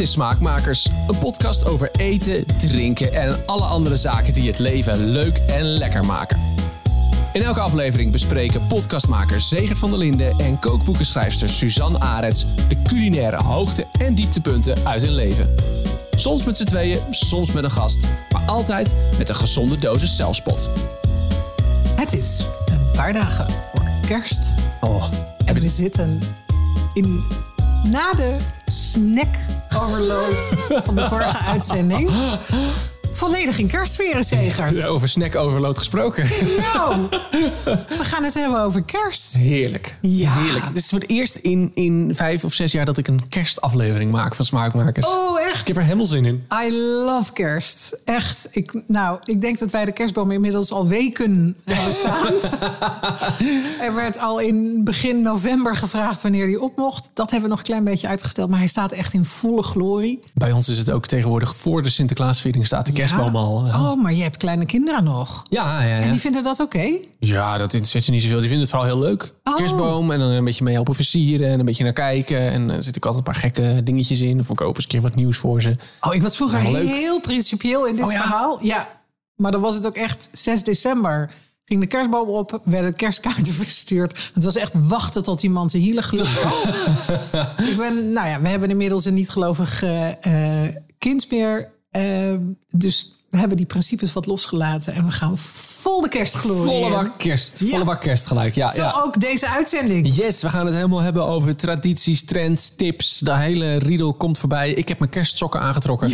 Dit 0.00 0.08
is 0.08 0.14
Smaakmakers, 0.14 0.88
een 1.06 1.18
podcast 1.18 1.66
over 1.66 1.90
eten, 1.90 2.44
drinken 2.58 3.12
en 3.12 3.46
alle 3.46 3.64
andere 3.64 3.96
zaken 3.96 4.32
die 4.32 4.48
het 4.48 4.58
leven 4.58 5.10
leuk 5.10 5.36
en 5.36 5.64
lekker 5.64 6.04
maken. 6.04 6.38
In 7.32 7.42
elke 7.42 7.60
aflevering 7.60 8.12
bespreken 8.12 8.66
podcastmakers 8.66 9.48
Zegert 9.48 9.78
van 9.78 9.90
der 9.90 9.98
Linden 9.98 10.38
en 10.38 10.58
kookboekenschrijfster 10.58 11.48
Suzanne 11.48 11.98
Arets 11.98 12.46
de 12.68 12.82
culinaire 12.82 13.36
hoogte- 13.42 13.86
en 13.98 14.14
dieptepunten 14.14 14.86
uit 14.86 15.02
hun 15.02 15.14
leven. 15.14 15.54
Soms 16.10 16.44
met 16.44 16.56
z'n 16.56 16.64
tweeën, 16.64 16.98
soms 17.10 17.52
met 17.52 17.64
een 17.64 17.70
gast, 17.70 18.06
maar 18.30 18.42
altijd 18.46 18.94
met 19.18 19.28
een 19.28 19.34
gezonde 19.34 19.78
dosis 19.78 20.16
zelfspot. 20.16 20.70
Het 21.96 22.12
is 22.12 22.44
een 22.66 22.90
paar 22.92 23.12
dagen 23.12 23.50
voor 23.50 23.88
kerst. 24.06 24.52
Oh, 24.80 25.04
En 25.44 25.54
we 25.54 25.68
zitten 25.68 26.20
in, 26.92 27.24
na 27.82 28.12
de 28.12 28.36
snack 28.66 29.36
overload 29.82 30.54
van 30.84 30.94
de 30.94 31.08
vorige 31.08 31.38
uitzending. 31.38 32.10
Volledig 33.12 33.58
in 33.58 33.66
kerstsferen, 33.66 34.24
Zegert. 34.24 34.86
over 34.86 35.08
snack 35.08 35.36
overload 35.36 35.78
gesproken. 35.78 36.28
Nou, 36.74 37.06
we 37.98 37.98
gaan 38.04 38.24
het 38.24 38.34
hebben 38.34 38.60
over 38.62 38.82
kerst. 38.82 39.36
Heerlijk. 39.36 39.96
Ja. 40.00 40.32
Heerlijk. 40.32 40.64
Het 40.64 40.76
is 40.76 40.88
voor 40.88 40.98
het 40.98 41.08
eerst 41.10 41.36
in, 41.36 41.70
in 41.74 42.12
vijf 42.14 42.44
of 42.44 42.52
zes 42.52 42.72
jaar 42.72 42.84
dat 42.84 42.98
ik 42.98 43.08
een 43.08 43.28
kerstaflevering 43.28 44.10
maak 44.10 44.34
van 44.34 44.44
Smaakmakers. 44.44 45.06
Oh, 45.06 45.40
Ik 45.40 45.46
echt? 45.46 45.66
heb 45.66 45.76
er 45.76 45.82
helemaal 45.82 46.04
zin 46.06 46.24
in. 46.24 46.46
I 46.66 46.72
love 47.04 47.32
kerst. 47.32 47.96
Echt. 48.04 48.48
Ik, 48.50 48.82
nou, 48.86 49.18
ik 49.24 49.40
denk 49.40 49.58
dat 49.58 49.70
wij 49.70 49.84
de 49.84 49.92
kerstboom 49.92 50.30
inmiddels 50.30 50.72
al 50.72 50.86
weken 50.88 51.56
hebben 51.64 51.92
staan. 51.94 52.26
er 53.86 53.94
werd 53.94 54.18
al 54.18 54.38
in 54.38 54.84
begin 54.84 55.22
november 55.22 55.76
gevraagd 55.76 56.22
wanneer 56.22 56.46
die 56.46 56.60
op 56.60 56.76
mocht. 56.76 57.10
Dat 57.14 57.30
hebben 57.30 57.48
we 57.48 57.54
nog 57.54 57.58
een 57.64 57.70
klein 57.70 57.84
beetje 57.84 58.08
uitgesteld. 58.08 58.50
Maar 58.50 58.58
hij 58.58 58.68
staat 58.68 58.92
echt 58.92 59.12
in 59.12 59.24
volle 59.24 59.62
glorie. 59.62 60.18
Bij 60.34 60.52
ons 60.52 60.68
is 60.68 60.78
het 60.78 60.90
ook 60.90 61.06
tegenwoordig 61.06 61.56
voor 61.56 61.82
de 61.82 61.90
Sinterklaasviering 61.90 62.66
staat 62.66 62.86
de 62.86 62.92
kerstboom 63.00 63.36
al. 63.36 63.66
Ja, 63.66 63.90
Oh, 63.90 64.02
maar 64.02 64.12
je 64.14 64.22
hebt 64.22 64.36
kleine 64.36 64.66
kinderen 64.66 65.04
nog. 65.04 65.42
ja, 65.50 65.82
ja. 65.82 65.96
En 65.96 66.04
ja. 66.04 66.10
die 66.10 66.20
vinden 66.20 66.42
dat 66.42 66.60
oké? 66.60 66.98
Ja, 67.18 67.56
dat 67.58 67.72
interesseert 67.72 68.04
ze 68.04 68.10
niet 68.10 68.22
zoveel. 68.22 68.38
Die 68.38 68.48
vinden 68.48 68.66
het 68.66 68.70
vooral 68.76 68.88
heel 68.88 68.98
leuk. 68.98 69.32
Oh. 69.44 69.56
Kerstboom 69.56 70.10
en 70.10 70.18
dan 70.18 70.28
een 70.30 70.44
beetje 70.44 70.64
mee 70.64 70.74
helpen 70.74 70.94
versieren 70.94 71.48
en 71.48 71.58
een 71.58 71.64
beetje 71.64 71.84
naar 71.84 71.92
kijken. 71.92 72.50
En 72.50 72.70
er 72.70 72.82
zitten 72.82 73.02
ook 73.02 73.08
altijd 73.14 73.26
een 73.26 73.32
paar 73.32 73.42
gekke 73.42 73.82
dingetjes 73.82 74.20
in. 74.20 74.38
Of 74.40 74.46
kopen 74.46 74.66
eens 74.66 74.82
een 74.82 74.88
keer 74.90 75.00
wat 75.00 75.14
nieuws 75.14 75.36
voor 75.36 75.62
ze. 75.62 75.76
Oh, 76.00 76.14
ik 76.14 76.22
was 76.22 76.36
vroeger 76.36 76.58
heel 76.60 77.20
principieel 77.20 77.86
in 77.86 77.96
dit 77.96 78.04
Oh, 78.04 78.12
ja? 78.12 78.20
verhaal. 78.20 78.58
Ja, 78.62 78.88
maar 79.36 79.50
dan 79.52 79.60
was 79.60 79.74
het 79.74 79.86
ook 79.86 79.96
echt 79.96 80.28
6 80.32 80.64
december. 80.64 81.30
Ging 81.64 81.80
de 81.82 81.88
kerstboom 81.88 82.28
op, 82.28 82.60
werden 82.64 82.94
kerstkaarten 82.94 83.54
verstuurd. 83.64 84.30
Het 84.34 84.44
was 84.44 84.56
echt 84.56 84.74
wachten 84.88 85.22
tot 85.22 85.42
iemand 85.42 85.70
zijn 85.70 85.82
hielen 85.82 86.02
gelukt 86.02 86.42
had. 86.42 86.64
ik 87.70 87.76
ben, 87.76 88.12
nou 88.12 88.28
ja, 88.28 88.40
we 88.40 88.48
hebben 88.48 88.70
inmiddels 88.70 89.04
een 89.04 89.14
niet-gelovig 89.14 89.82
eh, 89.82 90.64
eh, 90.64 90.74
kind 90.98 91.30
meer. 91.30 91.68
Eh, 91.90 92.34
dus 92.70 93.10
we 93.30 93.38
hebben 93.38 93.56
die 93.56 93.66
principes 93.66 94.12
wat 94.12 94.26
losgelaten. 94.26 94.94
En 94.94 95.04
we 95.04 95.10
gaan 95.10 95.38
vol 95.38 96.00
de 96.00 96.08
kerstglorie 96.08 96.64
Volle 96.64 96.90
bak 96.90 97.18
kerst. 97.18 97.60
Ja. 97.60 97.66
Volle 97.68 97.84
bak 97.84 98.00
kerst 98.00 98.26
gelijk. 98.26 98.54
Ja, 98.54 98.68
Zo 98.68 98.82
ja. 98.82 98.92
ook 99.04 99.20
deze 99.20 99.48
uitzending. 99.48 100.16
Yes, 100.16 100.42
we 100.42 100.48
gaan 100.48 100.66
het 100.66 100.74
helemaal 100.74 101.00
hebben 101.00 101.26
over 101.26 101.56
tradities, 101.56 102.24
trends, 102.24 102.76
tips. 102.76 103.18
De 103.18 103.36
hele 103.36 103.76
riedel 103.76 104.14
komt 104.14 104.38
voorbij. 104.38 104.72
Ik 104.72 104.88
heb 104.88 104.98
mijn 104.98 105.10
kerstsokken 105.10 105.60
aangetrokken. 105.60 106.10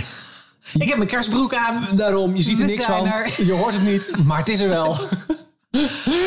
Ik 0.75 0.89
heb 0.89 0.97
mijn 0.97 1.09
kerstbroek 1.09 1.55
aan. 1.55 1.85
Daarom, 1.97 2.37
je 2.37 2.43
ziet 2.43 2.59
er 2.59 2.67
We 2.67 2.71
niks 2.73 2.85
van. 2.85 3.07
er. 3.07 3.45
Je 3.45 3.53
hoort 3.53 3.75
het 3.75 3.83
niet, 3.83 4.11
maar 4.25 4.39
het 4.39 4.49
is 4.49 4.61
er 4.61 4.69
wel. 4.69 4.97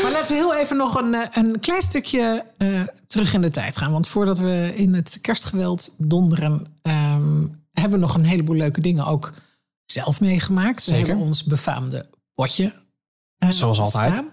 Maar 0.04 0.12
laten 0.12 0.28
we 0.28 0.34
heel 0.34 0.56
even 0.56 0.78
nog 0.78 0.96
een, 0.96 1.14
eh, 1.14 1.22
een 1.32 1.60
klein 1.60 1.82
stukje 1.82 2.44
eh, 2.58 2.68
terug 3.08 3.34
in 3.34 3.42
de 3.42 3.50
tijd 3.50 3.78
gaan. 3.78 3.92
Want 3.92 4.08
voordat 4.08 4.38
we 4.40 4.72
in 4.76 4.94
het 4.94 5.18
kerstgeweld 5.22 5.96
donderen, 5.98 6.66
ehm, 6.82 7.46
hebben 7.80 8.00
nog 8.00 8.16
een 8.16 8.26
heleboel 8.26 8.56
leuke 8.56 8.82
dingen 8.82 9.06
ook 9.06 9.34
zelf 9.86 10.20
meegemaakt. 10.20 10.82
Zeker. 10.84 11.02
We 11.02 11.08
hebben 11.08 11.26
ons 11.26 11.44
befaamde 11.44 12.10
potje. 12.34 12.74
eh, 13.38 13.50
Zoals 13.50 13.80
altijd. 13.80 14.24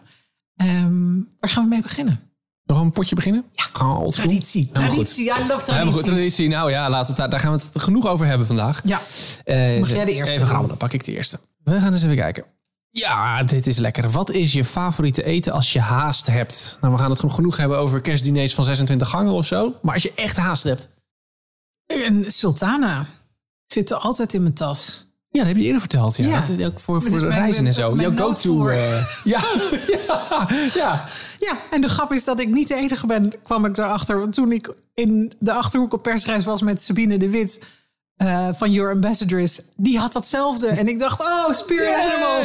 Ehm, 0.57 1.15
waar 1.41 1.51
gaan 1.51 1.63
we 1.63 1.69
mee 1.69 1.83
beginnen? 1.83 2.21
Nog 2.65 2.81
een 2.81 2.93
potje 2.93 3.15
beginnen? 3.15 3.45
Ja. 3.53 3.65
Traditie. 4.11 4.71
Traditie. 4.73 5.25
I 5.25 5.29
love 5.29 5.39
Helemaal 5.43 5.59
traditie. 5.61 5.93
goed, 5.93 6.05
traditie. 6.05 6.49
Nou 6.49 6.71
ja, 6.71 6.91
laten 6.91 7.15
we 7.15 7.21
daar, 7.21 7.31
daar 7.31 7.41
gaan 7.41 7.53
we 7.57 7.63
het 7.73 7.83
genoeg 7.83 8.07
over 8.07 8.27
hebben 8.27 8.47
vandaag. 8.47 8.81
Ja. 8.85 8.99
Eh, 9.45 9.79
Mag 9.81 9.89
jij 9.89 10.05
de 10.05 10.13
eerste 10.13 10.35
Even 10.35 10.47
gaan, 10.47 10.67
dan 10.69 10.77
pak 10.77 10.93
ik 10.93 11.05
de 11.05 11.13
eerste. 11.13 11.41
We 11.65 11.81
gaan 11.81 11.93
eens 11.93 12.03
even 12.03 12.17
kijken. 12.17 12.45
Ja, 12.91 13.43
dit 13.43 13.67
is 13.67 13.79
lekker. 13.79 14.11
Wat 14.11 14.31
is 14.31 14.53
je 14.53 14.65
favoriete 14.65 15.23
eten 15.25 15.53
als 15.53 15.73
je 15.73 15.81
haast 15.81 16.27
hebt? 16.27 16.79
Nou, 16.81 16.93
we 16.95 16.99
gaan 17.01 17.11
het 17.11 17.19
genoeg, 17.19 17.35
genoeg 17.35 17.57
hebben 17.57 17.79
over 17.79 18.01
kerstdiners 18.01 18.55
van 18.55 18.65
26 18.65 19.09
gangen 19.09 19.33
of 19.33 19.47
zo. 19.47 19.77
Maar 19.83 19.95
als 19.95 20.03
je 20.03 20.13
echt 20.15 20.37
haast 20.37 20.63
hebt. 20.63 20.89
Een 21.87 22.25
sultana 22.31 23.07
zit 23.67 23.91
er 23.91 23.97
altijd 23.97 24.35
in 24.35 24.43
mijn 24.43 24.55
tas. 24.55 25.05
Ja, 25.31 25.39
dat 25.39 25.47
heb 25.49 25.57
je 25.57 25.63
eerder 25.65 25.81
verteld. 25.81 26.17
Ja. 26.17 26.27
Ja. 26.27 26.41
Dat 26.41 26.59
is 26.59 26.65
ook 26.67 26.81
voor, 26.81 27.03
voor 27.03 27.15
is 27.15 27.21
de 27.21 27.29
reizen 27.29 27.67
en 27.67 27.75
zo. 27.75 27.97
Jouw 27.97 28.17
go-to. 28.17 28.69
eh, 28.69 29.07
ja, 29.25 29.41
ja, 30.07 30.47
ja. 30.75 31.05
Ja, 31.39 31.57
en 31.71 31.81
de 31.81 31.89
grap 31.89 32.13
is 32.13 32.25
dat 32.25 32.41
ik 32.41 32.49
niet 32.49 32.69
de 32.69 32.75
enige 32.75 33.07
ben, 33.07 33.33
kwam 33.43 33.65
ik 33.65 33.75
daarachter. 33.75 34.19
Want 34.19 34.33
toen 34.35 34.53
ik 34.53 34.75
in 34.95 35.33
de 35.39 35.53
Achterhoek 35.53 35.93
op 35.93 36.03
persreis 36.03 36.45
was 36.45 36.63
met 36.63 36.81
Sabine 36.83 37.17
de 37.19 37.31
Wit... 37.31 37.65
eh, 38.17 38.49
van 38.53 38.73
Your 38.73 38.93
Ambassadress, 38.93 39.63
die 39.77 39.99
had 39.99 40.13
datzelfde. 40.13 40.67
En 40.67 40.89
ik 40.89 40.99
dacht, 40.99 41.21
oh, 41.21 41.53
spirit 41.53 41.95
animal. 42.05 42.43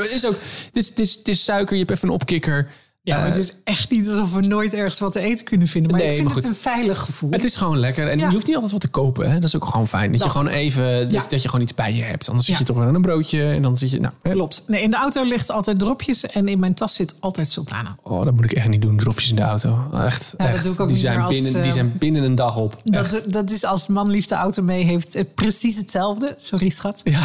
het 0.00 0.10
is 0.10 0.26
ook, 0.26 0.36
het 0.72 0.76
is, 0.76 0.92
is, 0.92 1.22
is 1.22 1.44
suiker, 1.44 1.72
je 1.76 1.78
hebt 1.84 1.90
even 1.90 2.08
een 2.08 2.14
opkikker. 2.14 2.70
Ja, 3.04 3.16
maar 3.16 3.26
Eh, 3.26 3.32
het 3.32 3.42
is 3.42 3.56
echt 3.64 3.90
niet 3.90 4.08
alsof 4.08 4.32
we 4.32 4.40
nooit 4.40 4.74
ergens 4.74 4.98
wat 4.98 5.12
te 5.12 5.20
eten 5.20 5.44
kunnen 5.44 5.66
vinden. 5.66 5.90
Maar 5.90 6.00
Nee, 6.00 6.08
ik 6.08 6.14
vind 6.16 6.26
maar 6.28 6.36
het 6.36 6.46
een 6.48 6.54
veilig 6.54 6.98
gevoel. 7.00 7.30
Het 7.30 7.44
is 7.44 7.56
gewoon 7.56 7.78
lekker. 7.78 8.08
En 8.08 8.18
Ja. 8.18 8.26
je 8.26 8.32
hoeft 8.32 8.46
niet 8.46 8.54
altijd 8.54 8.72
wat 8.72 8.80
te 8.80 8.88
kopen. 8.88 9.28
Hè? 9.30 9.34
Dat 9.34 9.48
is 9.48 9.56
ook 9.56 9.64
gewoon 9.64 9.88
fijn. 9.88 10.12
Dat 10.12 10.22
je 10.22 10.28
gewoon 10.30 10.46
even, 10.48 11.00
dat, 11.02 11.12
Ja. 11.12 11.24
dat 11.28 11.42
je 11.42 11.48
gewoon 11.48 11.64
iets 11.64 11.74
bij 11.74 11.94
je 11.94 12.02
hebt. 12.02 12.28
Anders 12.28 12.46
zit 12.46 12.58
je 12.58 12.64
toch 12.64 12.76
weer 12.76 12.86
aan 12.86 12.94
een 12.94 13.02
broodje. 13.02 13.44
En 13.50 13.62
dan 13.62 13.76
zit 13.76 13.90
je, 13.90 14.00
nou, 14.00 14.14
hè. 14.22 14.30
Klopt. 14.30 14.64
Nee, 14.66 14.82
in 14.82 14.90
de 14.90 14.96
auto 14.96 15.24
ligt 15.24 15.50
altijd 15.50 15.78
dropjes 15.78 16.26
en 16.26 16.48
in 16.48 16.58
mijn 16.58 16.74
tas 16.74 16.94
zit 16.94 17.14
altijd 17.20 17.48
sultana. 17.48 17.96
Oh, 18.02 18.24
dat 18.24 18.34
moet 18.34 18.44
ik 18.44 18.52
echt 18.52 18.68
niet 18.68 18.82
doen. 18.82 18.96
Dropjes 18.96 19.28
in 19.30 19.36
de 19.36 19.42
auto. 19.42 19.78
Echt. 19.92 20.34
Ja, 20.38 20.44
dat 20.44 20.54
echt. 20.54 20.62
doe 20.64 20.72
ik 20.72 20.80
ook 20.80 20.86
die, 20.86 20.96
niet 20.96 21.04
zijn 21.04 21.20
als, 21.20 21.34
binnen, 21.42 21.62
die 21.62 21.72
zijn 21.72 21.92
binnen 21.98 22.22
een 22.22 22.34
dag 22.34 22.56
op. 22.56 22.76
Echt. 22.84 23.10
Dat, 23.10 23.32
dat 23.32 23.50
is 23.50 23.64
als 23.64 23.86
man 23.86 24.10
liefst 24.10 24.28
de 24.28 24.34
auto 24.34 24.62
mee 24.62 24.84
heeft 24.84 25.14
eh, 25.14 25.24
precies 25.34 25.76
hetzelfde. 25.76 26.34
Sorry, 26.36 26.68
schat. 26.68 27.00
Ja. 27.04 27.20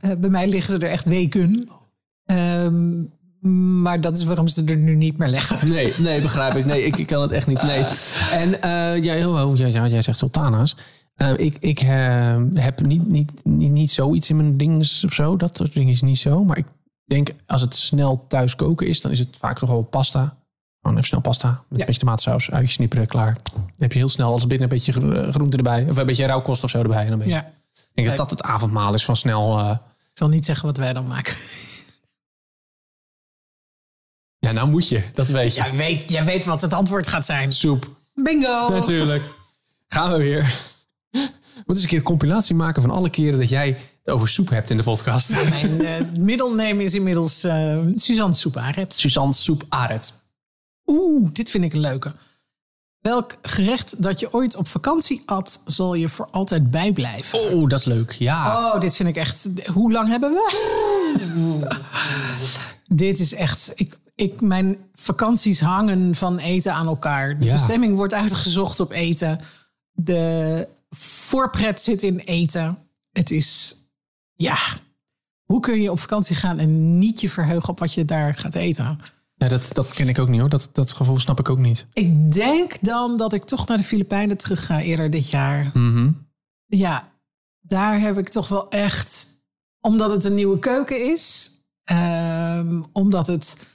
Eh, 0.00 0.10
bij 0.18 0.30
mij 0.30 0.48
liggen 0.48 0.74
ze 0.74 0.86
er 0.86 0.90
echt 0.92 1.08
weken. 1.08 1.68
Ehm, 2.24 3.02
maar 3.82 4.00
dat 4.00 4.16
is 4.16 4.24
waarom 4.24 4.48
ze 4.48 4.64
er 4.64 4.76
nu 4.76 4.94
niet 4.94 5.18
meer 5.18 5.28
leggen. 5.28 5.68
Nee, 5.68 5.94
nee, 5.98 6.20
begrijp 6.20 6.54
ik. 6.54 6.64
Nee, 6.64 6.84
ik, 6.84 6.96
ik 6.96 7.06
kan 7.06 7.22
het 7.22 7.30
echt 7.30 7.46
niet. 7.46 7.62
Nee. 7.62 7.84
En 8.32 8.62
eh 8.62 9.04
jij, 9.04 9.24
oh, 9.24 9.48
oh, 9.50 9.56
ja, 9.56 9.66
jij 9.86 10.02
zegt 10.02 10.18
sultana's. 10.18 10.76
Eh, 11.14 11.32
ik 11.36 11.56
ik 11.60 11.80
eh, 11.80 12.36
heb 12.54 12.80
niet, 12.80 13.06
niet, 13.06 13.32
niet, 13.44 13.70
niet 13.72 13.90
zoiets 13.90 14.30
in 14.30 14.36
mijn 14.36 14.56
dinges 14.56 15.04
of 15.04 15.12
zo. 15.12 15.36
Dat 15.36 15.56
soort 15.56 15.72
dingen 15.72 15.92
is 15.92 16.02
niet 16.02 16.18
zo. 16.18 16.44
Maar 16.44 16.58
ik 16.58 16.66
denk, 17.04 17.30
als 17.46 17.60
het 17.60 17.76
snel 17.76 18.24
thuis 18.28 18.56
koken 18.56 18.86
is, 18.86 19.00
dan 19.00 19.10
is 19.12 19.18
het 19.18 19.36
vaak 19.38 19.58
toch 19.58 19.68
wel 19.70 19.82
pasta. 19.82 20.36
Gewoon 20.80 20.96
even 20.96 21.08
snel 21.08 21.20
pasta. 21.20 21.48
Met 21.48 21.58
Ja. 21.68 21.78
een 21.78 21.86
beetje 21.86 22.00
tomatensaus, 22.00 22.50
uitjes 22.50 22.72
snipperen, 22.72 23.06
klaar. 23.06 23.36
Dan 23.54 23.64
heb 23.78 23.92
je 23.92 23.98
heel 23.98 24.08
snel 24.08 24.32
als 24.32 24.46
binnen 24.46 24.62
een 24.70 24.76
beetje 24.76 24.92
gro- 24.92 25.30
groente 25.30 25.56
erbij. 25.56 25.86
Of 25.88 25.96
een 25.96 26.06
beetje 26.06 26.26
rauwkost 26.26 26.64
of 26.64 26.70
zo 26.70 26.78
erbij. 26.82 27.02
En 27.02 27.08
dan 27.08 27.18
ben 27.18 27.26
je- 27.28 27.32
Ja. 27.34 27.50
Ik 27.72 27.88
denk 27.94 28.08
dat 28.08 28.16
dat 28.16 28.30
het 28.30 28.42
avondmaal 28.42 28.94
is 28.94 29.04
van 29.04 29.16
snel... 29.16 29.70
Ik 29.70 29.78
zal 30.26 30.28
niet 30.28 30.44
zeggen 30.44 30.66
wat 30.66 30.76
wij 30.76 30.92
dan 30.92 31.06
maken. 31.06 31.34
Ja, 34.50 34.56
nou 34.56 34.70
moet 34.70 34.88
je. 34.88 35.02
Dat 35.12 35.28
weet 35.28 35.54
je. 35.54 35.62
Jij 35.62 35.76
weet, 35.76 36.10
jij 36.10 36.24
weet 36.24 36.44
wat 36.44 36.60
het 36.60 36.72
antwoord 36.72 37.06
gaat 37.06 37.26
zijn. 37.26 37.52
Soep. 37.52 37.96
Bingo! 38.14 38.68
Natuurlijk. 38.68 39.22
Gaan 39.88 40.12
we 40.12 40.18
weer. 40.18 40.68
We 41.10 41.18
moeten 41.56 41.64
eens 41.66 41.82
een 41.82 41.88
keer 41.88 41.98
een 41.98 42.04
compilatie 42.04 42.54
maken 42.54 42.82
van 42.82 42.90
alle 42.90 43.10
keren 43.10 43.38
dat 43.38 43.48
jij 43.48 43.78
het 44.02 44.14
over 44.14 44.28
soep 44.28 44.50
hebt 44.50 44.70
in 44.70 44.76
de 44.76 44.82
podcast. 44.82 45.30
Mijn 45.30 46.10
middelneem 46.20 46.80
is 46.80 46.94
inmiddels 46.94 47.44
eh, 47.44 47.78
Suzanne 47.94 48.34
Soeparet. 48.34 48.94
Suzanne 48.94 49.32
Soep 49.32 49.64
Aret. 49.68 50.12
Oeh, 50.86 51.32
dit 51.32 51.50
vind 51.50 51.64
ik 51.64 51.72
een 51.72 51.80
leuke. 51.80 52.12
Welk 53.00 53.36
gerecht 53.42 54.02
dat 54.02 54.20
je 54.20 54.32
ooit 54.32 54.56
op 54.56 54.68
vakantie 54.68 55.22
at, 55.26 55.62
zal 55.66 55.94
je 55.94 56.08
voor 56.08 56.28
altijd 56.30 56.70
bijblijven? 56.70 57.38
Oh, 57.38 57.68
dat 57.68 57.78
is 57.78 57.84
leuk. 57.84 58.12
Ja. 58.12 58.56
Oh, 58.56 58.80
dit 58.80 58.96
vind 58.96 59.08
ik 59.08 59.16
echt. 59.16 59.48
Hoe 59.72 59.92
lang 59.92 60.08
hebben 60.08 60.30
we? 60.30 60.48
dit 63.04 63.18
is 63.18 63.34
echt. 63.34 63.72
Ik, 63.74 63.98
ik, 64.20 64.40
mijn 64.40 64.76
vakanties 64.94 65.60
hangen 65.60 66.14
van 66.14 66.38
eten 66.38 66.74
aan 66.74 66.86
elkaar. 66.86 67.38
De 67.38 67.44
Ja. 67.44 67.52
bestemming 67.52 67.96
wordt 67.96 68.14
uitgezocht 68.14 68.80
op 68.80 68.90
eten. 68.90 69.40
De 69.92 70.68
voorpret 70.96 71.80
zit 71.80 72.02
in 72.02 72.18
eten. 72.18 72.78
Het 73.12 73.30
is. 73.30 73.74
Ja. 74.34 74.56
Hoe 75.44 75.60
kun 75.60 75.80
je 75.80 75.90
op 75.90 75.98
vakantie 76.00 76.36
gaan 76.36 76.58
en 76.58 76.98
niet 76.98 77.20
je 77.20 77.28
verheugen 77.28 77.68
op 77.68 77.78
wat 77.78 77.94
je 77.94 78.04
daar 78.04 78.34
gaat 78.34 78.54
eten? 78.54 79.00
Ja, 79.34 79.48
dat, 79.48 79.68
dat 79.72 79.92
ken 79.92 80.08
ik 80.08 80.18
ook 80.18 80.28
niet 80.28 80.40
hoor. 80.40 80.48
Dat, 80.48 80.68
dat 80.72 80.92
gevoel 80.92 81.18
snap 81.18 81.38
ik 81.38 81.48
ook 81.48 81.58
niet. 81.58 81.86
Ik 81.92 82.32
denk 82.32 82.76
dan 82.80 83.16
dat 83.16 83.32
ik 83.32 83.44
toch 83.44 83.66
naar 83.66 83.76
de 83.76 83.82
Filipijnen 83.82 84.36
terug 84.36 84.66
ga 84.66 84.80
eerder 84.80 85.10
dit 85.10 85.30
jaar. 85.30 85.70
Mhm. 85.74 86.12
Ja, 86.66 87.12
daar 87.60 88.00
heb 88.00 88.18
ik 88.18 88.28
toch 88.28 88.48
wel 88.48 88.70
echt. 88.70 89.28
Omdat 89.80 90.10
het 90.10 90.24
een 90.24 90.34
nieuwe 90.34 90.58
keuken 90.58 91.12
is. 91.12 91.50
ehm, 91.84 92.82
omdat 92.92 93.26
het 93.26 93.66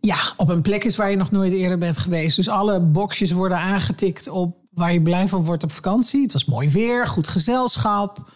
ja, 0.00 0.18
op 0.36 0.48
een 0.48 0.62
plek 0.62 0.84
is 0.84 0.96
waar 0.96 1.10
je 1.10 1.16
nog 1.16 1.30
nooit 1.30 1.52
eerder 1.52 1.78
bent 1.78 1.98
geweest. 1.98 2.36
Dus 2.36 2.48
alle 2.48 2.80
boxjes 2.80 3.30
worden 3.30 3.58
aangetikt 3.58 4.28
op 4.28 4.56
waar 4.70 4.92
je 4.92 5.02
blij 5.02 5.28
van 5.28 5.44
wordt 5.44 5.62
op 5.62 5.72
vakantie. 5.72 6.22
Het 6.22 6.32
was 6.32 6.44
mooi 6.44 6.68
weer, 6.68 7.06
goed 7.06 7.28
gezelschap. 7.28 8.30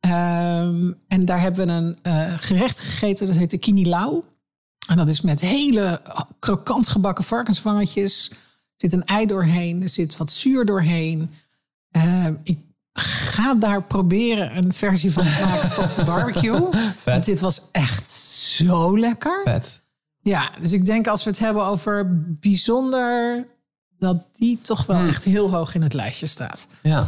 Ehm, 0.00 0.92
en 1.08 1.24
daar 1.24 1.40
hebben 1.40 1.66
we 1.66 1.72
een 1.72 1.98
eh, 2.02 2.32
gerecht 2.38 2.78
gegeten, 2.78 3.26
dat 3.26 3.36
heet 3.36 3.50
de 3.50 3.58
kinilau. 3.58 4.22
En 4.88 4.96
dat 4.96 5.08
is 5.08 5.20
met 5.20 5.40
hele 5.40 6.00
krokant 6.38 6.88
gebakken 6.88 7.24
varkensvangetjes. 7.24 8.30
Er 8.30 8.36
zit 8.76 8.92
een 8.92 9.04
ei 9.04 9.26
doorheen, 9.26 9.82
er 9.82 9.88
zit 9.88 10.16
wat 10.16 10.30
zuur 10.30 10.64
doorheen. 10.64 11.30
Ehm, 11.90 12.34
ik 12.42 12.58
ga 12.92 13.54
daar 13.54 13.82
proberen 13.82 14.56
een 14.56 14.74
versie 14.74 15.12
van 15.12 15.24
te 15.24 15.44
maken 15.44 15.70
van 15.70 15.88
de 15.94 16.04
barbecue. 16.04 16.68
Want 17.04 17.24
dit 17.24 17.40
was 17.40 17.68
echt 17.72 18.08
zo 18.08 18.98
lekker. 18.98 19.40
Vet. 19.44 19.82
Ja, 20.24 20.50
dus 20.60 20.72
ik 20.72 20.86
denk 20.86 21.06
als 21.06 21.24
we 21.24 21.30
het 21.30 21.38
hebben 21.38 21.64
over 21.66 22.06
bijzonder, 22.40 23.46
dat 23.98 24.16
die 24.32 24.58
toch 24.60 24.86
wel 24.86 25.00
echt 25.06 25.24
heel 25.24 25.50
hoog 25.50 25.74
in 25.74 25.82
het 25.82 25.92
lijstje 25.92 26.26
staat. 26.26 26.68
Ja. 26.82 27.06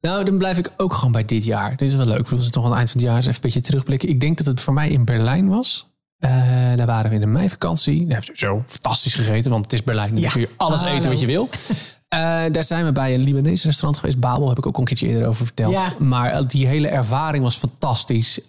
Nou, 0.00 0.24
dan 0.24 0.38
blijf 0.38 0.58
ik 0.58 0.72
ook 0.76 0.92
gewoon 0.92 1.12
bij 1.12 1.24
dit 1.24 1.44
jaar. 1.44 1.76
Dit 1.76 1.88
is 1.88 1.94
wel 1.94 2.06
leuk. 2.06 2.28
We 2.28 2.34
moeten 2.34 2.52
toch 2.52 2.64
aan 2.64 2.68
het 2.70 2.78
eind 2.78 2.90
van 2.90 3.00
het 3.00 3.08
jaar 3.08 3.16
eens 3.16 3.26
even 3.26 3.36
een 3.36 3.42
beetje 3.50 3.60
terugblikken. 3.68 4.08
Ik 4.08 4.20
denk 4.20 4.36
dat 4.36 4.46
het 4.46 4.60
voor 4.60 4.74
mij 4.74 4.88
in 4.88 5.04
Berlijn 5.04 5.48
was. 5.48 5.86
Eh, 6.18 6.30
daar 6.76 6.86
waren 6.86 7.08
we 7.08 7.14
in 7.14 7.20
de 7.20 7.26
meivakantie. 7.26 8.06
Daar 8.06 8.14
heeft 8.24 8.38
zo 8.38 8.62
fantastisch 8.66 9.14
gegeten, 9.14 9.50
want 9.50 9.64
het 9.64 9.72
is 9.72 9.82
Berlijn. 9.82 10.10
Dan 10.10 10.20
Ja. 10.20 10.28
kun 10.30 10.40
je 10.40 10.48
alles 10.56 10.80
eten 10.80 10.92
Hallo. 10.94 11.08
wat 11.08 11.20
je 11.20 11.26
wil. 11.26 11.48
Eh, 12.08 12.18
daar 12.52 12.64
zijn 12.64 12.84
we 12.84 12.92
bij 12.92 13.14
een 13.14 13.20
Libanees 13.20 13.64
restaurant 13.64 13.98
geweest. 14.00 14.18
Babel 14.20 14.48
heb 14.48 14.58
ik 14.58 14.66
ook 14.66 14.78
een 14.78 14.84
keertje 14.84 15.06
eerder 15.08 15.28
over 15.28 15.44
verteld. 15.46 15.72
Ja. 15.72 15.92
Maar 15.98 16.30
eh, 16.30 16.46
die 16.46 16.66
hele 16.66 16.88
ervaring 16.88 17.44
was 17.44 17.56
fantastisch. 17.56 18.40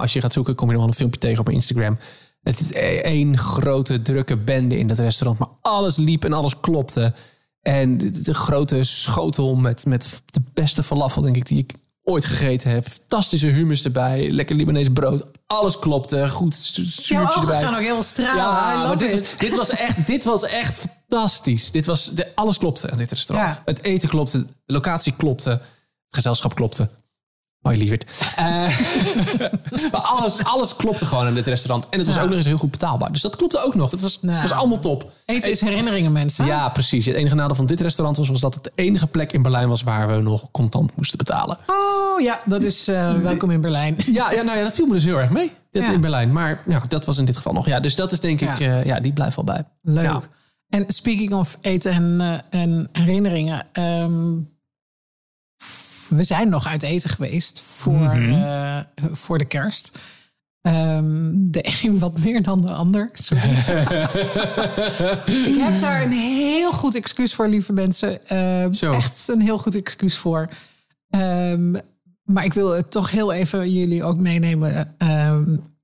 Als 0.00 0.12
je 0.12 0.20
gaat 0.20 0.32
zoeken, 0.32 0.54
kom 0.54 0.66
je 0.66 0.72
nog 0.72 0.80
wel 0.82 0.90
een 0.90 0.96
filmpje 0.98 1.20
tegen 1.20 1.40
op 1.40 1.48
Instagram. 1.48 1.98
Het 2.42 2.60
is 2.60 2.70
e- 2.72 3.00
één 3.00 3.38
grote 3.38 4.02
drukke 4.02 4.36
bende 4.36 4.78
in 4.78 4.86
dat 4.86 4.98
restaurant. 4.98 5.38
Maar 5.38 5.48
alles 5.60 5.96
liep 5.96 6.24
en 6.24 6.32
alles 6.32 6.60
klopte. 6.60 7.12
En 7.60 7.98
de, 7.98 8.10
de 8.10 8.34
grote 8.34 8.82
schotel 8.84 9.54
met, 9.54 9.86
met 9.86 10.22
de 10.26 10.40
beste 10.54 10.82
falafel, 10.82 11.22
denk 11.22 11.36
ik, 11.36 11.46
die 11.46 11.58
ik 11.58 11.72
ooit 12.02 12.24
gegeten 12.24 12.70
heb. 12.70 12.88
Fantastische 12.88 13.46
hummus 13.46 13.84
erbij. 13.84 14.30
Lekker 14.30 14.56
Libanees 14.56 14.88
brood. 14.92 15.24
Alles 15.46 15.78
klopte. 15.78 16.30
Goed 16.30 16.54
stu- 16.54 16.82
Jouw 16.82 16.90
zuurtje 16.90 17.20
ogen 17.20 17.40
erbij. 17.40 17.62
gaan 17.62 17.74
ook 17.74 17.80
heel 17.80 18.02
stralen. 18.02 18.36
Ja, 18.36 18.86
maar 18.86 18.98
dit, 18.98 19.12
it. 19.12 19.20
was, 19.20 19.36
dit, 19.36 19.56
was 19.56 19.70
echt, 19.70 20.06
dit 20.06 20.24
was 20.24 20.42
echt 20.44 20.86
fantastisch. 21.08 21.70
Dit 21.70 21.86
was, 21.86 22.10
de, 22.10 22.26
alles 22.34 22.58
klopte 22.58 22.90
aan 22.90 22.98
dit 22.98 23.10
restaurant. 23.10 23.52
Ja. 23.54 23.62
Het 23.64 23.82
eten 23.82 24.08
klopte, 24.08 24.38
de 24.38 24.72
locatie 24.72 25.14
klopte, 25.16 25.50
het 25.50 25.60
gezelschap 26.08 26.54
klopte. 26.54 26.88
Hoi 27.60 27.76
lieverd. 27.78 28.04
Eh, 28.36 28.44
maar 29.92 30.00
alles, 30.00 30.44
alles 30.44 30.76
klopte 30.76 31.06
gewoon 31.06 31.26
in 31.26 31.34
dit 31.34 31.46
restaurant. 31.46 31.86
En 31.90 31.98
het 31.98 32.06
was 32.06 32.16
Ja. 32.16 32.22
ook 32.22 32.28
nog 32.28 32.36
eens 32.36 32.46
heel 32.46 32.56
goed 32.58 32.70
betaalbaar. 32.70 33.12
Dus 33.12 33.20
dat 33.22 33.36
klopte 33.36 33.64
ook 33.64 33.74
nog. 33.74 33.90
Dat 33.90 34.00
was, 34.00 34.18
Nou. 34.22 34.42
was 34.42 34.52
allemaal 34.52 34.78
top. 34.78 35.10
Eten 35.24 35.50
is 35.50 35.60
herinneringen, 35.60 36.12
mensen. 36.12 36.46
Ja, 36.46 36.68
precies. 36.68 37.06
Het 37.06 37.14
enige 37.14 37.34
nadeel 37.34 37.54
van 37.56 37.66
dit 37.66 37.80
restaurant 37.80 38.16
was, 38.16 38.28
was 38.28 38.40
dat 38.40 38.54
het 38.54 38.64
de 38.64 38.72
enige 38.74 39.06
plek 39.06 39.32
in 39.32 39.42
Berlijn 39.42 39.68
was 39.68 39.82
waar 39.82 40.08
we 40.08 40.22
nog 40.22 40.50
contant 40.50 40.96
moesten 40.96 41.18
betalen. 41.18 41.58
Oh 41.66 42.20
ja, 42.20 42.40
dat 42.44 42.62
is 42.62 42.88
eh, 42.88 43.12
welkom 43.14 43.50
in 43.50 43.60
Berlijn. 43.60 43.96
Ja, 44.12 44.32
ja, 44.32 44.42
nou 44.42 44.56
ja, 44.58 44.62
dat 44.64 44.74
viel 44.74 44.86
me 44.86 44.92
dus 44.92 45.04
heel 45.04 45.18
erg 45.20 45.30
mee. 45.30 45.52
Dat 45.70 45.82
Ja. 45.82 45.92
in 45.92 46.00
Berlijn. 46.00 46.32
Maar 46.32 46.62
ja, 46.66 46.82
dat 46.88 47.04
was 47.04 47.18
in 47.18 47.24
dit 47.24 47.36
geval 47.36 47.52
nog. 47.52 47.66
Ja, 47.66 47.80
dus 47.80 47.94
dat 47.94 48.12
is 48.12 48.20
denk 48.20 48.40
ik, 48.40 48.58
Ja. 48.58 48.78
eh, 48.78 48.84
ja, 48.84 49.00
die 49.00 49.12
blijft 49.12 49.36
wel 49.36 49.44
bij. 49.44 49.64
Leuk. 49.82 50.28
En 50.68 50.84
speaking 50.86 51.32
of 51.34 51.58
eten 51.60 51.92
en, 51.92 52.20
eh, 52.50 52.60
en 52.60 52.88
herinneringen. 52.92 53.66
ehm, 53.72 54.32
we 56.10 56.24
zijn 56.24 56.48
nog 56.48 56.66
uit 56.66 56.82
eten 56.82 57.10
geweest 57.10 57.60
voor, 57.60 57.92
Mhm. 58.18 58.32
eh, 58.32 58.78
voor 59.12 59.38
de 59.38 59.44
kerst. 59.44 59.98
Ehm, 60.62 61.30
de 61.34 61.74
een 61.82 61.98
wat 61.98 62.18
meer 62.18 62.42
dan 62.42 62.60
de 62.60 62.72
ander. 62.72 63.08
Sorry. 63.12 63.50
ik 65.50 65.56
heb 65.60 65.80
daar 65.80 66.02
een 66.02 66.12
heel 66.12 66.72
goed 66.72 66.94
excuus 66.94 67.34
voor, 67.34 67.48
lieve 67.48 67.72
mensen. 67.72 68.28
Ehm, 68.28 68.92
echt 68.92 69.28
een 69.28 69.40
heel 69.40 69.58
goed 69.58 69.74
excuus 69.74 70.16
voor. 70.16 70.48
Ehm, 71.10 71.70
maar 72.24 72.44
ik 72.44 72.52
wil 72.54 72.70
het 72.70 72.90
toch 72.90 73.10
heel 73.10 73.32
even 73.32 73.72
jullie 73.72 74.04
ook 74.04 74.18
meenemen 74.20 74.94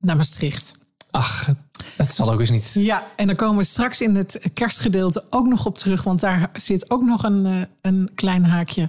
naar 0.00 0.16
Maastricht. 0.16 0.74
Ach, 1.10 1.48
het 1.96 2.14
zal 2.14 2.32
ook 2.32 2.40
eens 2.40 2.50
niet. 2.50 2.70
Ja, 2.74 3.06
en 3.16 3.26
daar 3.26 3.36
komen 3.36 3.56
we 3.56 3.64
straks 3.64 4.00
in 4.00 4.14
het 4.14 4.50
kerstgedeelte 4.54 5.24
ook 5.30 5.46
nog 5.46 5.66
op 5.66 5.78
terug. 5.78 6.02
Want 6.02 6.20
daar 6.20 6.50
zit 6.52 6.90
ook 6.90 7.02
nog 7.02 7.22
een, 7.24 7.46
eh, 7.46 7.60
een 7.80 8.10
klein 8.14 8.44
haakje. 8.44 8.88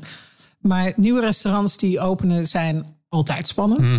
Maar 0.67 0.93
nieuwe 0.95 1.21
restaurants 1.21 1.77
die 1.77 1.99
openen 1.99 2.47
zijn 2.47 2.85
altijd 3.09 3.47
spannend. 3.47 3.89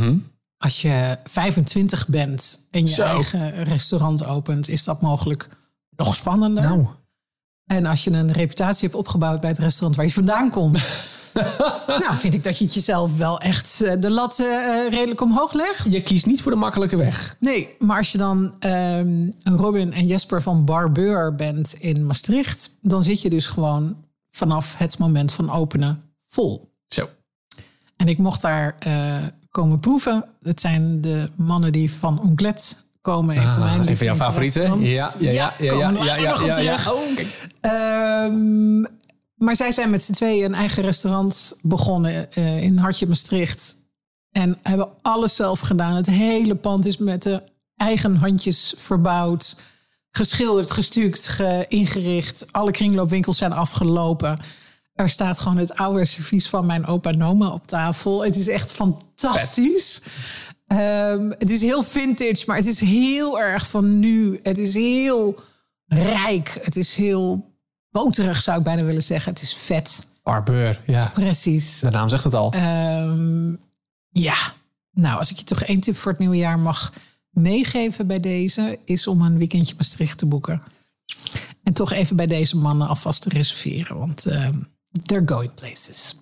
Als 0.58 0.82
je 0.82 1.16
25 1.24 2.08
bent 2.08 2.66
en 2.70 2.86
je 2.86 2.94
Zo. 2.94 3.02
eigen 3.02 3.64
restaurant 3.64 4.24
opent, 4.24 4.68
is 4.68 4.84
dat 4.84 5.00
mogelijk 5.00 5.48
nog 5.96 6.14
spannender. 6.14 6.62
Nou, 6.62 6.86
En 7.66 7.86
als 7.86 8.04
je 8.04 8.10
een 8.10 8.32
reputatie 8.32 8.88
hebt 8.88 8.98
opgebouwd 8.98 9.40
bij 9.40 9.50
het 9.50 9.58
restaurant 9.58 9.96
waar 9.96 10.04
je 10.06 10.12
vandaan 10.12 10.50
komt. 10.50 10.96
nou, 12.02 12.16
vind 12.16 12.34
ik 12.34 12.44
dat 12.44 12.58
je 12.58 12.64
het 12.64 12.74
jezelf 12.74 13.16
wel 13.16 13.40
echt 13.40 13.82
eh, 13.82 14.00
de 14.00 14.10
lat 14.10 14.38
eh, 14.38 14.46
redelijk 14.90 15.20
omhoog 15.20 15.52
legt. 15.52 15.92
je 15.92 16.02
kiest 16.02 16.26
niet 16.26 16.42
voor 16.42 16.52
de 16.52 16.58
makkelijke 16.58 16.96
weg. 16.96 17.36
Nee, 17.40 17.76
maar 17.78 17.96
als 17.96 18.12
je 18.12 18.18
dan 18.18 18.54
ehm, 18.58 19.30
Robin 19.42 19.92
en 19.92 20.06
Jesper 20.06 20.42
van 20.42 20.64
Barbeur 20.64 21.34
bent 21.34 21.76
in 21.78 22.06
Maastricht, 22.06 22.70
dan 22.82 23.02
zit 23.02 23.20
je 23.20 23.30
dus 23.30 23.46
gewoon 23.46 23.98
vanaf 24.30 24.74
het 24.78 24.98
moment 24.98 25.32
van 25.32 25.50
openen 25.50 26.02
vol. 26.28 26.72
Zo. 26.86 27.08
En 27.96 28.06
ik 28.06 28.18
mocht 28.18 28.40
daar 28.42 28.76
eh, 28.78 29.24
komen 29.50 29.80
proeven. 29.80 30.24
Het 30.42 30.60
zijn 30.60 31.00
de 31.00 31.28
mannen 31.36 31.72
die 31.72 31.92
van 31.92 32.20
Onglet 32.20 32.84
komen. 33.00 33.36
Een 33.36 33.48
van 33.48 33.60
mijn 33.62 33.80
Ah, 33.80 33.86
een 33.88 33.96
van 33.96 34.06
jouw 34.06 34.14
favorieten? 34.16 34.80
Ja, 34.80 35.12
ja, 35.18 35.30
ja, 35.30 35.52
ja, 35.58 35.90
ja, 36.16 36.40
ja, 36.44 36.58
ja. 36.58 36.92
Oh. 36.92 37.18
Ehm, 37.60 38.80
maar 39.34 39.56
zij 39.56 39.72
zijn 39.72 39.90
met 39.90 40.02
z'n 40.02 40.12
tweeën 40.12 40.44
een 40.44 40.54
eigen 40.54 40.82
restaurant 40.82 41.56
begonnen 41.62 42.32
eh, 42.32 42.62
in 42.62 42.76
Hartje 42.78 43.06
Maastricht. 43.06 43.76
En 44.30 44.58
hebben 44.62 44.88
alles 45.02 45.36
zelf 45.36 45.60
gedaan. 45.60 45.96
Het 45.96 46.06
hele 46.06 46.54
pand 46.54 46.86
is 46.86 46.96
met 46.96 47.22
de 47.22 47.42
eigen 47.76 48.16
handjes 48.16 48.74
verbouwd. 48.76 49.56
Geschilderd, 50.10 50.70
gestuukt, 50.70 51.28
ge- 51.28 51.64
ingericht. 51.68 52.46
Alle 52.52 52.70
kringloopwinkels 52.70 53.38
zijn 53.38 53.52
afgelopen. 53.52 54.38
Er 54.98 55.08
staat 55.08 55.38
gewoon 55.38 55.56
het 55.56 55.76
oude 55.76 56.04
servies 56.04 56.48
van 56.48 56.66
mijn 56.66 56.86
opa 56.86 57.10
en 57.10 57.22
oma 57.22 57.48
op 57.48 57.66
tafel. 57.66 58.24
Het 58.24 58.36
is 58.36 58.48
echt 58.48 58.72
fantastisch. 58.72 60.02
Ehm, 60.66 61.30
het 61.38 61.50
is 61.50 61.60
heel 61.60 61.82
vintage, 61.82 62.44
maar 62.46 62.56
het 62.56 62.66
is 62.66 62.80
heel 62.80 63.40
erg 63.40 63.68
van 63.68 63.98
nu. 63.98 64.40
Het 64.42 64.58
is 64.58 64.74
heel 64.74 65.40
rijk. 65.86 66.58
Het 66.62 66.76
is 66.76 66.96
heel 66.96 67.54
boterig, 67.90 68.42
zou 68.42 68.58
ik 68.58 68.64
bijna 68.64 68.84
willen 68.84 69.02
zeggen. 69.02 69.32
Het 69.32 69.42
is 69.42 69.54
vet. 69.54 70.06
Barbeur, 70.22 70.82
ja. 70.86 71.10
Precies. 71.14 71.80
De 71.80 71.90
naam 71.90 72.08
zegt 72.08 72.24
het 72.24 72.34
al. 72.34 72.52
Ehm, 72.52 73.54
ja, 74.08 74.36
nou, 74.92 75.18
als 75.18 75.30
ik 75.30 75.36
je 75.36 75.44
toch 75.44 75.62
één 75.62 75.80
tip 75.80 75.96
voor 75.96 76.10
het 76.10 76.20
nieuwe 76.20 76.36
jaar 76.36 76.58
mag 76.58 76.92
meegeven 77.30 78.06
bij 78.06 78.20
deze, 78.20 78.78
is 78.84 79.06
om 79.06 79.22
een 79.22 79.38
weekendje 79.38 79.74
Maastricht 79.76 80.18
te 80.18 80.26
boeken. 80.26 80.62
En 81.62 81.72
toch 81.72 81.92
even 81.92 82.16
bij 82.16 82.26
deze 82.26 82.56
mannen 82.56 82.88
alvast 82.88 83.22
te 83.22 83.28
reserveren, 83.28 83.98
want 83.98 84.26
ehm, 84.26 84.58
they're 85.06 85.22
going 85.26 85.54
places. 85.54 86.14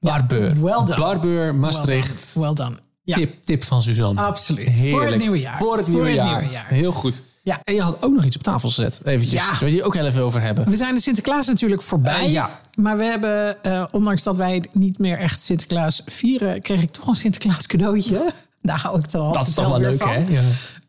Barbeur. 0.00 0.54
well 0.60 0.84
done. 0.84 0.96
Barbeur, 0.96 1.54
Maastricht. 1.54 2.34
Well 2.34 2.54
done. 2.54 2.76
Ja, 3.04 3.16
Tip, 3.16 3.42
tip 3.42 3.62
van 3.64 3.82
Suzanne. 3.82 4.20
absoluut. 4.20 4.68
Heerlijk. 4.68 5.02
Voor 5.02 5.06
het 5.12 5.20
nieuwe 5.20 5.40
jaar. 5.40 5.58
Voor 5.58 5.76
het 5.76 5.86
nieuwe, 5.86 6.10
jaar. 6.12 6.38
nieuwe 6.40 6.52
jaar. 6.52 6.68
Heel 6.68 6.92
goed. 6.92 7.22
Ja. 7.42 7.60
En 7.64 7.74
je 7.74 7.82
had 7.82 8.02
ook 8.02 8.12
nog 8.14 8.24
iets 8.24 8.36
op 8.36 8.42
tafel 8.42 8.68
gezet. 8.68 9.00
Eventjes. 9.04 9.40
Ja. 9.44 9.50
Daar 9.50 9.58
wil 9.58 9.68
je 9.68 9.82
ook 9.82 9.94
heel 9.94 10.06
even 10.06 10.22
over 10.22 10.40
hebben. 10.40 10.68
We 10.68 10.76
zijn 10.76 10.94
de 10.94 11.00
Sinterklaas 11.00 11.46
natuurlijk 11.46 11.82
voorbij. 11.82 12.20
Eh, 12.24 12.32
ja. 12.32 12.60
Maar 12.74 12.96
we 12.96 13.04
hebben, 13.04 13.62
eh, 13.62 13.84
ondanks 13.90 14.22
dat 14.22 14.36
wij 14.36 14.62
niet 14.72 14.98
meer 14.98 15.18
echt 15.18 15.40
Sinterklaas 15.42 16.02
vieren, 16.06 16.60
kreeg 16.60 16.82
ik 16.82 16.90
toch 16.90 17.06
een 17.06 17.14
Sinterklaas 17.14 17.66
cadeautje. 17.66 18.32
Daar 18.62 18.80
hou 18.80 18.98
ik 18.98 19.10
dan 19.10 19.32
Dat 19.32 19.46
is 19.48 19.54
toch 19.54 19.68
wel 19.68 19.80
leuk, 19.80 20.02
van. 20.02 20.08
hè? 20.08 20.24
Ja. 20.28 20.42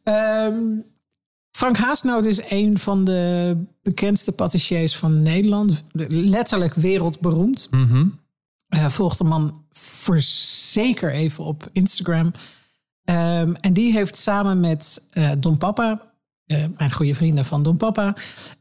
Ehm, 0.04 0.56
Frank 1.58 1.78
Haasnoot 1.78 2.26
is 2.26 2.42
een 2.50 2.80
van 2.80 3.06
de 3.06 3.58
bekendste 3.82 4.32
patissiers 4.32 4.96
van 4.96 5.22
Nederland. 5.22 5.84
Letterlijk 6.08 6.74
wereldberoemd. 6.74 7.70
Eh, 8.68 8.86
volgt 8.86 9.18
de 9.18 9.24
man 9.24 9.66
voor 9.72 10.20
zeker 10.20 11.12
even 11.12 11.44
op 11.44 11.70
Instagram. 11.72 12.32
Ehm, 13.04 13.54
en 13.54 13.74
die 13.74 13.92
heeft 13.92 14.16
samen 14.16 14.60
met 14.60 15.08
eh, 15.12 15.32
Don 15.40 15.58
Papa, 15.58 16.14
eh, 16.46 16.66
mijn 16.78 16.92
goede 16.92 17.14
vrienden 17.14 17.46
van 17.46 17.64
Don 17.64 17.78
Papa, 17.78 18.16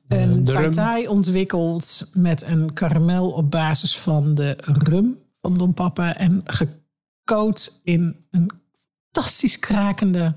een 0.08 0.44
de 0.44 0.52
rum. 0.52 0.62
tartai 0.62 1.08
ontwikkeld 1.08 2.10
met 2.12 2.42
een 2.42 2.72
karamel 2.72 3.30
op 3.30 3.50
basis 3.50 3.98
van 3.98 4.34
de 4.34 4.56
rum 4.60 5.18
van 5.40 5.58
Don 5.58 5.74
Papa. 5.74 6.16
En 6.16 6.42
gecoat 6.44 7.80
in 7.82 8.26
een 8.30 8.50
fantastisch 9.12 9.58
krakende 9.58 10.34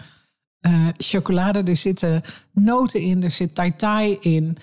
eh, 0.66 0.88
chocolade. 0.98 1.64
Er 1.64 1.76
zitten 1.76 2.24
noten 2.52 3.02
in, 3.02 3.24
er 3.24 3.32
zit 3.32 3.56
tai 3.56 3.76
tai 3.76 4.18
in. 4.20 4.58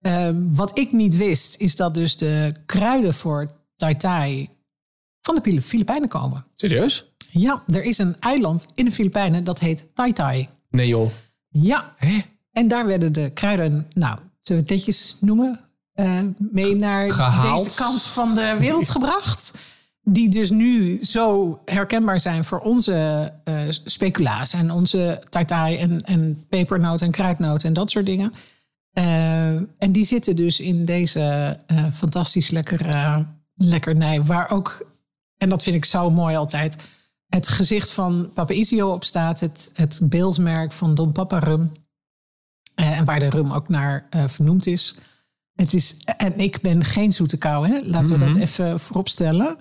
Ehm, 0.00 0.46
wat 0.54 0.78
ik 0.78 0.92
niet 0.92 1.16
wist, 1.16 1.56
is 1.60 1.76
dat 1.76 1.94
dus 1.94 2.16
de 2.16 2.54
kruiden 2.66 3.14
voor 3.14 3.48
tai 3.76 3.96
tai 3.96 4.48
van 5.20 5.40
de 5.42 5.62
Filipijnen 5.62 6.08
komen. 6.08 6.46
Serieus? 6.54 7.06
Ja, 7.30 7.62
er 7.66 7.82
is 7.84 7.98
een 7.98 8.16
eiland 8.20 8.66
in 8.74 8.84
de 8.84 8.90
Filipijnen 8.92 9.44
dat 9.44 9.58
heet 9.60 9.84
Tai 9.94 10.12
Tai. 10.12 10.48
Nee 10.70 10.86
joh. 10.86 11.10
Ja, 11.48 11.94
Hè? 11.96 12.18
en 12.52 12.68
daar 12.68 12.86
werden 12.86 13.12
de 13.12 13.30
kruiden, 13.30 13.88
nou, 13.94 14.18
zullen 14.42 14.62
we 14.62 14.68
het 14.68 14.68
netjes 14.68 15.16
noemen? 15.20 15.60
eh, 15.92 16.18
mee 16.38 16.74
naar 16.76 17.10
Gehaald. 17.10 17.64
deze 17.64 17.76
kant 17.76 18.02
van 18.02 18.34
de 18.34 18.56
wereld 18.58 18.88
gebracht. 18.88 19.52
Die 20.04 20.28
dus 20.28 20.50
nu 20.50 21.04
zo 21.04 21.60
herkenbaar 21.64 22.20
zijn 22.20 22.44
voor 22.44 22.58
onze 22.58 23.32
eh, 23.44 23.54
speculaas 23.68 24.52
en 24.52 24.70
onze 24.70 25.22
tartaai 25.28 25.76
en, 25.76 26.00
en 26.00 26.46
pepernoot 26.48 27.00
en 27.00 27.10
kruidnoot 27.10 27.64
en 27.64 27.72
dat 27.72 27.90
soort 27.90 28.06
dingen. 28.06 28.32
Eh, 28.92 29.54
en 29.54 29.92
die 29.92 30.04
zitten 30.04 30.36
dus 30.36 30.60
in 30.60 30.84
deze 30.84 31.58
eh, 31.66 31.86
fantastisch 31.92 32.50
lekkere 32.50 33.26
lekkernij. 33.54 34.22
Waar 34.22 34.50
ook, 34.50 34.86
en 35.36 35.48
dat 35.48 35.62
vind 35.62 35.76
ik 35.76 35.84
zo 35.84 36.10
mooi 36.10 36.36
altijd, 36.36 36.76
het 37.26 37.48
gezicht 37.48 37.90
van 37.90 38.30
Papa 38.34 38.52
Isio 38.52 38.92
op 38.92 39.04
staat. 39.04 39.40
Het, 39.40 39.70
het 39.74 40.00
beeldsmerk 40.02 40.72
van 40.72 40.94
Don 40.94 41.12
Papa 41.12 41.38
Rum. 41.38 41.72
En 42.74 43.04
waar 43.04 43.20
de 43.20 43.30
rum 43.30 43.52
ook 43.52 43.68
naar 43.68 44.06
vernoemd 44.10 44.66
is. 44.66 44.94
Het 45.54 45.74
is. 45.74 45.96
En 46.16 46.38
ik 46.38 46.60
ben 46.60 46.84
geen 46.84 47.12
zoete 47.12 47.36
kou, 47.36 47.68
hè? 47.68 47.76
laten 47.84 48.18
we 48.18 48.24
dat 48.24 48.36
even 48.36 48.80
vooropstellen. 48.80 49.56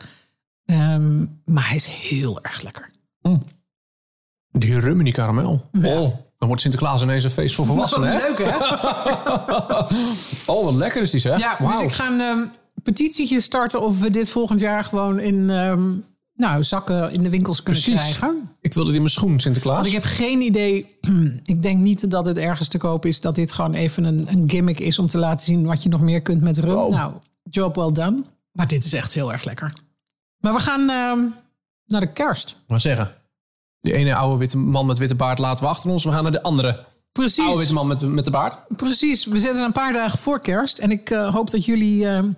Ehm, 0.66 1.26
maar 1.46 1.68
hij 1.68 1.76
is 1.76 1.88
heel 1.88 2.44
erg 2.44 2.62
lekker. 2.62 2.90
Die 4.52 4.80
rum 4.80 4.98
en 4.98 5.04
die 5.04 5.14
karamel. 5.14 5.70
Oh, 5.84 6.12
dan 6.38 6.48
wordt 6.48 6.62
Sinterklaas 6.62 7.02
ineens 7.02 7.24
een 7.24 7.30
feest 7.30 7.56
voor 7.56 7.66
volwassenen, 7.66 8.12
hè? 8.12 8.18
Leuk, 8.18 8.38
hè? 8.38 8.58
Oh, 10.54 10.64
wat 10.64 10.74
lekker 10.74 11.02
is 11.02 11.12
die, 11.12 11.20
zeg. 11.20 11.40
Ja, 11.40 11.58
dus 11.60 11.82
ik 11.82 11.92
ga 11.92 12.08
een 12.08 12.52
petitietje 12.84 13.42
starten 13.42 13.82
of 13.82 14.00
we 14.00 14.10
dit 14.10 14.30
volgend 14.30 14.60
jaar 14.60 14.84
gewoon 14.84 15.20
in 15.20 15.50
ehm, 15.50 15.94
nou, 16.36 16.64
zakken 16.64 17.12
in 17.12 17.24
de 17.24 17.30
winkels 17.30 17.64
kunnen 17.64 17.82
Precies. 17.82 18.18
krijgen. 18.18 18.50
Ik 18.62 18.74
wilde 18.74 18.90
die 18.90 18.98
in 18.98 19.06
mijn 19.06 19.14
schoen, 19.16 19.40
Sinterklaas. 19.40 19.76
Want 19.76 19.88
ik 19.88 19.94
heb 19.94 20.04
geen 20.04 20.42
idee. 20.42 20.86
ik 21.44 21.62
denk 21.62 21.80
niet 21.80 22.12
dat 22.12 22.26
het 22.26 22.38
ergens 22.38 22.68
te 22.68 22.78
koop 22.78 23.06
is. 23.06 23.22
Dat 23.22 23.36
dit 23.36 23.52
gewoon 23.52 23.74
even 23.74 24.04
een, 24.04 24.28
een 24.30 24.50
gimmick 24.50 24.80
is 24.80 25.00
om 25.00 25.08
te 25.08 25.18
laten 25.18 25.46
zien 25.46 25.66
wat 25.66 25.84
je 25.84 25.90
nog 25.90 26.02
meer 26.02 26.22
kunt 26.22 26.42
met 26.42 26.58
rum. 26.58 26.74
Wow. 26.74 26.92
Nou, 26.92 27.14
job 27.44 27.76
well 27.76 27.92
done. 27.92 28.24
Maar 28.52 28.68
dit 28.68 28.86
is 28.86 28.94
echt 28.94 29.14
heel 29.14 29.32
erg 29.32 29.44
lekker. 29.44 29.74
Maar 30.42 30.54
we 30.54 30.60
gaan 30.60 30.90
ehm, 30.90 31.28
naar 31.86 32.02
de 32.02 32.12
kerst. 32.12 32.56
Maar 32.68 32.80
zeggen, 32.80 33.16
die 33.82 33.94
ene 33.94 34.16
oude 34.16 34.38
witte 34.38 34.58
man 34.58 34.86
met 34.86 34.98
witte 34.98 35.16
baard 35.16 35.40
laten 35.40 35.64
we 35.64 35.70
achter 35.70 35.90
ons. 35.90 36.04
We 36.04 36.12
gaan 36.12 36.24
naar 36.24 36.32
de 36.32 36.44
andere 36.44 36.86
Precies. 37.12 37.44
oude 37.44 37.58
witte 37.58 37.74
man 37.74 37.88
met, 37.88 38.02
met 38.02 38.26
de 38.26 38.32
baard. 38.32 38.78
Precies. 38.78 39.26
We 39.26 39.40
zitten 39.40 39.64
een 39.64 39.72
paar 39.72 39.94
dagen 39.94 40.20
voor 40.20 40.40
kerst. 40.40 40.78
En 40.78 40.92
ik 40.92 41.10
eh, 41.10 41.34
hoop 41.34 41.50
dat 41.52 41.66
jullie, 41.66 42.08
ehm, 42.08 42.32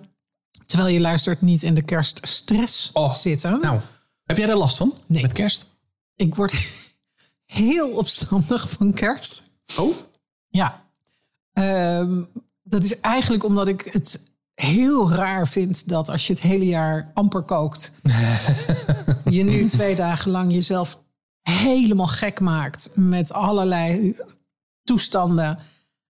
terwijl 0.66 0.94
je 0.94 1.00
luistert, 1.00 1.42
niet 1.42 1.62
in 1.62 1.74
de 1.74 1.82
kerststress 1.82 2.90
Oh, 2.92 3.12
zitten. 3.12 3.60
Nou, 3.60 3.80
heb 4.24 4.36
jij 4.36 4.48
er 4.48 4.56
last 4.56 4.76
van? 4.76 4.94
Nee. 5.06 5.22
Met 5.22 5.32
kerst? 5.32 5.66
Ik 6.16 6.34
word 6.34 6.54
heel 7.44 7.90
opstandig 7.90 8.70
van 8.70 8.92
kerst. 8.92 9.58
Oh? 9.78 9.94
Ja. 10.48 10.82
Ehm, 11.52 12.24
dat 12.62 12.84
is 12.84 13.00
eigenlijk 13.00 13.44
omdat 13.44 13.68
ik 13.68 13.80
het 13.80 14.32
heel 14.54 15.12
raar 15.12 15.48
vind 15.48 15.88
dat 15.88 16.08
als 16.08 16.26
je 16.26 16.32
het 16.32 16.42
hele 16.42 16.66
jaar 16.66 17.10
amper 17.14 17.42
kookt, 17.42 17.92
je 19.24 19.44
nu 19.44 19.64
twee 19.64 19.96
dagen 19.96 20.30
lang 20.30 20.52
jezelf 20.52 21.02
helemaal 21.42 22.06
gek 22.06 22.40
maakt 22.40 22.92
met 22.94 23.32
allerlei 23.32 24.16
toestanden. 24.82 25.58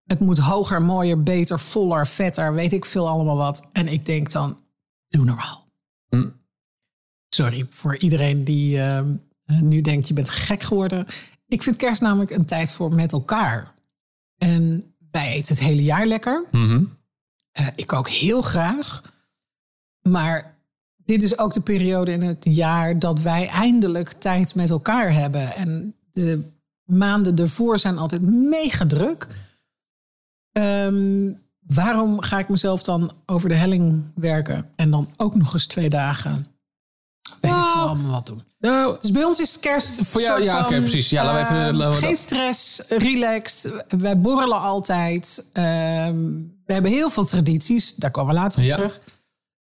Het 0.04 0.20
moet 0.20 0.38
hoger, 0.38 0.82
mooier, 0.82 1.22
beter, 1.22 1.58
voller, 1.58 2.06
vetter, 2.06 2.54
weet 2.54 2.72
ik 2.72 2.84
veel 2.84 3.08
allemaal 3.08 3.36
wat. 3.36 3.68
En 3.72 3.88
ik 3.88 4.06
denk 4.06 4.32
dan, 4.32 4.58
doe 5.08 5.24
normaal. 5.24 5.64
Sorry 7.28 7.66
voor 7.70 7.96
iedereen 7.96 8.44
die 8.44 8.80
ehm, 8.80 9.14
nu 9.60 9.80
denkt, 9.80 10.08
je 10.08 10.14
bent 10.14 10.30
gek 10.30 10.62
geworden. 10.62 11.06
Ik 11.46 11.62
vind 11.62 11.76
kerst 11.76 12.00
namelijk 12.00 12.30
een 12.30 12.44
tijd 12.44 12.70
voor 12.70 12.94
met 12.94 13.12
elkaar. 13.12 13.74
En 14.38 14.94
wij 15.10 15.32
eten 15.32 15.54
het 15.54 15.64
hele 15.64 15.82
jaar 15.82 16.06
lekker. 16.06 16.46
Eh, 17.54 17.66
ik 17.74 17.92
ook 17.92 18.08
heel 18.08 18.42
graag. 18.42 19.02
Maar 20.02 20.54
dit 20.96 21.22
is 21.22 21.38
ook 21.38 21.52
de 21.52 21.60
periode 21.60 22.12
in 22.12 22.22
het 22.22 22.44
jaar 22.44 22.98
dat 22.98 23.20
wij 23.20 23.48
eindelijk 23.48 24.12
tijd 24.12 24.54
met 24.54 24.70
elkaar 24.70 25.12
hebben. 25.12 25.54
En 25.56 25.94
de 26.12 26.50
maanden 26.84 27.36
ervoor 27.36 27.78
zijn 27.78 27.98
altijd 27.98 28.22
mega 28.22 28.86
druk. 28.86 29.26
Ehm, 30.52 31.32
waarom 31.60 32.20
ga 32.22 32.38
ik 32.38 32.48
mezelf 32.48 32.82
dan 32.82 33.12
over 33.26 33.48
de 33.48 33.54
helling 33.54 34.02
werken 34.14 34.68
en 34.76 34.90
dan 34.90 35.08
ook 35.16 35.34
nog 35.34 35.52
eens 35.52 35.66
twee 35.66 35.90
dagen? 35.90 36.46
Weet 37.40 37.50
ik 37.52 37.56
veel 37.58 37.80
allemaal 37.82 38.10
wat 38.10 38.26
doen. 38.26 38.42
Nou, 38.58 38.96
Dus 39.00 39.10
bij 39.10 39.24
ons 39.24 39.40
is 39.40 39.60
kerst 39.60 40.02
Voor 40.02 40.20
jou- 40.20 40.42
ja, 40.42 40.56
van, 40.56 40.66
oké, 40.66 40.80
precies. 40.80 41.10
Ja, 41.10 41.24
laten 41.24 41.38
we 41.38 41.44
even- 41.44 41.66
ehm, 41.68 41.76
laten 41.76 42.00
we 42.00 42.06
geen 42.06 42.16
stress, 42.16 42.82
relaxed. 42.88 43.84
Wij 43.88 44.20
borrelen 44.20 44.60
altijd. 44.60 45.44
Ehm, 45.52 46.32
we 46.66 46.72
hebben 46.72 46.90
heel 46.90 47.10
veel 47.10 47.24
tradities. 47.24 47.94
Daar 47.94 48.10
komen 48.10 48.34
we 48.34 48.40
later 48.40 48.58
op 48.62 48.64
Ja. 48.68 48.74
terug. 48.76 49.00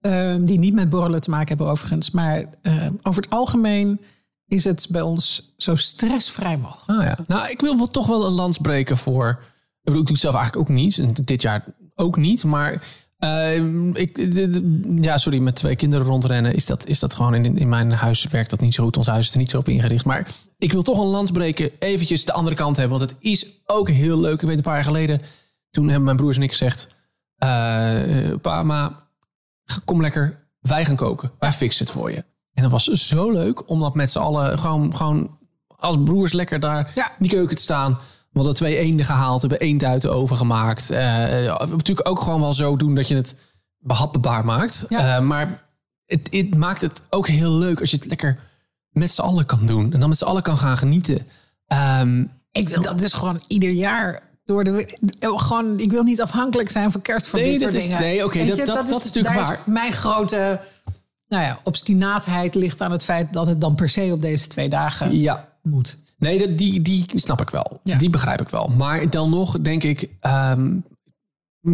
Ehm, 0.01 0.45
die 0.45 0.59
niet 0.59 0.75
met 0.75 0.91
borrelen 0.91 1.21
te 1.21 1.31
maken 1.31 1.49
hebben 1.49 1.67
overigens. 1.67 2.11
Maar 2.11 2.45
ehm, 2.63 2.93
over 3.03 3.23
het 3.23 3.31
algemeen 3.31 4.01
is 4.47 4.65
het 4.65 4.87
bij 4.91 5.01
ons 5.03 5.53
zo 5.57 5.75
stressvrij 5.75 6.57
mogelijk. 6.57 7.01
Ah 7.01 7.07
ja. 7.07 7.25
Nou, 7.27 7.51
ik 7.51 7.61
wil 7.61 7.77
wel 7.77 7.87
toch 7.87 8.07
wel 8.07 8.27
een 8.27 8.33
lans 8.33 8.59
breken 8.59 8.97
voor. 8.99 9.29
Ik 9.41 9.81
bedoel, 9.83 10.01
ik 10.01 10.07
doe 10.07 10.13
het 10.17 10.23
zelf 10.25 10.35
eigenlijk 10.35 10.71
ook 10.71 10.77
niet. 10.77 10.99
En 10.99 11.15
dit 11.25 11.43
jaar 11.43 11.65
ook 11.95 12.17
niet. 12.17 12.45
Maar 12.45 12.83
eh, 13.19 13.57
ik, 13.95 14.15
de- 14.35 14.51
de- 14.51 14.95
ja, 15.01 15.19
sorry, 15.19 15.39
met 15.39 15.55
twee 15.55 15.77
kinderen 15.77 16.07
rondrennen 16.07 16.55
is 16.55 16.67
dat, 16.67 16.87
is 16.87 16.99
dat 16.99 17.15
gewoon 17.15 17.35
in, 17.35 17.59
in 17.59 17.69
mijn 17.69 17.93
huis 17.93 18.25
werkt 18.25 18.51
dat 18.51 18.61
niet 18.61 18.75
zo 18.75 18.85
goed. 18.85 18.97
Ons 18.97 19.07
huis 19.07 19.27
is 19.27 19.33
er 19.33 19.39
niet 19.39 19.51
zo 19.51 19.59
op 19.59 19.69
ingericht. 19.69 20.05
Maar 20.05 20.27
ik 20.59 20.73
wil 20.73 20.83
toch 20.83 20.99
een 20.99 21.07
lans 21.07 21.31
breken, 21.31 21.71
eventjes 21.79 22.25
de 22.25 22.33
andere 22.33 22.57
kant 22.57 22.77
hebben. 22.77 22.99
Want 22.99 23.11
het 23.11 23.21
is 23.23 23.47
ook 23.67 23.89
heel 23.89 24.21
leuk. 24.21 24.41
Ik 24.43 24.49
weet 24.49 24.57
een 24.57 24.63
paar 24.63 24.75
jaar 24.75 24.85
geleden, 24.85 25.21
toen 25.71 25.85
hebben 25.85 26.05
mijn 26.05 26.17
broers 26.17 26.37
en 26.37 26.43
ik 26.43 26.51
gezegd... 26.51 26.89
eh, 27.37 28.35
pa, 28.41 28.63
ma, 28.63 29.01
kom 29.85 30.01
lekker, 30.01 30.47
wij 30.61 30.85
gaan 30.85 30.97
koken. 30.97 31.31
Wij 31.39 31.53
fixen 31.53 31.85
het 31.85 31.95
voor 31.95 32.11
je. 32.11 32.25
En 32.55 32.63
dat 32.63 32.71
was 32.71 32.85
zo 32.85 33.31
leuk 33.31 33.69
om 33.71 33.81
dat 33.81 33.95
met 33.95 34.11
z'n 34.11 34.19
allen 34.19 34.59
gewoon, 34.59 34.97
gewoon 34.97 35.39
als 35.77 35.97
broers 36.05 36.33
lekker 36.33 36.61
daar 36.61 36.91
Ja. 36.95 37.07
in 37.09 37.15
die 37.19 37.31
keuken 37.31 37.57
te 37.57 37.63
staan. 37.63 37.93
We 38.31 38.39
hadden 38.39 38.55
twee 38.55 38.77
eenden 38.77 39.07
gehaald, 39.07 39.41
hebben 39.41 39.61
eend 39.61 39.85
uit 39.85 40.03
de 40.03 40.11
oven 40.11 40.37
gemaakt. 40.37 40.91
Eh, 40.91 40.99
natuurlijk 41.71 42.09
ook 42.09 42.21
gewoon 42.21 42.41
wel 42.41 42.53
zo 42.53 42.77
doen 42.77 42.95
dat 42.95 43.09
je 43.09 43.15
het 43.17 43.37
behapbaar 43.79 44.45
maakt. 44.45 44.87
Ja. 44.89 45.17
Eh, 45.17 45.23
maar 45.23 45.69
het, 46.07 46.29
het 46.31 46.57
maakt 46.57 46.81
het 46.81 47.07
ook 47.11 47.27
heel 47.29 47.53
leuk 47.53 47.81
als 47.81 47.91
je 47.91 47.97
het 47.97 48.07
lekker 48.07 48.39
met 48.91 49.11
z'n 49.11 49.21
allen 49.21 49.47
kan 49.47 49.67
doen. 49.67 49.93
En 49.93 50.01
dan 50.01 50.09
met 50.09 50.19
z'n 50.19 50.25
allen 50.25 50.43
kan 50.43 50.59
gaan 50.59 50.77
genieten. 50.79 51.27
Ehm, 51.67 52.25
Ik 52.53 52.69
wil 52.69 52.83
dat 52.83 52.99
dus 52.99 53.13
gewoon 53.15 53.43
ieder 53.47 53.71
jaar 53.71 54.23
door 54.51 54.65
de. 54.65 54.97
Gewoon, 55.21 55.79
ik 55.79 55.91
wil 55.91 56.03
niet 56.03 56.21
afhankelijk 56.23 56.71
zijn 56.71 56.91
van 56.91 57.03
kerst 57.03 57.27
voor 57.27 57.39
Nee, 57.41 57.51
dit 57.53 57.61
soort 57.61 57.75
is- 57.75 57.83
dingen. 57.83 58.01
nee, 58.01 58.25
oké, 58.25 58.47
dat- 58.47 58.57
dat- 58.57 58.67
dat 58.67 58.85
is 59.01 59.05
natuurlijk 59.05 59.35
waar. 59.35 59.61
mijn 59.67 59.93
grote. 59.93 60.61
Nou 61.29 61.45
ja, 61.45 61.59
obstinaatheid 61.65 62.55
ligt 62.55 62.81
aan 62.81 62.91
het 62.93 63.05
feit 63.05 63.33
dat 63.33 63.47
het 63.47 63.61
dan 63.61 63.75
per 63.75 63.89
se 63.89 64.11
op 64.13 64.23
deze 64.23 64.47
twee 64.47 64.69
dagen 64.69 65.19
ja, 65.19 65.49
moet. 65.63 65.99
Nee, 66.19 66.39
dat, 66.39 66.59
die, 66.59 66.83
die 66.83 67.05
snap 67.15 67.41
ik 67.41 67.51
wel. 67.51 67.81
Ja. 67.85 67.99
Die 67.99 68.11
begrijp 68.11 68.41
ik 68.41 68.49
wel. 68.49 68.69
Maar 68.77 69.11
dan 69.11 69.31
nog 69.31 69.61
denk 69.61 69.83
ik, 69.83 70.09
ehm, 70.21 70.79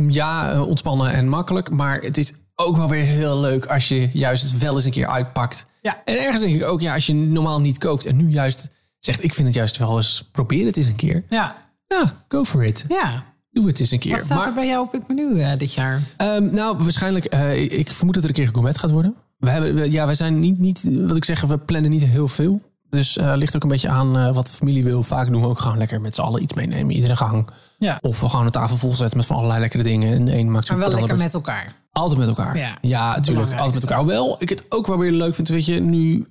ja, 0.08 0.52
eh, 0.52 0.66
ontspannen 0.66 1.12
en 1.12 1.28
makkelijk. 1.28 1.70
Maar 1.70 2.00
het 2.00 2.16
is 2.18 2.32
ook 2.54 2.76
wel 2.76 2.88
weer 2.88 3.04
heel 3.04 3.40
leuk 3.40 3.66
als 3.66 3.88
je 3.88 4.08
juist 4.12 4.42
het 4.42 4.58
wel 4.58 4.74
eens 4.74 4.84
een 4.84 4.90
keer 4.90 5.08
uitpakt. 5.10 5.66
Ja. 5.82 6.02
En 6.04 6.18
ergens 6.24 6.42
denk 6.42 6.54
ik 6.56 6.64
ook, 6.64 6.80
ja, 6.80 6.94
als 6.94 7.06
je 7.06 7.14
normaal 7.14 7.60
niet 7.60 7.78
kookt 7.78 8.06
en 8.06 8.16
nu 8.16 8.28
juist 8.30 8.68
zegt, 8.98 9.24
ik 9.24 9.34
vind 9.34 9.46
het 9.46 9.56
juist 9.56 9.76
wel 9.76 9.96
eens, 9.96 10.28
probeer 10.32 10.66
het 10.66 10.76
eens 10.76 10.86
een 10.86 10.96
keer. 10.96 11.24
Ja, 11.28 11.56
Ja, 11.86 12.12
go 12.28 12.44
for 12.44 12.64
it. 12.64 12.84
ja. 12.88 13.24
Doe 13.50 13.66
het 13.66 13.80
eens 13.80 13.90
een 13.90 13.98
keer. 13.98 14.12
Wat 14.16 14.24
staat 14.24 14.38
Maar- 14.38 14.46
er 14.48 14.54
bij 14.54 14.66
jou 14.66 14.86
op 14.86 14.92
het 14.92 15.08
menu 15.08 15.40
eh, 15.40 15.56
dit 15.58 15.72
jaar? 15.74 16.00
Ehm, 16.16 16.54
nou, 16.54 16.76
waarschijnlijk. 16.78 17.24
eh, 17.24 17.62
ik 17.62 17.90
vermoed 17.92 18.14
dat 18.14 18.22
er 18.22 18.28
een 18.28 18.34
keer 18.34 18.48
gourmet 18.48 18.78
gaat 18.78 18.90
worden. 18.90 19.14
We 19.38 19.50
hebben, 19.50 19.74
we- 19.74 19.90
ja, 19.90 20.04
wij 20.06 20.14
zijn 20.14 20.40
niet, 20.40 20.58
niet, 20.58 20.88
wat 21.06 21.16
ik 21.16 21.24
zeg, 21.24 21.40
we 21.40 21.58
plannen 21.58 21.90
niet 21.90 22.04
heel 22.04 22.28
veel. 22.28 22.60
Dus 22.90 23.16
eh 23.16 23.32
ligt 23.36 23.56
ook 23.56 23.62
een 23.62 23.68
beetje 23.68 23.88
aan 23.88 24.32
wat 24.34 24.46
de 24.46 24.52
familie 24.52 24.84
wil. 24.84 25.02
Vaak 25.02 25.30
doen 25.32 25.40
we 25.40 25.46
ook 25.48 25.58
gewoon 25.58 25.78
lekker 25.78 26.00
met 26.00 26.14
z'n 26.14 26.20
allen 26.20 26.42
iets 26.42 26.54
meenemen. 26.54 26.94
Iedere 26.94 27.16
gang. 27.16 27.48
Ja. 27.78 27.98
Of 28.00 28.20
we 28.20 28.28
gewoon 28.28 28.44
een 28.46 28.50
tafel 28.52 28.76
vol 28.76 28.94
zetten 28.94 29.16
met 29.16 29.26
van 29.26 29.36
allerlei 29.36 29.60
lekkere 29.60 29.82
dingen. 29.82 30.12
En 30.12 30.38
een 30.38 30.50
maakt 30.50 30.68
Maar 30.68 30.78
wel 30.78 30.88
lekker 30.88 31.02
ander- 31.10 31.24
met 31.24 31.34
elkaar. 31.34 31.74
Altijd 31.92 32.18
met 32.18 32.28
elkaar. 32.28 32.56
Ja, 32.56 32.78
Ja, 32.80 33.16
natuurlijk. 33.16 33.50
Altijd 33.50 33.72
met 33.74 33.82
elkaar. 33.82 33.98
Hoewel 33.98 34.36
ik 34.42 34.48
het 34.48 34.66
ook 34.68 34.86
wel 34.86 34.98
weer 34.98 35.12
leuk 35.12 35.34
vind. 35.34 35.48
Weet 35.48 35.66
je, 35.66 35.80
nu 35.80 36.26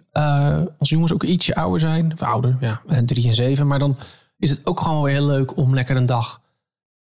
onze 0.78 0.94
jongens 0.94 1.14
ook 1.14 1.24
ietsje 1.24 1.56
ouder 1.56 1.80
zijn. 1.80 2.12
Of 2.14 2.22
ouder, 2.22 2.56
ja. 2.60 2.82
en 2.88 3.06
Drie 3.06 3.28
en 3.28 3.36
zeven. 3.36 3.68
Maar 3.68 3.80
dan 3.80 3.98
is 4.38 4.50
het 4.50 4.65
ook 4.65 4.80
gewoon 4.80 5.04
weer 5.04 5.13
heel 5.13 5.25
leuk 5.25 5.58
om 5.58 5.74
lekker 5.74 5.96
een 5.96 6.06
dag 6.06 6.42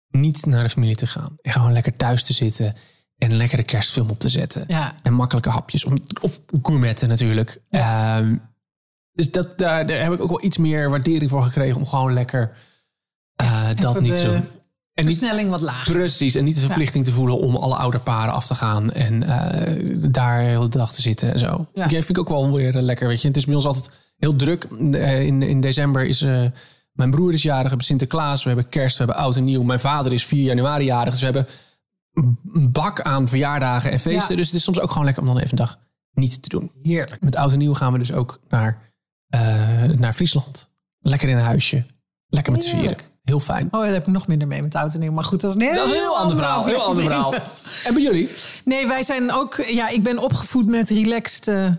niet 0.09 0.47
naar 0.47 0.63
de 0.63 0.69
familie 0.69 0.97
te 0.97 1.07
gaan. 1.07 1.37
En 1.43 1.53
gewoon 1.53 1.73
lekker 1.73 1.97
thuis 1.97 2.25
te 2.25 2.33
zitten. 2.33 2.75
En 3.19 3.31
een 3.31 3.37
lekkere 3.37 3.63
kerstfilm 3.63 4.11
op 4.11 4.19
te 4.19 4.29
zetten. 4.29 4.65
Ja. 4.67 4.95
En 5.03 5.13
makkelijke 5.13 5.51
hapjes. 5.51 5.85
Om, 5.85 5.97
of 6.21 6.41
gourmetten 6.63 7.09
natuurlijk. 7.09 7.61
Ehm, 7.71 8.37
dus 9.13 9.31
dat, 9.31 9.59
daar, 9.59 9.87
daar 9.87 10.03
heb 10.03 10.13
ik 10.13 10.21
ook 10.21 10.29
wel 10.29 10.45
iets 10.45 10.59
meer 10.59 10.91
waardering 10.91 11.31
voor 11.31 11.43
gekregen. 11.43 11.77
Om 11.77 11.87
gewoon 11.87 12.13
lekker 12.13 12.57
eh, 13.35 13.69
dat 13.77 14.01
niet 14.01 14.15
te 14.15 14.23
doen. 14.23 14.45
En 14.97 15.05
Versnelling 15.05 15.51
wat 15.51 15.61
lager. 15.61 15.93
Precies, 15.93 16.35
en 16.35 16.45
niet 16.45 16.55
de 16.55 16.61
verplichting 16.61 17.05
te 17.05 17.13
voelen 17.13 17.39
om 17.39 17.57
alle 17.57 17.75
ouderparen 17.77 18.35
af 18.35 18.47
te 18.47 18.55
gaan 18.55 18.93
en 18.93 19.23
eh, 19.23 20.11
daar 20.11 20.43
de 20.43 20.49
hele 20.49 20.69
dag 20.69 20.93
te 20.93 21.03
zitten 21.03 21.33
en 21.33 21.39
zo. 21.39 21.67
Ja. 21.75 21.83
Ja. 21.83 21.89
vind 21.89 22.09
ik 22.09 22.19
ook 22.19 22.29
wel 22.29 22.53
weer 22.53 22.73
lekker, 22.73 23.09
weet 23.09 23.21
je. 23.23 23.29
Het 23.29 23.37
is 23.37 23.45
bij 23.45 23.55
ons 23.55 23.67
altijd 23.67 23.91
heel 24.17 24.37
druk. 24.37 24.65
Eh, 24.93 25.21
in, 25.21 25.43
in 25.43 25.61
december 25.61 26.07
is 26.07 26.23
eh, 26.23 26.45
mijn 26.97 27.11
broer 27.11 27.33
is 27.33 27.43
jarig, 27.43 27.63
we 27.63 27.69
hebben 27.69 27.87
Sinterklaas, 27.87 28.43
we 28.43 28.49
hebben 28.49 28.69
kerst, 28.69 28.99
we 28.99 29.05
hebben 29.05 29.23
oud 29.23 29.37
en 29.37 29.45
nieuw. 29.45 29.63
Mijn 29.63 29.81
vader 29.81 30.13
is 30.13 30.25
4 30.25 30.43
januari 30.43 30.85
jarig, 30.85 31.11
dus 31.11 31.19
we 31.19 31.25
hebben 31.25 31.47
een 32.53 32.73
bak 32.73 33.01
aan 33.01 33.29
verjaardagen 33.29 33.91
en 33.91 33.99
feesten. 33.99 34.31
Ja. 34.31 34.37
Dus 34.37 34.47
het 34.47 34.57
is 34.57 34.63
soms 34.63 34.81
ook 34.81 34.91
gewoon 34.91 35.05
lekker 35.05 35.23
om 35.23 35.29
dan 35.29 35.39
even 35.39 35.51
een 35.51 35.65
dag 35.65 35.79
niet 36.13 36.43
te 36.43 36.49
doen. 36.49 36.73
Heerlijk. 36.83 37.23
Met 37.23 37.37
oud 37.37 37.53
en 37.53 37.59
nieuw 37.59 37.75
gaan 37.75 37.93
we 37.93 37.99
dus 37.99 38.13
ook 38.13 38.41
naar, 38.49 38.93
eh, 39.29 39.83
naar 39.83 40.13
Friesland. 40.13 40.69
Lekker 40.99 41.29
in 41.29 41.37
een 41.37 41.45
huisje. 41.45 41.87
Lekker 42.27 42.53
met 42.53 42.65
z'n 42.65 42.77
vieren. 42.77 42.97
Heel 43.23 43.41
fijn. 43.41 43.69
Oh, 43.71 43.81
daar 43.81 43.93
heb 43.93 44.07
ik 44.07 44.13
nog 44.13 44.27
minder 44.27 44.49
mee 44.49 44.63
met 44.63 44.75
oud 44.75 44.95
en 44.95 45.01
nieuw. 45.01 45.13
Maar 45.13 45.25
goed, 45.25 45.41
dat 45.41 45.51
is 45.51 45.57
een 45.57 45.63
heel, 45.63 45.75
Dat 45.75 45.85
is 45.85 45.91
een 45.91 45.97
heel 45.97 46.17
ander 46.17 46.37
verhaal. 46.37 46.65
Heel 46.67 46.83
ander 46.83 47.05
verhaal. 47.05 47.35
En 47.85 47.95
bij 47.95 48.03
jullie? 48.03 48.31
Nee, 48.65 48.87
wij 48.87 49.03
zijn 49.03 49.33
ook... 49.33 49.57
Ja, 49.57 49.89
ik 49.89 50.03
ben 50.03 50.19
opgevoed 50.19 50.67
met 50.67 50.91
relaxed 50.91 51.49
eh, 51.49 51.71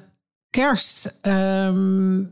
kerst. 0.49 1.19
Ehm, 1.21 2.23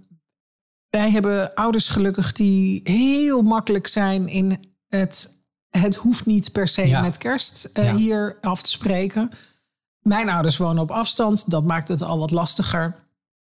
wij 0.95 1.11
hebben 1.11 1.53
ouders 1.53 1.87
gelukkig 1.87 2.31
die 2.31 2.81
heel 2.83 3.41
makkelijk 3.41 3.87
zijn 3.87 4.27
in 4.27 4.57
het... 4.87 5.43
Het 5.69 5.95
hoeft 5.95 6.25
niet 6.25 6.51
per 6.51 6.67
se 6.67 6.87
Ja. 6.87 7.01
met 7.01 7.17
kerst 7.17 7.69
eh, 7.73 7.85
Ja. 7.85 7.95
hier 7.95 8.37
af 8.41 8.61
te 8.61 8.69
spreken. 8.69 9.29
Mijn 10.01 10.29
ouders 10.29 10.57
wonen 10.57 10.81
op 10.83 10.91
afstand. 10.91 11.49
Dat 11.51 11.63
maakt 11.63 11.87
het 11.87 12.01
al 12.01 12.19
wat 12.19 12.31
lastiger. 12.31 12.95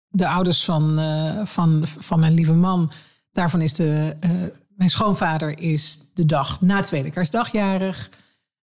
De 0.08 0.28
ouders 0.28 0.64
van, 0.66 1.00
eh, 1.00 1.46
van, 1.46 1.82
van 1.86 2.20
mijn 2.20 2.34
lieve 2.34 2.54
man... 2.54 2.92
Daarvan 3.32 3.62
is 3.62 3.74
de... 3.74 4.16
eh, 4.20 4.32
mijn 4.76 4.90
schoonvader 4.90 5.60
is 5.60 6.00
de 6.14 6.26
dag 6.26 6.62
na 6.62 6.82
tweede 6.82 7.10
kerstdag 7.12 7.52
jarig. 7.52 8.10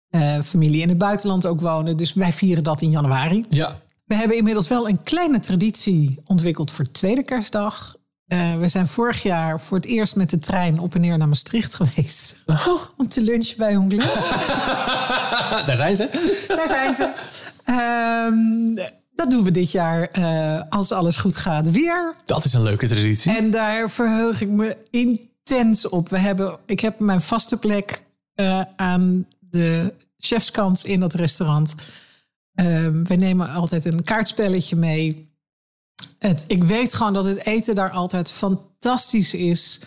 Eh, 0.10 0.40
familie 0.40 0.82
in 0.82 0.90
het 0.90 0.98
buitenland 0.98 1.46
ook 1.46 1.62
wonen. 1.62 1.98
Dus 1.98 2.14
wij 2.14 2.34
vieren 2.34 2.64
dat 2.64 2.82
in 2.82 2.90
januari. 2.90 3.46
Ja. 3.50 3.82
We 4.06 4.16
hebben 4.16 4.38
inmiddels 4.38 4.68
wel 4.68 4.90
een 4.90 5.04
kleine 5.04 5.40
traditie 5.40 6.20
ontwikkeld 6.26 6.72
voor 6.72 6.92
tweede 6.92 7.24
kerstdag. 7.24 7.96
Eh, 8.28 8.54
we 8.54 8.68
zijn 8.68 8.88
vorig 8.88 9.24
jaar 9.24 9.62
voor 9.62 9.78
het 9.78 9.86
eerst 9.86 10.16
met 10.16 10.30
de 10.30 10.40
trein 10.40 10.80
op 10.80 10.96
en 10.96 11.02
neer 11.02 11.18
naar 11.18 11.28
Maastricht 11.28 11.76
geweest. 11.76 12.44
Om 12.98 13.08
te 13.08 13.22
lunchen 13.22 13.58
bij 13.58 13.76
Honglet. 13.76 14.14
Daar 15.68 15.76
zijn 15.76 15.96
ze. 15.96 16.08
Daar 16.48 16.68
zijn 16.68 16.94
ze. 16.94 17.14
Ehm, 17.64 18.88
dat 19.16 19.30
doen 19.30 19.44
we 19.44 19.52
dit 19.52 19.72
jaar, 19.72 20.10
eh, 20.12 20.62
als 20.70 20.92
alles 20.92 21.18
goed 21.18 21.38
gaat, 21.38 21.72
weer. 21.72 22.16
Dat 22.26 22.46
is 22.46 22.54
een 22.54 22.64
leuke 22.64 22.88
traditie. 22.88 23.38
En 23.38 23.52
daar 23.52 23.90
verheug 23.90 24.42
ik 24.42 24.50
me 24.50 24.78
intens 24.90 25.90
op. 25.90 26.10
We 26.10 26.18
hebben, 26.18 26.58
ik 26.66 26.80
heb 26.80 27.00
mijn 27.00 27.22
vaste 27.22 27.58
plek 27.58 28.02
eh, 28.34 28.62
aan 28.76 29.28
de 29.40 29.94
chefskant 30.18 30.86
in 30.86 31.00
dat 31.00 31.14
restaurant. 31.14 31.76
Ehm, 32.54 33.04
we 33.04 33.16
nemen 33.16 33.50
altijd 33.50 33.86
een 33.86 34.04
kaartspelletje 34.04 34.76
mee. 34.76 35.34
Het, 36.28 36.46
ik 36.48 36.64
weet 36.64 36.94
gewoon 36.94 37.14
dat 37.14 37.26
het 37.26 37.46
eten 37.46 37.76
daar 37.76 37.92
altijd 37.92 38.32
fantastisch 38.32 39.34
is. 39.34 39.82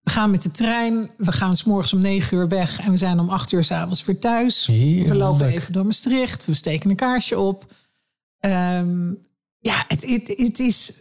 We 0.00 0.10
gaan 0.10 0.30
met 0.30 0.42
de 0.42 0.50
trein. 0.50 1.10
We 1.16 1.32
gaan 1.32 1.56
s'morgens 1.56 1.92
om 1.92 2.00
negen 2.00 2.36
uur 2.36 2.48
weg. 2.48 2.80
En 2.80 2.90
we 2.90 2.96
zijn 2.96 3.20
om 3.20 3.28
acht 3.28 3.52
uur 3.52 3.64
s'avonds 3.64 4.04
weer 4.04 4.18
thuis. 4.18 4.66
Heerlijk. 4.66 5.08
We 5.08 5.14
lopen 5.14 5.46
even 5.46 5.72
door 5.72 5.86
Maastricht. 5.86 6.46
We 6.46 6.54
steken 6.54 6.90
een 6.90 6.96
kaarsje 6.96 7.38
op. 7.38 7.72
Ehm, 8.38 9.12
ja, 9.58 9.84
het, 9.88 10.10
het, 10.10 10.28
het 10.36 10.58
is 10.58 10.92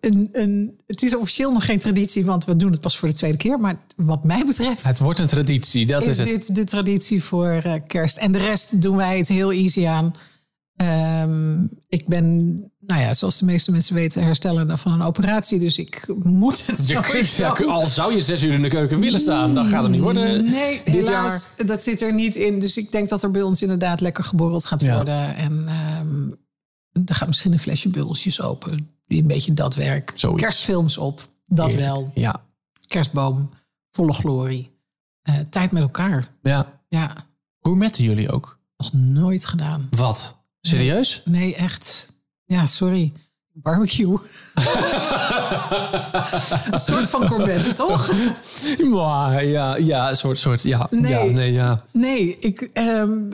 een, 0.00 0.28
een, 0.32 0.80
het 0.86 1.02
is 1.02 1.16
officieel 1.16 1.52
nog 1.52 1.64
geen 1.64 1.78
traditie, 1.78 2.24
want 2.24 2.44
we 2.44 2.56
doen 2.56 2.70
het 2.70 2.80
pas 2.80 2.98
voor 2.98 3.08
de 3.08 3.14
tweede 3.14 3.36
keer. 3.36 3.58
Maar 3.58 3.76
wat 3.96 4.24
mij 4.24 4.44
betreft 4.46 4.82
Het 4.82 4.98
wordt 4.98 5.18
een 5.18 5.26
traditie, 5.26 5.86
dat 5.86 6.02
is 6.02 6.08
is 6.08 6.18
het. 6.18 6.26
dit 6.26 6.54
de 6.54 6.64
traditie 6.64 7.24
voor 7.24 7.52
eh, 7.52 7.74
kerst. 7.86 8.16
En 8.16 8.32
de 8.32 8.38
rest 8.38 8.82
doen 8.82 8.96
wij 8.96 9.18
het 9.18 9.28
heel 9.28 9.52
easy 9.52 9.86
aan. 9.86 10.14
Ehm, 10.80 11.62
ik 11.88 12.06
ben, 12.08 12.46
nou 12.80 13.00
ja, 13.00 13.14
zoals 13.14 13.38
de 13.38 13.44
meeste 13.44 13.70
mensen 13.70 13.94
weten, 13.94 14.22
herstellende 14.22 14.76
van 14.76 14.92
een 14.92 15.02
operatie. 15.02 15.58
Dus 15.58 15.78
ik 15.78 16.06
moet 16.22 16.66
het 16.66 16.86
Je 16.86 16.94
sowieso- 16.94 17.68
al 17.68 17.86
zou 17.86 18.14
je 18.14 18.22
zes 18.22 18.42
uur 18.42 18.52
in 18.52 18.62
de 18.62 18.68
keuken 18.68 19.00
willen 19.00 19.20
staan, 19.20 19.54
dan 19.54 19.66
gaat 19.66 19.82
het 19.82 19.92
niet 19.92 20.00
worden. 20.00 20.44
Nee, 20.44 20.82
dit 20.84 20.94
helaas, 21.06 21.52
dat 21.66 21.82
zit 21.82 22.00
er 22.00 22.14
niet 22.14 22.36
in. 22.36 22.58
Dus 22.58 22.76
ik 22.76 22.92
denk 22.92 23.08
dat 23.08 23.22
er 23.22 23.30
bij 23.30 23.42
ons 23.42 23.62
inderdaad 23.62 24.00
lekker 24.00 24.24
geborreld 24.24 24.64
gaat 24.64 24.80
Ja. 24.80 24.94
worden. 24.94 25.36
En 25.36 25.68
ehm, 25.68 26.30
er 27.04 27.14
gaat 27.14 27.28
misschien 27.28 27.52
een 27.52 27.58
flesje 27.58 27.88
bubbeltjes 27.88 28.40
open. 28.40 28.90
Die 29.06 29.20
een 29.20 29.26
beetje 29.28 29.54
dat 29.54 29.74
werk. 29.74 30.12
Zoiets. 30.14 30.42
Kerstfilms 30.42 30.98
op, 30.98 31.20
dat 31.46 31.72
jaar. 31.72 31.80
wel. 31.82 32.10
Ja. 32.14 32.42
Kerstboom, 32.86 33.50
volle 33.90 34.12
glorie. 34.12 34.70
Eh, 35.22 35.34
tijd 35.50 35.72
met 35.72 35.82
elkaar. 35.82 36.28
ja. 36.42 36.78
Ja, 36.88 37.12
Gourmetten 37.60 38.04
jullie 38.04 38.30
ook? 38.32 38.58
nog 38.76 38.92
nooit 38.92 39.46
gedaan. 39.46 39.88
Wat? 39.90 40.38
Serieus? 40.60 41.22
Nee, 41.24 41.54
echt. 41.54 42.12
Ja, 42.44 42.66
sorry. 42.66 43.12
Barbecue. 43.52 44.06
een 46.70 46.78
soort 46.78 47.08
van 47.08 47.28
gourmet, 47.28 47.76
toch? 47.76 48.12
Maar 48.90 49.44
ja, 49.44 49.76
ja, 49.76 50.10
een 50.10 50.16
soort, 50.16 50.38
soort, 50.38 50.62
ja. 50.62 50.86
Nee. 50.90 51.10
Ja, 51.12 51.24
nee, 51.24 51.52
ja. 51.52 51.84
Nee, 51.92 52.36
ik. 52.38 52.60
ehm 52.60 53.30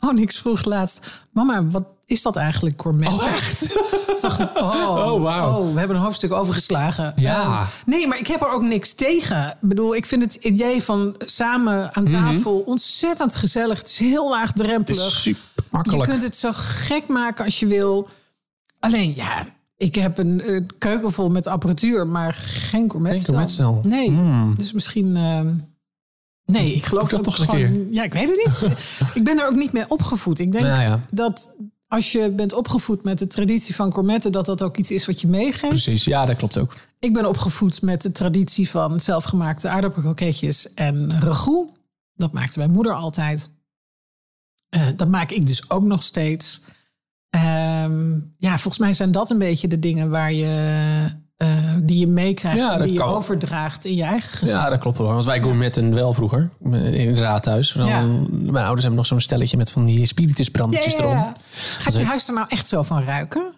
oh, 0.00 0.12
niks 0.14 0.38
vroeg 0.38 0.64
laatst. 0.64 1.06
Mama, 1.32 1.66
wat 1.66 1.84
is 2.06 2.22
dat 2.22 2.36
eigenlijk, 2.36 2.82
gourmet? 2.82 3.08
Oh, 3.12 3.26
echt? 3.28 3.58
Toen 4.06 4.16
dacht 4.20 4.40
ik, 4.40 4.48
oh, 4.56 4.90
Oh, 5.12 5.22
wauw. 5.22 5.58
oh, 5.58 5.72
we 5.72 5.78
hebben 5.78 5.96
een 5.96 6.02
hoofdstuk 6.02 6.32
overgeslagen. 6.32 7.12
Ja. 7.16 7.66
Nee, 7.86 8.06
maar 8.06 8.18
ik 8.18 8.26
heb 8.26 8.40
er 8.40 8.48
ook 8.48 8.62
niks 8.62 8.92
tegen. 8.94 9.46
Ik 9.48 9.68
bedoel, 9.68 9.94
ik 9.96 10.06
vind 10.06 10.22
het 10.22 10.34
idee 10.34 10.82
van 10.82 11.14
samen 11.18 11.94
aan 11.94 12.06
tafel 12.06 12.58
ontzettend 12.58 13.34
gezellig. 13.34 13.78
Het 13.78 13.88
is 13.88 13.98
heel 13.98 14.30
laagdrempelig. 14.30 14.98
Mhm. 15.00 15.08
Super 15.10 15.40
Je 15.56 15.62
makkelijk. 15.70 16.10
kunt 16.10 16.22
het 16.22 16.36
zo 16.36 16.50
gek 16.54 17.06
maken 17.08 17.44
als 17.44 17.60
je 17.60 17.66
wil. 17.66 18.08
Alleen, 18.80 19.14
ja, 19.14 19.46
ik 19.76 19.94
heb 19.94 20.18
een, 20.18 20.54
een 20.54 20.70
keuken 20.78 21.12
vol 21.12 21.28
met 21.30 21.46
apparatuur, 21.46 22.06
maar 22.06 22.32
geen 22.34 22.90
gourmetstel. 22.90 23.24
gourmetstel. 23.34 23.80
Nee, 23.82 24.18
dus 24.54 24.72
misschien... 24.72 25.16
ehm, 25.16 25.54
nee, 26.46 26.72
ik 26.74 26.84
geloof 26.84 27.08
dat 27.08 27.24
toch 27.24 27.38
eens 27.38 27.48
een 27.48 27.54
gewoon- 27.54 27.92
Ja, 27.92 28.02
ik 28.02 28.12
weet 28.12 28.28
het 28.28 28.60
niet. 28.62 28.76
ik 29.18 29.24
ben 29.24 29.38
er 29.38 29.46
ook 29.46 29.54
niet 29.54 29.72
mee 29.72 29.88
opgevoed. 29.88 30.38
Ik 30.38 30.52
denk 30.52 30.64
ja. 30.64 31.00
dat 31.10 31.56
als 31.88 32.12
je 32.12 32.30
bent 32.30 32.52
opgevoed 32.52 33.02
met 33.02 33.18
de 33.18 33.26
traditie 33.26 33.74
van 33.74 33.92
gourmetten... 33.92 34.32
dat 34.32 34.46
dat 34.46 34.62
ook 34.62 34.76
iets 34.76 34.90
is 34.90 35.06
wat 35.06 35.20
je 35.20 35.26
meegeeft. 35.26 35.68
Precies, 35.68 36.04
ja, 36.04 36.26
dat 36.26 36.36
klopt 36.36 36.58
ook. 36.58 36.74
Ik 36.98 37.12
ben 37.12 37.28
opgevoed 37.28 37.82
met 37.82 38.02
de 38.02 38.12
traditie 38.12 38.70
van 38.70 39.00
zelfgemaakte 39.00 39.68
aardappelkroketjes 39.68 40.74
en 40.74 41.20
ragout. 41.20 41.68
Dat 42.14 42.32
maakte 42.32 42.58
mijn 42.58 42.70
moeder 42.70 42.92
altijd. 42.92 43.50
Eh, 44.68 44.88
dat 44.96 45.08
maak 45.08 45.30
ik 45.30 45.46
dus 45.46 45.70
ook 45.70 45.84
nog 45.84 46.02
steeds. 46.02 46.64
Ehm, 47.30 48.20
ja, 48.36 48.50
volgens 48.50 48.78
mij 48.78 48.92
zijn 48.92 49.12
dat 49.12 49.30
een 49.30 49.38
beetje 49.38 49.68
de 49.68 49.78
dingen 49.78 50.10
waar 50.10 50.32
je, 50.32 51.06
eh, 51.36 51.48
die 51.82 51.98
je 51.98 52.06
meekrijgt 52.06 52.58
Ja, 52.58 52.74
en 52.74 52.82
die 52.82 52.92
je 52.92 52.98
kan. 52.98 53.08
overdraagt 53.08 53.84
in 53.84 53.94
je 53.94 54.02
eigen 54.02 54.30
gezin. 54.38 54.54
Ja, 54.56 54.68
dat 54.70 54.78
klopt 54.78 54.98
wel. 54.98 55.06
Want 55.06 55.24
wij 55.24 55.40
gourmetten 55.42 55.94
wel 55.94 56.12
vroeger. 56.14 56.50
In 56.72 57.08
het 57.08 57.18
raadhuis. 57.18 57.72
Dan, 57.72 57.86
Ja. 57.86 58.00
Mijn 58.30 58.56
ouders 58.64 58.80
hebben 58.80 58.94
nog 58.94 59.06
zo'n 59.06 59.20
stelletje 59.20 59.56
met 59.56 59.70
van 59.70 59.84
die 59.84 60.06
spiritusbrandertjes 60.06 60.96
Ja, 60.96 61.04
ja, 61.04 61.10
erom. 61.10 61.34
Gaat 61.78 61.96
je 61.96 62.04
huis 62.04 62.28
er 62.28 62.34
nou 62.34 62.46
echt 62.50 62.68
zo 62.68 62.82
van 62.82 63.02
ruiken? 63.02 63.54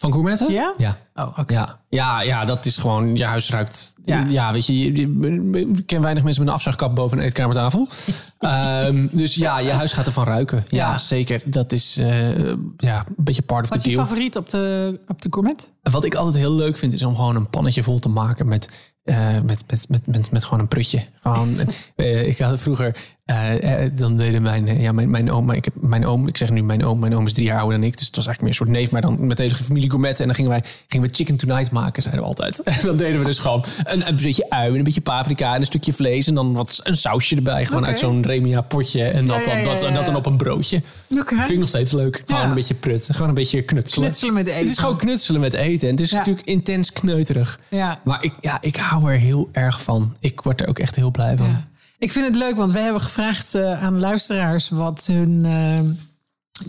Van 0.00 0.12
gourmetten? 0.12 0.52
Ja? 0.52 0.74
Ja. 0.78 0.98
Oh, 1.14 1.38
oké. 1.38 1.54
Ja, 1.54 1.78
ja, 1.88 2.22
ja, 2.22 2.44
dat 2.44 2.66
is 2.66 2.76
gewoon, 2.76 3.16
je 3.16 3.24
huis 3.24 3.50
ruikt. 3.50 3.92
Ja, 4.04 4.24
Ja. 4.28 4.52
weet 4.52 4.66
je, 4.66 4.74
ik 4.74 5.86
ken 5.86 6.00
weinig 6.02 6.22
mensen 6.22 6.42
met 6.42 6.50
een 6.50 6.56
afzuigkap 6.56 6.94
boven 6.94 7.18
een 7.18 7.24
eetkamertafel. 7.24 7.88
Ehm, 8.38 9.06
dus 9.12 9.34
ja, 9.34 9.58
je 9.58 9.70
huis 9.70 9.92
gaat 9.92 10.06
ervan 10.06 10.24
ruiken. 10.24 10.64
Ja, 10.68 10.90
Ja. 10.90 10.98
zeker. 10.98 11.42
Dat 11.44 11.72
is 11.72 11.96
eh, 11.96 12.48
ja, 12.76 13.04
een 13.06 13.14
beetje 13.24 13.42
part 13.42 13.64
of 13.64 13.68
Wat 13.70 13.78
the 13.78 13.84
is 13.84 13.90
je 13.90 13.90
deal. 13.96 14.04
favoriet 14.06 14.36
op 14.36 14.48
de, 14.48 15.00
op 15.06 15.22
de 15.22 15.28
gourmet? 15.30 15.70
Wat 15.82 16.04
ik 16.04 16.14
altijd 16.14 16.36
heel 16.36 16.52
leuk 16.54 16.76
vind, 16.76 16.92
is 16.92 17.02
om 17.02 17.14
gewoon 17.16 17.36
een 17.36 17.50
pannetje 17.50 17.82
vol 17.82 17.98
te 17.98 18.08
maken 18.08 18.48
met, 18.48 18.68
eh, 19.02 19.16
met, 19.46 19.64
met, 19.66 19.86
met, 19.88 20.06
met, 20.06 20.30
met 20.30 20.44
gewoon 20.44 20.60
een 20.60 20.68
prutje. 20.68 21.06
Gewoon, 21.22 21.48
eh, 21.96 22.28
ik 22.28 22.38
had 22.38 22.58
vroeger, 22.60 22.96
eh, 23.30 23.84
eh, 23.84 23.90
dan 23.94 24.16
deden 24.16 24.42
mijn, 24.42 24.68
eh, 24.68 24.82
ja, 24.82 24.92
mijn, 24.92 25.10
mijn 25.10 25.30
oom, 25.30 25.50
ik 25.50 25.64
heb 25.64 25.74
mijn 25.76 26.06
oom, 26.06 26.28
ik 26.28 26.36
zeg 26.36 26.50
nu 26.50 26.62
mijn 26.62 26.84
oom, 26.84 26.98
mijn 26.98 27.16
oom 27.16 27.26
is 27.26 27.32
drie 27.32 27.46
jaar 27.46 27.58
ouder 27.58 27.78
dan 27.78 27.88
ik, 27.88 27.98
dus 27.98 28.06
het 28.06 28.16
was 28.16 28.26
eigenlijk 28.26 28.40
meer 28.40 28.48
een 28.48 28.74
soort 28.74 28.78
neef, 28.78 28.90
maar 28.90 29.00
dan 29.00 29.26
met 29.26 29.36
deze 29.36 29.54
familie 29.54 29.90
gourmetten. 29.90 30.20
En 30.20 30.26
dan 30.26 30.34
gingen 30.34 30.50
wij, 30.50 30.62
gingen 30.88 31.08
we 31.08 31.14
chicken 31.14 31.36
tonight 31.36 31.70
maken, 31.70 32.02
zeiden 32.02 32.22
we 32.22 32.28
altijd. 32.28 32.62
En 32.80 32.86
dan 32.86 32.96
deden 32.96 33.18
we 33.18 33.24
dus 33.24 33.38
gewoon 33.38 33.64
een, 33.84 34.08
een 34.08 34.16
beetje 34.22 34.50
ui 34.50 34.70
en 34.70 34.78
een 34.78 34.84
beetje 34.84 35.00
paprika 35.00 35.54
en 35.54 35.60
een 35.60 35.66
stukje 35.66 35.92
vlees 35.92 36.26
en 36.26 36.34
dan 36.34 36.54
wat 36.54 36.80
een 36.82 36.96
sausje 36.96 37.36
erbij, 37.36 37.66
gewoon 37.66 37.86
uit 37.86 37.98
zo'n 37.98 38.22
remia 38.22 38.60
potje 38.60 39.04
en 39.04 39.26
dat, 39.26 39.44
Ja, 39.44 39.56
ja, 39.56 39.64
dan, 39.64 39.72
dat, 39.72 39.80
ja, 39.80 39.88
en 39.88 39.94
dat 39.94 40.06
dan 40.06 40.16
op 40.16 40.26
een 40.26 40.36
broodje. 40.36 40.82
Oké. 41.10 41.34
Vind 41.34 41.50
ik 41.50 41.58
nog 41.58 41.68
steeds 41.68 41.92
leuk. 41.92 42.22
Gewoon 42.26 42.48
een 42.48 42.54
beetje 42.54 42.74
prut, 42.74 43.08
gewoon 43.10 43.28
een 43.28 43.34
beetje 43.34 43.62
knutselen. 43.62 44.04
Knutselen 44.04 44.34
met 44.34 44.46
eten. 44.46 44.60
Het 44.60 44.70
is 44.70 44.78
gewoon 44.78 44.96
knutselen 44.96 45.40
met 45.40 45.52
eten. 45.52 45.88
En 45.88 45.94
het 45.94 46.04
is 46.04 46.12
natuurlijk 46.12 46.46
intens 46.46 46.92
kneuterig. 46.92 47.60
Ja. 47.68 48.00
Maar 48.04 48.24
ik, 48.24 48.32
ja, 48.40 48.58
ik 48.60 48.76
hou 48.76 49.10
er 49.10 49.18
heel 49.18 49.48
erg 49.52 49.82
van. 49.82 50.16
Ik 50.20 50.40
word 50.40 50.60
er 50.60 50.68
ook 50.68 50.78
echt 50.78 50.96
heel 50.96 51.10
blij 51.10 51.36
van. 51.36 51.68
Ik 52.00 52.12
vind 52.12 52.26
het 52.26 52.36
leuk, 52.36 52.56
want 52.56 52.72
wij 52.72 52.82
hebben 52.82 53.02
gevraagd 53.02 53.54
eh, 53.54 53.82
aan 53.84 53.98
luisteraars 53.98 54.68
wat 54.68 55.06
hun 55.06 55.44
eh, 55.44 55.80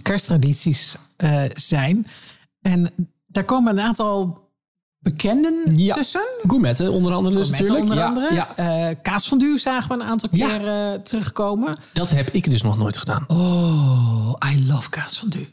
kersttradities 0.02 0.96
eh, 1.18 1.44
zijn. 1.54 2.08
En 2.62 2.94
daar 3.28 3.44
komen 3.46 3.78
een 3.78 3.84
aantal 3.84 4.40
bekenden 5.00 5.78
Ja. 5.78 5.94
tussen. 5.96 6.22
Gourmetten 6.48 6.92
onder 6.92 7.14
andere 7.14 7.36
dus 7.36 7.50
natuurlijk. 7.50 7.80
onder 7.80 8.04
andere. 8.04 8.34
Ja, 8.34 8.56
Eh, 8.58 8.96
kaasfondue 9.02 9.58
zagen 9.58 9.88
we 9.98 10.04
een 10.04 10.10
aantal 10.10 10.30
Ja. 10.32 10.48
keer 10.58 11.02
terugkomen. 11.04 11.78
Dat 11.94 12.10
heb 12.10 12.30
ik 12.30 12.50
dus 12.50 12.62
nog 12.62 12.78
nooit 12.78 12.98
gedaan. 12.98 13.24
Oh, 13.28 14.34
I 14.54 14.66
love 14.68 14.90
kaasfondue. 14.90 15.50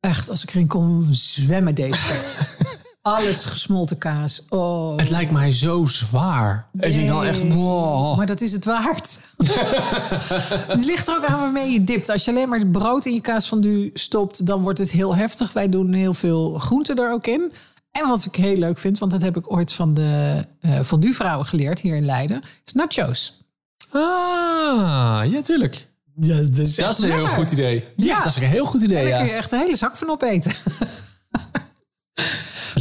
Echt, 0.00 0.30
als 0.30 0.42
ik 0.42 0.48
erin 0.50 0.66
kom 0.66 1.06
zwemmen 1.12 1.74
deze 1.74 2.06
tijd. 2.06 2.38
Alles 3.06 3.44
gesmolten 3.44 3.98
kaas. 3.98 4.44
Oh. 4.48 4.96
Het 4.96 5.10
lijkt 5.10 5.30
mij 5.30 5.52
zo 5.52 5.84
zwaar. 5.84 6.66
Ik 6.72 6.92
denk 6.92 7.08
dan 7.08 7.24
echt, 7.24 7.54
wow. 7.54 8.16
Maar 8.16 8.26
dat 8.26 8.40
is 8.40 8.52
het 8.52 8.64
waard. 8.64 9.28
het 10.72 10.84
ligt 10.84 11.08
er 11.08 11.16
ook 11.16 11.24
aan 11.24 11.40
waarmee 11.40 11.72
je 11.72 11.84
dipt. 11.84 12.10
Als 12.10 12.24
je 12.24 12.30
alleen 12.30 12.48
maar 12.48 12.58
het 12.58 12.72
brood 12.72 13.04
in 13.04 13.14
je 13.14 13.20
kaas 13.20 13.48
van 13.48 13.60
du 13.60 13.90
stopt, 13.94 14.46
dan 14.46 14.62
wordt 14.62 14.78
het 14.78 14.90
heel 14.90 15.16
heftig. 15.16 15.52
Wij 15.52 15.68
doen 15.68 15.92
heel 15.92 16.14
veel 16.14 16.58
groenten 16.58 16.96
er 16.96 17.12
ook 17.12 17.26
in. 17.26 17.52
En 17.90 18.08
wat 18.08 18.24
ik 18.24 18.34
heel 18.34 18.56
leuk 18.56 18.78
vind, 18.78 18.98
want 18.98 19.12
dat 19.12 19.22
heb 19.22 19.36
ik 19.36 19.52
ooit 19.52 19.72
van 19.72 19.94
de 19.94 20.44
uh, 20.60 20.80
fondue 20.80 21.14
vrouwen 21.14 21.46
geleerd 21.46 21.80
hier 21.80 21.96
in 21.96 22.04
Leiden, 22.04 22.42
is 22.64 22.72
nachos. 22.72 23.42
Ah, 23.90 25.22
ja, 25.30 25.42
tuurlijk. 25.42 25.88
Ja, 26.20 26.36
dat 26.36 26.56
is, 26.56 26.74
Dat 26.74 26.98
is 26.98 27.04
een 27.04 27.10
heel 27.10 27.26
goed 27.26 27.52
idee. 27.52 27.84
Ja. 27.96 28.18
dat 28.18 28.26
is 28.26 28.36
een 28.36 28.42
heel 28.42 28.66
goed 28.66 28.82
idee, 28.82 28.98
En 28.98 29.10
daar 29.10 29.18
kun 29.18 29.28
je 29.28 29.32
echt 29.32 29.52
een 29.52 29.58
hele 29.58 29.76
zak 29.76 29.96
van 29.96 30.10
opeten. 30.10 30.52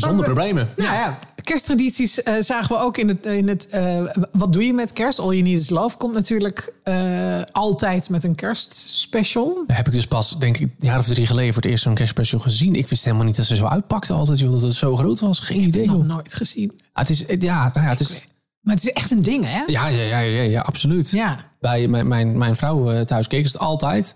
Zonder 0.08 0.26
problemen. 0.26 0.70
Nou 0.76 0.94
ja, 0.94 1.18
kersttradities 1.44 2.24
eh, 2.24 2.34
zagen 2.39 2.76
we 2.76 2.82
ook 2.82 2.98
in 2.98 3.08
het... 3.08 3.26
In 3.26 3.48
het 3.48 3.70
eh, 3.70 4.04
wat 4.32 4.54
doe 4.54 4.65
je 4.65 4.74
met 4.74 4.94
kerst? 4.94 5.20
All 5.20 5.30
You 5.30 5.41
Need 5.41 5.60
Is 5.60 5.70
Love 5.70 5.98
komt 5.98 6.13
natuurlijk 6.13 6.74
eh, 6.84 7.41
altijd 7.52 8.10
met 8.10 8.24
een 8.24 8.36
kerstspecial. 8.36 9.63
Daar 9.68 9.78
heb 9.78 9.88
ik 9.88 9.94
dus 9.94 10.08
pas, 10.08 10.39
denk 10.39 10.58
ik, 10.58 10.62
een 10.62 10.76
jaar 10.80 11.00
of 11.00 11.08
drie 11.08 11.28
geleden 11.28 11.54
voor 11.54 11.62
het 11.62 11.72
eerst 11.72 11.84
zo'n 11.84 11.96
kerstspecial 11.96 12.39
gezien. 12.39 12.76
Ik 12.76 12.88
wist 12.88 13.04
helemaal 13.04 13.26
niet 13.26 13.36
dat 13.36 13.46
ze 13.46 13.56
zo 13.56 13.65
uitpakte 13.65 14.13
altijd, 14.13 14.39
joh. 14.39 14.52
Dat 14.52 14.62
het 14.62 14.74
zo 14.74 14.96
groot 14.96 15.20
was. 15.20 15.39
Geen 15.39 15.62
idee, 15.62 15.86
Nog 15.86 15.96
joh. 15.96 16.06
nooit 16.06 16.36
gezien. 16.36 16.72
Ah, 16.94 17.08
het 17.08 17.10
is, 17.10 17.26
ja, 17.39 17.72
nou 17.74 17.86
ja, 17.86 17.91
het 17.91 18.00
is... 18.00 18.24
Maar 18.62 18.76
het 18.76 18.84
is 18.84 18.91
echt 18.91 19.12
een 19.12 19.22
ding, 19.22 19.46
hè? 19.48 19.63
Ja, 19.68 19.88
ja, 19.88 20.04
ja, 20.04 20.20
ja, 20.20 20.41
ja 20.41 20.62
absoluut. 20.62 21.10
Ja. 21.10 21.52
Bij 21.60 21.88
mijn, 21.88 22.08
mijn, 22.08 22.38
mijn 22.38 22.56
vrouw 22.56 23.04
thuis 23.04 23.28
keek 23.28 23.46
het 23.46 23.60
altijd. 23.60 24.15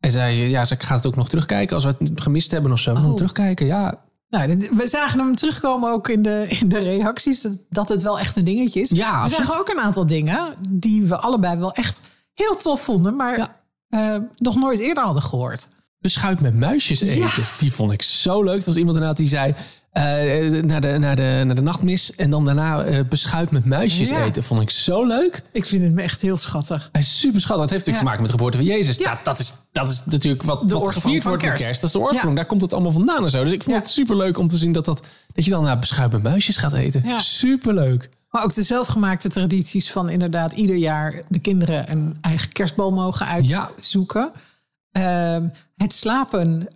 En 0.00 0.12
zei, 0.12 0.48
ja, 0.48 0.64
ze 0.64 0.74
gaat 0.78 0.96
het 0.96 1.06
ook 1.06 1.16
nog 1.16 1.28
terugkijken 1.28 1.74
als 1.74 1.84
we 1.84 1.94
het 1.98 2.20
gemist 2.20 2.50
hebben 2.50 2.72
of 2.72 2.78
zo. 2.78 2.92
Oh. 2.92 3.02
Nog 3.02 3.16
terugkijken, 3.16 3.66
ja. 3.66 4.00
Nou, 4.28 4.68
we 4.72 4.86
zagen 4.86 5.18
hem 5.18 5.34
terugkomen 5.34 5.90
ook 5.92 6.08
in 6.08 6.22
de, 6.22 6.46
in 6.60 6.68
de 6.68 6.78
reacties. 6.78 7.40
Dat, 7.40 7.52
dat 7.70 7.88
het 7.88 8.02
wel 8.02 8.18
echt 8.18 8.36
een 8.36 8.44
dingetje 8.44 8.80
is. 8.80 8.90
Ja, 8.90 9.22
we 9.22 9.28
zagen 9.28 9.58
ook 9.58 9.68
een 9.68 9.80
aantal 9.80 10.06
dingen 10.06 10.54
die 10.68 11.02
we 11.04 11.16
allebei 11.16 11.58
wel 11.58 11.72
echt 11.72 12.00
heel 12.34 12.56
tof 12.56 12.82
vonden. 12.82 13.16
Maar 13.16 13.38
Ja. 13.38 13.60
eh, 13.88 14.22
nog 14.36 14.56
nooit 14.56 14.78
eerder 14.78 15.04
hadden 15.04 15.22
gehoord. 15.22 15.68
Beschuit 15.98 16.40
met 16.40 16.54
muisjes 16.54 17.00
eten. 17.00 17.16
Ja. 17.16 17.30
Die 17.58 17.72
vond 17.72 17.92
ik 17.92 18.02
zo 18.02 18.42
leuk. 18.42 18.58
Er 18.60 18.64
was 18.66 18.76
iemand 18.76 18.94
inderdaad 18.96 19.18
die 19.18 19.28
zei... 19.28 19.54
eh, 19.94 20.62
naar, 20.62 20.80
de, 20.80 20.96
naar, 20.98 21.16
de, 21.16 21.42
naar 21.44 21.54
de 21.54 21.60
nachtmis 21.62 22.14
en 22.14 22.30
dan 22.30 22.44
daarna 22.44 22.82
eh, 22.82 23.00
beschuit 23.08 23.50
met 23.50 23.64
muisjes 23.64 24.08
Ja. 24.08 24.24
eten. 24.24 24.42
Vond 24.42 24.60
ik 24.60 24.70
zo 24.70 25.06
leuk. 25.06 25.42
Ik 25.52 25.66
vind 25.66 25.82
het 25.82 25.92
me 25.94 26.02
echt 26.02 26.20
heel 26.20 26.36
schattig. 26.36 26.88
Hij 26.92 27.00
is 27.00 27.18
super 27.20 27.40
schattig. 27.40 27.62
Het 27.62 27.70
heeft 27.72 27.86
natuurlijk 27.86 27.86
Ja. 27.86 27.98
te 27.98 28.04
maken 28.04 28.20
met 28.22 28.30
de 28.30 28.36
geboorte 28.36 28.56
van 28.56 28.66
Jezus. 28.66 28.96
Ja. 28.96 29.10
Dat, 29.10 29.24
dat, 29.24 29.38
is, 29.38 29.54
dat 29.72 29.90
is 29.90 30.02
natuurlijk 30.04 30.42
wat, 30.42 30.60
wat 30.62 30.72
oorsprong 30.72 30.92
gevierd 30.94 31.22
wordt 31.22 31.42
met 31.42 31.50
kerst. 31.50 31.64
kerst. 31.66 31.80
Dat 31.80 31.90
is 31.90 31.96
de 31.96 32.02
oorsprong. 32.02 32.36
Daar 32.36 32.46
komt 32.46 32.62
het 32.62 32.72
allemaal 32.72 32.92
vandaan 32.92 33.24
en 33.24 33.30
zo. 33.30 33.42
Dus 33.44 33.52
ik 33.52 33.62
vond 33.62 33.76
het 33.76 33.88
super 33.88 34.16
leuk 34.16 34.38
om 34.38 34.48
te 34.48 34.56
zien 34.56 34.72
dat, 34.72 34.84
dat, 34.84 35.02
dat 35.34 35.44
je 35.44 35.50
dan 35.50 35.62
naar 35.62 35.78
beschuit 35.78 36.12
met 36.12 36.22
muisjes 36.22 36.56
gaat 36.56 36.72
eten. 36.72 37.02
Ja. 37.04 37.18
Super 37.18 37.74
leuk. 37.74 38.08
Maar 38.30 38.44
ook 38.44 38.54
de 38.54 38.62
zelfgemaakte 38.62 39.28
tradities 39.28 39.90
van 39.92 40.10
inderdaad 40.10 40.52
ieder 40.52 40.76
jaar 40.76 41.22
de 41.28 41.38
kinderen 41.38 41.90
een 41.90 42.16
eigen 42.20 42.52
kerstboom 42.52 42.94
mogen 42.94 43.26
uitzoeken. 43.26 44.30
Ehm, 44.92 45.48
het 45.76 45.92
slapen 45.92 46.68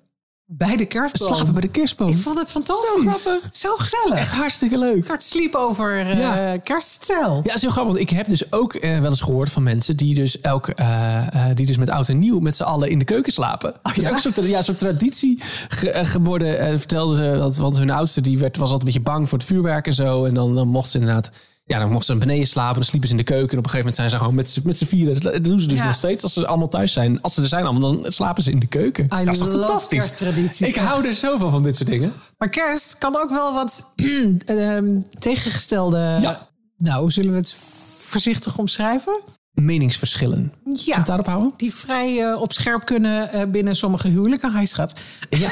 bij 0.50 0.76
de 0.76 0.87
kerstboom. 0.87 1.28
Slapen 1.34 1.52
bij 1.52 1.61
de 1.62 1.68
kerstboom. 1.68 2.08
Ik 2.08 2.18
vond 2.18 2.38
het 2.38 2.50
fantastisch. 2.50 3.02
Zo 3.02 3.11
grappig. 3.11 3.48
Zo 3.56 3.76
gezellig. 3.76 4.18
Echt 4.18 4.32
hartstikke 4.32 4.78
leuk. 4.78 4.96
Een 4.96 5.02
soort 5.04 5.22
sleepover 5.22 5.98
eh 5.98 6.18
Ja. 6.18 6.56
kerststijl. 6.56 7.34
Ja, 7.37 7.42
dat 7.42 7.54
is 7.54 7.61
heel 7.62 7.70
grappig. 7.70 7.94
Want 7.94 8.11
ik 8.11 8.16
heb 8.16 8.28
dus 8.28 8.52
ook 8.52 8.74
eh, 8.74 8.98
wel 9.00 9.11
eens 9.11 9.20
gehoord 9.20 9.50
van 9.50 9.62
mensen 9.62 9.96
die 9.96 10.14
dus 10.14 10.40
elke, 10.40 10.74
eh, 10.74 11.46
die 11.54 11.66
dus 11.66 11.76
met 11.76 11.90
oud 11.90 12.08
en 12.08 12.18
nieuw 12.18 12.38
met 12.38 12.56
z'n 12.56 12.62
allen 12.62 12.90
in 12.90 12.98
de 12.98 13.04
keuken 13.04 13.32
slapen. 13.32 13.74
dat 13.82 13.96
is 13.96 14.02
ja? 14.02 14.08
ook 14.08 14.14
een 14.24 14.32
soort, 14.32 14.46
ja, 14.48 14.58
een 14.58 14.64
soort 14.64 14.78
traditie 14.78 15.42
ge- 15.68 16.04
geworden. 16.04 16.78
Vertelden 16.78 17.14
ze, 17.14 17.38
dat, 17.38 17.56
want 17.56 17.78
hun 17.78 17.90
oudste 17.90 18.20
die 18.20 18.38
werd, 18.38 18.56
was 18.56 18.70
altijd 18.70 18.88
een 18.88 18.94
beetje 18.94 19.12
bang 19.12 19.28
voor 19.28 19.38
het 19.38 19.46
vuurwerk 19.46 19.87
en 19.87 19.94
zo. 19.94 20.24
En 20.24 20.34
dan, 20.34 20.54
dan 20.54 20.68
mocht 20.68 20.90
ze 20.90 20.98
inderdaad, 20.98 21.30
ja, 21.68 21.78
dan 21.78 21.90
mocht 21.92 22.07
ze 22.07 22.16
beneden 22.16 22.46
slapen. 22.46 22.74
Dan 22.74 22.85
sliepen 22.85 23.09
ze 23.09 23.14
in 23.14 23.20
de 23.20 23.26
keuken. 23.26 23.50
En 23.52 23.59
op 23.59 23.64
een 23.64 23.70
gegeven 23.70 23.78
moment 23.78 23.96
zijn 23.96 24.11
ze 24.11 24.16
gewoon 24.16 24.35
met, 24.35 24.50
z'n- 24.50 24.61
met 24.64 24.78
z'n 24.78 24.85
vieren. 24.85 25.20
Dat 25.20 25.44
doen 25.44 25.61
ze 25.61 25.68
dus 25.68 25.78
Ja. 25.78 25.85
nog 25.85 25.94
steeds. 25.94 26.22
Als 26.22 26.33
ze 26.33 26.46
allemaal 26.46 26.68
thuis 26.68 26.92
zijn. 26.92 27.22
Als 27.22 27.35
ze 27.35 27.42
er 27.42 27.48
zijn 27.48 27.64
allemaal, 27.64 27.92
dan 28.02 28.12
slapen 28.12 28.42
ze 28.42 28.50
in 28.50 28.59
de 28.59 28.66
keuken. 28.66 29.04
I 29.04 29.24
dat 29.24 29.35
is 29.35 29.38
toch 29.38 29.48
fantastisch? 29.50 29.98
kersttradities. 29.98 30.68
Ik 30.68 30.76
hou 30.76 31.07
er 31.07 31.14
zoveel 31.14 31.50
van 31.50 31.62
dit 31.62 31.76
soort 31.76 31.88
dingen. 31.88 32.12
Maar 32.38 32.48
kerst 32.48 32.98
kan 32.98 33.16
ook 33.16 33.31
wel 33.31 33.54
wat 33.54 33.92
ehm, 34.44 35.00
tegengestelde... 35.18 36.18
Ja. 36.20 36.48
Nou, 36.76 37.00
hoe 37.00 37.12
zullen 37.12 37.31
we 37.31 37.37
het 37.37 37.54
voorzichtig 37.98 38.59
omschrijven? 38.59 39.20
Meningsverschillen. 39.52 40.52
Het 40.85 41.07
daarop 41.07 41.26
houden? 41.26 41.52
Die 41.57 41.74
vrij 41.74 42.22
eh, 42.22 42.40
op 42.40 42.52
scherp 42.52 42.85
kunnen 42.87 43.33
eh, 43.33 43.42
binnen 43.48 43.76
sommige 43.76 44.09
huwelijken. 44.09 44.52
Hij 44.52 44.64
schat. 44.64 44.94
Ja. 45.31 45.50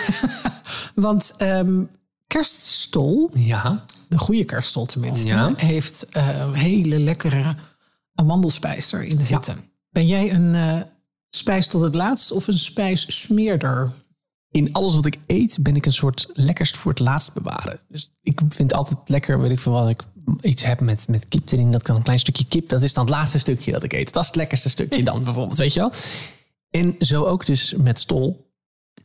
Want 0.94 1.34
ehm, 1.38 1.84
kerststol, 2.36 3.30
Ja. 3.34 3.84
de 4.08 4.18
goede 4.18 4.44
kerststol 4.44 4.86
tenminste, 4.86 5.32
Ja. 5.32 5.52
heeft 5.56 6.08
eh, 6.10 6.52
hele 6.52 6.98
lekkere 6.98 7.54
amandelspijs 8.14 8.92
erin 8.92 9.24
zitten. 9.24 9.56
Ben 9.90 10.06
jij 10.06 10.32
een 10.32 10.54
eh, 10.54 10.80
spijs 11.30 11.66
tot 11.66 11.80
het 11.80 11.94
laatst 11.94 12.32
of 12.32 12.46
een 12.46 12.58
spijssmeerder? 12.58 13.92
in 14.50 14.72
alles 14.72 14.94
wat 14.94 15.06
ik 15.06 15.18
eet 15.26 15.58
ben 15.62 15.76
ik 15.76 15.86
een 15.86 15.92
soort 15.92 16.28
lekkerst 16.32 16.76
voor 16.76 16.90
het 16.90 17.00
laatst 17.00 17.32
bewaren. 17.34 17.80
Dus 17.88 18.10
ik 18.22 18.40
vind 18.48 18.72
altijd 18.72 18.98
lekker, 19.06 19.40
weet 19.40 19.50
ik 19.50 19.58
veel, 19.58 19.76
als 19.76 19.90
ik 19.90 20.02
iets 20.40 20.64
heb 20.64 20.80
met, 20.80 21.08
met 21.08 21.28
kip 21.28 21.50
erin, 21.50 21.72
dat 21.72 21.82
kan 21.82 21.96
een 21.96 22.02
klein 22.02 22.18
stukje 22.18 22.44
kip, 22.46 22.68
dat 22.68 22.82
is 22.82 22.92
dan 22.94 23.04
het 23.04 23.14
laatste 23.14 23.38
stukje 23.38 23.72
dat 23.72 23.82
ik 23.82 23.92
eet. 23.92 24.12
Dat 24.12 24.22
is 24.22 24.28
het 24.28 24.36
lekkerste 24.36 24.68
stukje 24.68 25.02
dan 25.10 25.24
bijvoorbeeld, 25.24 25.58
weet 25.58 25.72
je 25.72 25.80
wel. 25.80 25.92
En 26.70 26.94
zo 26.98 27.24
ook 27.24 27.46
dus 27.46 27.74
met 27.74 27.98
stol. 27.98 28.45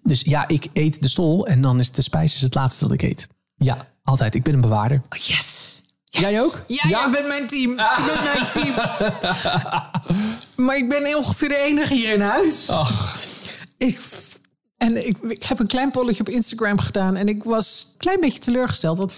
Dus 0.03 0.21
ja, 0.21 0.47
ik 0.47 0.67
eet 0.73 1.01
de 1.01 1.07
stol 1.07 1.47
en 1.47 1.61
dan 1.61 1.79
is 1.79 1.91
de 1.91 2.01
spijs 2.01 2.35
is 2.35 2.41
het 2.41 2.55
laatste 2.55 2.83
dat 2.83 2.93
ik 2.93 3.01
eet. 3.01 3.27
Ja, 3.55 3.87
altijd. 4.03 4.35
Ik 4.35 4.43
ben 4.43 4.53
een 4.53 4.61
bewaarder. 4.61 5.01
Oh, 5.09 5.17
yes. 5.19 5.81
Jij 6.03 6.41
ook? 6.41 6.63
Ja, 6.67 6.89
jij 6.89 7.09
bent 7.11 7.27
mijn 7.27 7.47
team. 7.47 7.71
Je 7.71 8.03
bent 8.05 8.23
mijn 8.33 8.51
team. 8.55 8.75
maar 10.65 10.77
ik 10.77 10.89
ben 10.89 11.15
ongeveer 11.15 11.49
de 11.49 11.57
enige 11.57 11.93
hier 11.93 12.13
in 12.13 12.21
huis. 12.21 12.69
Ach, 12.69 13.19
Ik, 13.77 13.99
en 14.77 15.07
ik, 15.07 15.17
ik 15.17 15.43
heb 15.43 15.59
een 15.59 15.67
klein 15.67 15.91
polletje 15.91 16.19
op 16.21 16.29
Instagram 16.29 16.79
gedaan. 16.79 17.15
En 17.15 17.27
ik 17.27 17.43
was 17.43 17.87
een 17.91 17.97
klein 17.97 18.19
beetje 18.19 18.39
teleurgesteld. 18.39 18.97
Want 18.97 19.15
65% 19.15 19.17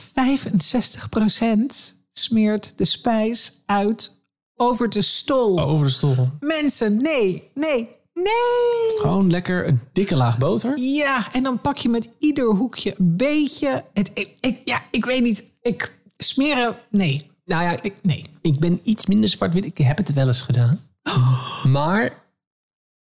smeert 2.12 2.74
de 2.78 2.86
spijs 2.86 3.52
uit 3.66 4.22
over 4.56 4.90
de 4.90 5.02
stol. 5.02 5.60
over 5.60 5.86
de 5.86 5.92
stol. 5.92 6.30
Mensen, 6.40 7.02
nee, 7.02 7.52
nee, 7.54 7.90
nee. 8.14 9.00
Gewoon 9.00 9.32
lekker 9.32 9.68
een 9.68 9.80
dikke 9.94 10.16
laag 10.16 10.38
boter. 10.38 10.78
Ja, 10.80 11.34
en 11.34 11.44
dan 11.44 11.62
pak 11.62 11.78
je 11.78 11.90
met 11.90 12.10
ieder 12.20 12.56
hoekje 12.56 12.96
een 12.98 13.18
beetje. 13.18 13.84
Het, 13.94 14.12
ik, 14.14 14.30
ik, 14.40 14.62
ja, 14.66 14.82
ik 14.92 15.06
weet 15.06 15.22
niet. 15.22 15.52
Ik 15.62 15.98
smeren, 16.18 16.78
nee. 16.90 17.32
Nou 17.46 17.64
ja, 17.64 17.82
Ik, 17.82 17.94
nee. 18.02 18.26
Ik 18.42 18.60
ben 18.60 18.80
iets 18.84 19.06
minder 19.06 19.30
zwart-wit. 19.30 19.66
Ik 19.66 19.78
heb 19.78 19.98
het 19.98 20.14
wel 20.14 20.28
eens 20.28 20.42
gedaan. 20.42 20.80
Maar 21.72 22.24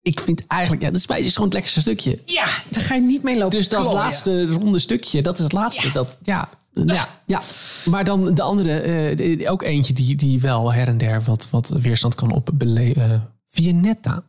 ik 0.01 0.19
vind 0.19 0.47
eigenlijk... 0.47 0.81
Ja, 0.81 0.91
de 0.91 0.99
spijs 0.99 1.25
is 1.25 1.33
gewoon 1.33 1.45
het 1.47 1.53
lekkerste 1.53 1.81
stukje. 1.81 2.19
Ja, 2.25 2.47
daar 2.69 2.83
ga 2.83 2.95
je 2.95 3.01
niet 3.01 3.23
mee 3.23 3.37
lopen. 3.37 3.57
Dus 3.57 3.69
dat 3.69 3.93
laatste 3.93 4.47
ronde 4.47 4.79
stukje, 4.79 5.21
dat 5.21 5.37
is 5.37 5.43
het 5.43 5.51
laatste. 5.51 5.87
Ja. 5.87 5.93
Dat, 5.93 6.17
ja, 6.23 6.49
ja, 6.73 7.09
ja. 7.25 7.41
Maar 7.89 8.03
dan 8.03 8.33
de 8.33 8.41
andere, 8.41 8.79
eh, 8.79 9.51
ook 9.51 9.63
eentje 9.63 9.93
die, 9.93 10.15
die 10.15 10.39
wel 10.39 10.73
her 10.73 10.87
en 10.87 10.97
der 10.97 11.23
wat, 11.23 11.49
wat 11.49 11.69
weerstand 11.69 12.15
kan 12.15 12.31
opbeleven. 12.31 13.33
Viennetta. 13.47 14.23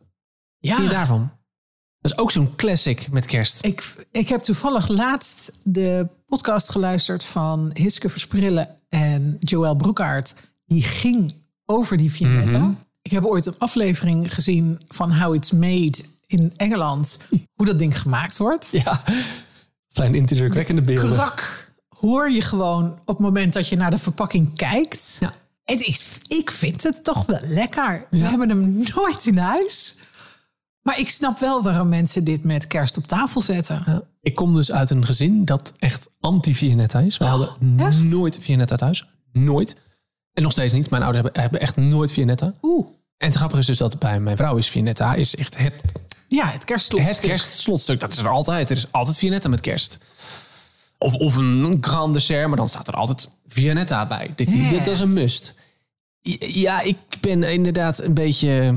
Ja. 0.59 0.81
Je 0.81 0.87
daarvan? 0.87 1.31
Dat 2.01 2.11
is 2.11 2.17
ook 2.17 2.31
zo'n 2.31 2.55
classic 2.55 3.11
met 3.11 3.25
kerst. 3.25 3.65
Ik, 3.65 3.95
ik 4.11 4.27
heb 4.27 4.41
toevallig 4.41 4.87
laatst 4.87 5.59
de 5.63 6.07
podcast 6.25 6.69
geluisterd 6.69 7.23
van 7.23 7.69
Hiske 7.73 8.09
Versprillen 8.09 8.75
en 8.89 9.37
Joël 9.39 9.75
Broekaert. 9.75 10.35
Die 10.65 10.83
ging 10.83 11.33
over 11.65 11.97
die 11.97 12.11
vignetten. 12.11 12.61
Mhm. 12.61 12.71
Ik 13.01 13.11
heb 13.11 13.25
ooit 13.25 13.45
een 13.45 13.55
aflevering 13.57 14.33
gezien 14.33 14.81
van 14.87 15.13
How 15.19 15.35
It's 15.35 15.51
Made 15.51 15.97
in 16.27 16.53
Engeland. 16.57 17.19
Hoe 17.55 17.65
dat 17.65 17.79
ding 17.79 17.99
gemaakt 17.99 18.37
wordt. 18.37 18.71
Ja, 18.71 19.01
het 19.03 19.25
zijn 19.87 20.15
indrukwekkende 20.15 20.81
beelden. 20.81 21.13
Krak 21.13 21.67
hoor 21.89 22.29
je 22.29 22.41
gewoon 22.41 22.91
op 22.91 23.07
het 23.07 23.19
moment 23.19 23.53
dat 23.53 23.67
je 23.67 23.75
naar 23.75 23.91
de 23.91 23.97
verpakking 23.97 24.55
kijkt. 24.55 25.17
Ja. 25.19 25.33
Het 25.63 25.81
is, 25.81 26.11
ik 26.27 26.51
vind 26.51 26.83
het 26.83 27.03
toch 27.03 27.25
wel 27.25 27.39
lekker. 27.41 28.07
We 28.09 28.17
hebben 28.17 28.49
hem 28.49 28.83
nooit 28.95 29.25
in 29.25 29.37
huis. 29.37 29.95
Maar 30.89 30.99
ik 30.99 31.09
snap 31.09 31.39
wel 31.39 31.61
waarom 31.63 31.89
mensen 31.89 32.23
dit 32.23 32.43
met 32.43 32.67
kerst 32.67 32.97
op 32.97 33.07
tafel 33.07 33.41
zetten. 33.41 33.83
Ja. 33.85 34.01
Ik 34.21 34.35
kom 34.35 34.55
dus 34.55 34.71
uit 34.71 34.89
een 34.89 35.05
gezin 35.05 35.45
dat 35.45 35.73
echt 35.79 36.09
anti-Viennetta 36.19 36.99
is. 36.99 37.17
We 37.17 37.25
hadden 37.25 37.47
Oh, 37.79 37.87
echt? 37.87 38.03
nooit 38.03 38.37
Viennetta 38.39 38.75
thuis. 38.75 39.09
Nooit. 39.31 39.75
En 40.33 40.43
nog 40.43 40.51
steeds 40.51 40.73
niet. 40.73 40.89
Mijn 40.89 41.03
ouders 41.03 41.23
hebben, 41.23 41.41
hebben 41.41 41.61
echt 41.61 41.75
nooit 41.75 42.11
Viennetta. 42.11 42.53
Oeh. 42.61 42.87
En 43.17 43.27
het 43.27 43.35
grappige 43.35 43.59
is 43.59 43.65
dus 43.65 43.77
dat 43.77 43.99
bij 43.99 44.19
mijn 44.19 44.37
vrouw 44.37 44.55
is 44.57 44.69
Viennetta 44.69 45.13
is 45.15 45.35
echt 45.35 45.57
het, 45.57 45.81
Ja, 46.29 46.47
het 46.47 46.65
kerstslot. 46.65 47.01
het 47.01 47.19
kerstslotstuk. 47.19 47.99
Dat 47.99 48.11
is 48.11 48.17
er 48.17 48.27
altijd. 48.27 48.69
Er 48.69 48.75
is 48.77 48.91
altijd 48.91 49.17
Viennetta 49.17 49.49
met 49.49 49.61
kerst. 49.61 49.97
Of, 50.97 51.13
of 51.13 51.35
een 51.35 51.77
grand 51.81 52.13
dessert, 52.13 52.47
maar 52.47 52.57
dan 52.57 52.67
staat 52.67 52.87
er 52.87 52.93
altijd 52.93 53.29
Viennetta 53.47 54.05
bij. 54.07 54.31
Dit, 54.35 54.69
dit 54.69 54.87
is 54.87 54.99
een 54.99 55.13
must. 55.13 55.53
Ja, 56.39 56.81
ik 56.81 56.97
ben 57.21 57.43
inderdaad 57.43 57.99
een 57.99 58.13
beetje 58.13 58.75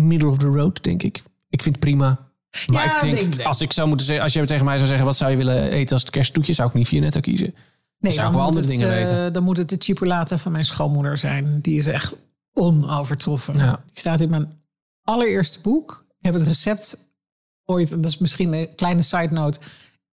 middle 0.00 0.28
of 0.28 0.38
the 0.38 0.46
road, 0.46 0.82
denk 0.82 1.02
ik. 1.02 1.22
Ik 1.48 1.62
vind 1.62 1.74
het 1.74 1.84
prima. 1.84 2.28
Maar 2.66 2.84
Ja, 2.84 3.02
ik 3.02 3.14
denk, 3.14 3.42
als 3.42 3.60
ik 3.60 3.72
zou 3.72 3.88
moeten 3.88 4.06
zeggen, 4.06 4.24
als 4.24 4.32
je 4.32 4.44
tegen 4.44 4.64
mij 4.64 4.76
zou 4.76 4.88
zeggen, 4.88 5.06
wat 5.06 5.16
zou 5.16 5.30
je 5.30 5.36
willen 5.36 5.70
eten 5.70 5.92
als 5.92 6.02
het 6.02 6.10
kersttoetje, 6.10 6.52
zou 6.52 6.68
ik 6.68 6.74
niet 6.74 6.88
Vianetta 6.88 7.20
kiezen. 7.20 7.54
Nee, 7.98 8.12
zou 8.12 8.26
wel 8.26 8.36
moet 8.36 8.46
andere 8.46 8.66
het, 8.66 8.74
dingen 8.74 8.90
eh, 8.90 9.02
weten. 9.02 9.32
Dan 9.32 9.42
moet 9.42 9.56
het 9.56 9.68
de 9.68 9.76
chipolata 9.78 10.38
van 10.38 10.52
mijn 10.52 10.64
schoonmoeder 10.64 11.18
zijn. 11.18 11.60
Die 11.60 11.76
is 11.76 11.86
echt 11.86 12.16
onovertroffen. 12.52 13.56
Ja. 13.56 13.70
Die 13.70 13.98
staat 13.98 14.20
in 14.20 14.30
mijn 14.30 14.52
allereerste 15.02 15.60
boek. 15.60 16.04
Ik 16.18 16.24
heb 16.24 16.34
het 16.34 16.42
recept 16.42 17.14
ooit, 17.64 17.92
en 17.92 18.00
dat 18.00 18.10
is 18.10 18.18
misschien 18.18 18.52
een 18.52 18.74
kleine 18.74 19.02
side 19.02 19.32
note, 19.32 19.60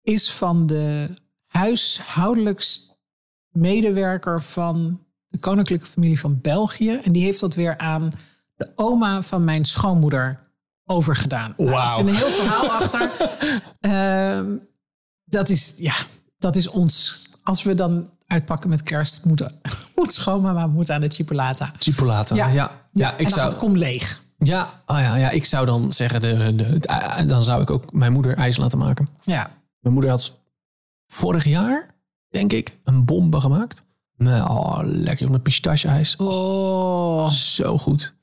is 0.01 0.31
van 0.31 0.65
de 0.65 1.09
huishoudelijks 1.45 2.91
medewerker 3.51 4.41
van 4.41 5.05
de 5.27 5.37
koninklijke 5.37 5.85
familie 5.85 6.19
van 6.19 6.41
België. 6.41 6.99
En 7.03 7.11
die 7.11 7.23
heeft 7.23 7.39
dat 7.39 7.55
weer 7.55 7.77
aan 7.77 8.11
oma 8.75 9.21
van 9.21 9.43
mijn 9.43 9.65
schoonmoeder 9.65 10.39
overgedaan. 10.85 11.53
Nou, 11.57 11.69
er 11.69 11.75
Wauw. 11.75 11.97
zit 11.97 12.07
een 12.07 12.15
heel 12.15 12.29
verhaal 12.29 12.69
achter. 12.69 13.11
Ehm, 13.79 14.57
dat 15.25 15.49
is, 15.49 15.73
ja, 15.77 15.95
dat 16.37 16.55
is 16.55 16.67
ons. 16.67 17.23
Als 17.43 17.63
we 17.63 17.75
dan 17.75 18.09
uitpakken 18.27 18.69
met 18.69 18.83
kerst, 18.83 19.25
moeten, 19.25 19.51
moet 19.95 20.13
schoonmama 20.13 20.67
moet 20.67 20.91
aan 20.91 21.01
de 21.01 21.07
chipolata. 21.07 21.71
Chipolata. 21.77 22.35
Ja, 22.35 22.47
ja. 22.47 22.71
ja 22.91 23.11
ik 23.11 23.17
en 23.17 23.23
dan 23.23 23.31
zou. 23.31 23.49
het 23.49 23.57
kom 23.57 23.77
leeg. 23.77 24.23
Ja, 24.37 24.81
oh 24.85 24.99
ja, 24.99 25.15
ja, 25.15 25.29
ik 25.29 25.45
zou 25.45 25.65
dan 25.65 25.91
zeggen, 25.91 26.21
de, 26.21 26.55
de, 26.55 27.25
dan 27.25 27.43
zou 27.43 27.61
ik 27.61 27.69
ook 27.69 27.93
mijn 27.93 28.13
moeder 28.13 28.37
ijs 28.37 28.57
laten 28.57 28.77
maken. 28.77 29.07
Ja. 29.23 29.49
Mijn 29.79 29.93
moeder 29.93 30.11
had 30.11 30.39
vorig 31.07 31.43
jaar, 31.43 31.95
denk 32.29 32.53
ik, 32.53 32.77
een 32.83 33.05
bombe 33.05 33.39
gemaakt. 33.39 33.83
Oh, 34.17 34.79
lekker 34.81 35.31
met 35.31 35.43
pistache-ijs. 35.43 36.15
Oh. 36.15 37.29
Zo 37.29 37.77
goed. 37.77 38.15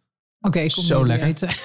Oké, 0.42 0.58
ik 0.60 0.72
kom 0.72 0.82
Zo 0.84 1.06
lekker. 1.06 1.26
eten. 1.28 1.48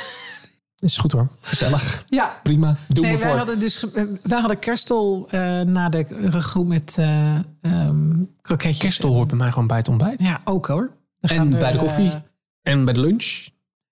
Is 0.79 0.97
goed 0.97 1.11
hoor. 1.11 1.27
Gezellig. 1.41 2.05
Ja. 2.09 2.39
Prima. 2.43 2.77
Doe 2.87 3.03
Nee, 3.03 3.13
me 3.13 3.19
wij 3.19 3.27
voor. 3.29 3.37
hadden 3.37 3.59
dus 3.59 3.91
eh, 3.91 4.03
wij 4.23 4.39
hadden 4.39 4.59
kerstel 4.59 5.27
eh, 5.29 5.61
na 5.61 5.89
de 5.89 6.05
ragout 6.21 6.67
met 6.67 6.95
eh 6.97 7.35
ehm 7.61 8.23
kroketjes. 8.41 8.77
Kerstel 8.79 9.13
hoort 9.13 9.27
bij 9.27 9.37
mij 9.37 9.49
gewoon 9.51 9.67
bij 9.67 9.77
het 9.77 9.87
ontbijt. 9.87 10.21
Ja, 10.21 10.41
ook 10.43 10.67
hoor. 10.67 10.91
En 11.19 11.49
bij 11.49 11.71
de 11.71 11.77
koffie. 11.77 12.09
eh, 12.11 12.73
En 12.73 12.85
bij 12.85 12.93
de 12.93 12.99
lunch. 12.99 13.47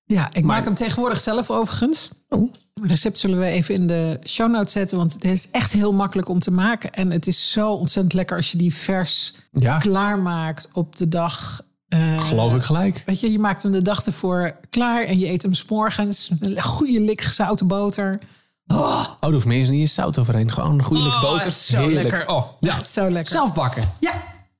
ja, 0.05 0.27
ik 0.27 0.33
Maar- 0.33 0.55
maak 0.55 0.65
hem 0.65 0.73
tegenwoordig 0.73 1.19
zelf 1.19 1.51
overigens. 1.51 2.09
Oh. 2.29 2.51
Het 2.73 2.85
recept 2.89 3.19
zullen 3.19 3.39
we 3.39 3.45
even 3.45 3.75
in 3.75 3.87
de 3.87 4.19
show 4.27 4.51
notes 4.51 4.71
zetten. 4.73 4.97
Want 4.97 5.13
het 5.13 5.23
is 5.23 5.51
echt 5.51 5.71
heel 5.71 5.93
makkelijk 5.93 6.29
om 6.29 6.39
te 6.39 6.51
maken. 6.51 6.91
En 6.93 7.11
het 7.11 7.27
is 7.27 7.51
zo 7.51 7.73
ontzettend 7.73 8.13
lekker 8.13 8.35
als 8.37 8.51
je 8.51 8.57
die 8.57 8.73
vers 8.73 9.33
Ja, 9.51 9.77
klaarmaakt 9.77 10.69
op 10.73 10.97
de 10.97 11.07
dag. 11.07 11.61
Eh, 11.87 12.21
geloof 12.21 12.55
ik 12.55 12.61
gelijk. 12.61 13.03
Weet 13.05 13.19
je, 13.19 13.31
je 13.31 13.39
maakt 13.39 13.63
hem 13.63 13.71
de 13.71 13.81
dag 13.81 14.05
ervoor 14.05 14.51
klaar 14.69 15.03
en 15.03 15.19
je 15.19 15.29
eet 15.29 15.41
hem 15.41 15.53
s'morgens. 15.53 16.31
Een 16.39 16.61
goede 16.61 16.99
lik 16.99 17.21
gezouten 17.21 17.67
boter. 17.67 18.19
Oh, 18.67 19.05
Oh, 19.21 19.31
hoeft 19.31 19.45
meer 19.45 19.59
niet 19.69 19.79
eens 19.79 19.93
zout 19.93 20.17
overheen. 20.19 20.51
Gewoon 20.51 20.71
een 20.79 20.83
goede 20.83 21.03
lik 21.03 21.11
Oh, 21.13 21.21
boter. 21.21 21.45
echt 21.45 21.55
zo 21.57 21.77
Heerlijk. 21.77 22.09
lekker. 22.11 22.27
Oh, 22.27 22.45
ja. 22.59 22.83
Zo 22.83 23.09
lekker. 23.09 23.31
Zelf 23.31 23.53
bakken. 23.53 23.83
ja, 23.99 24.11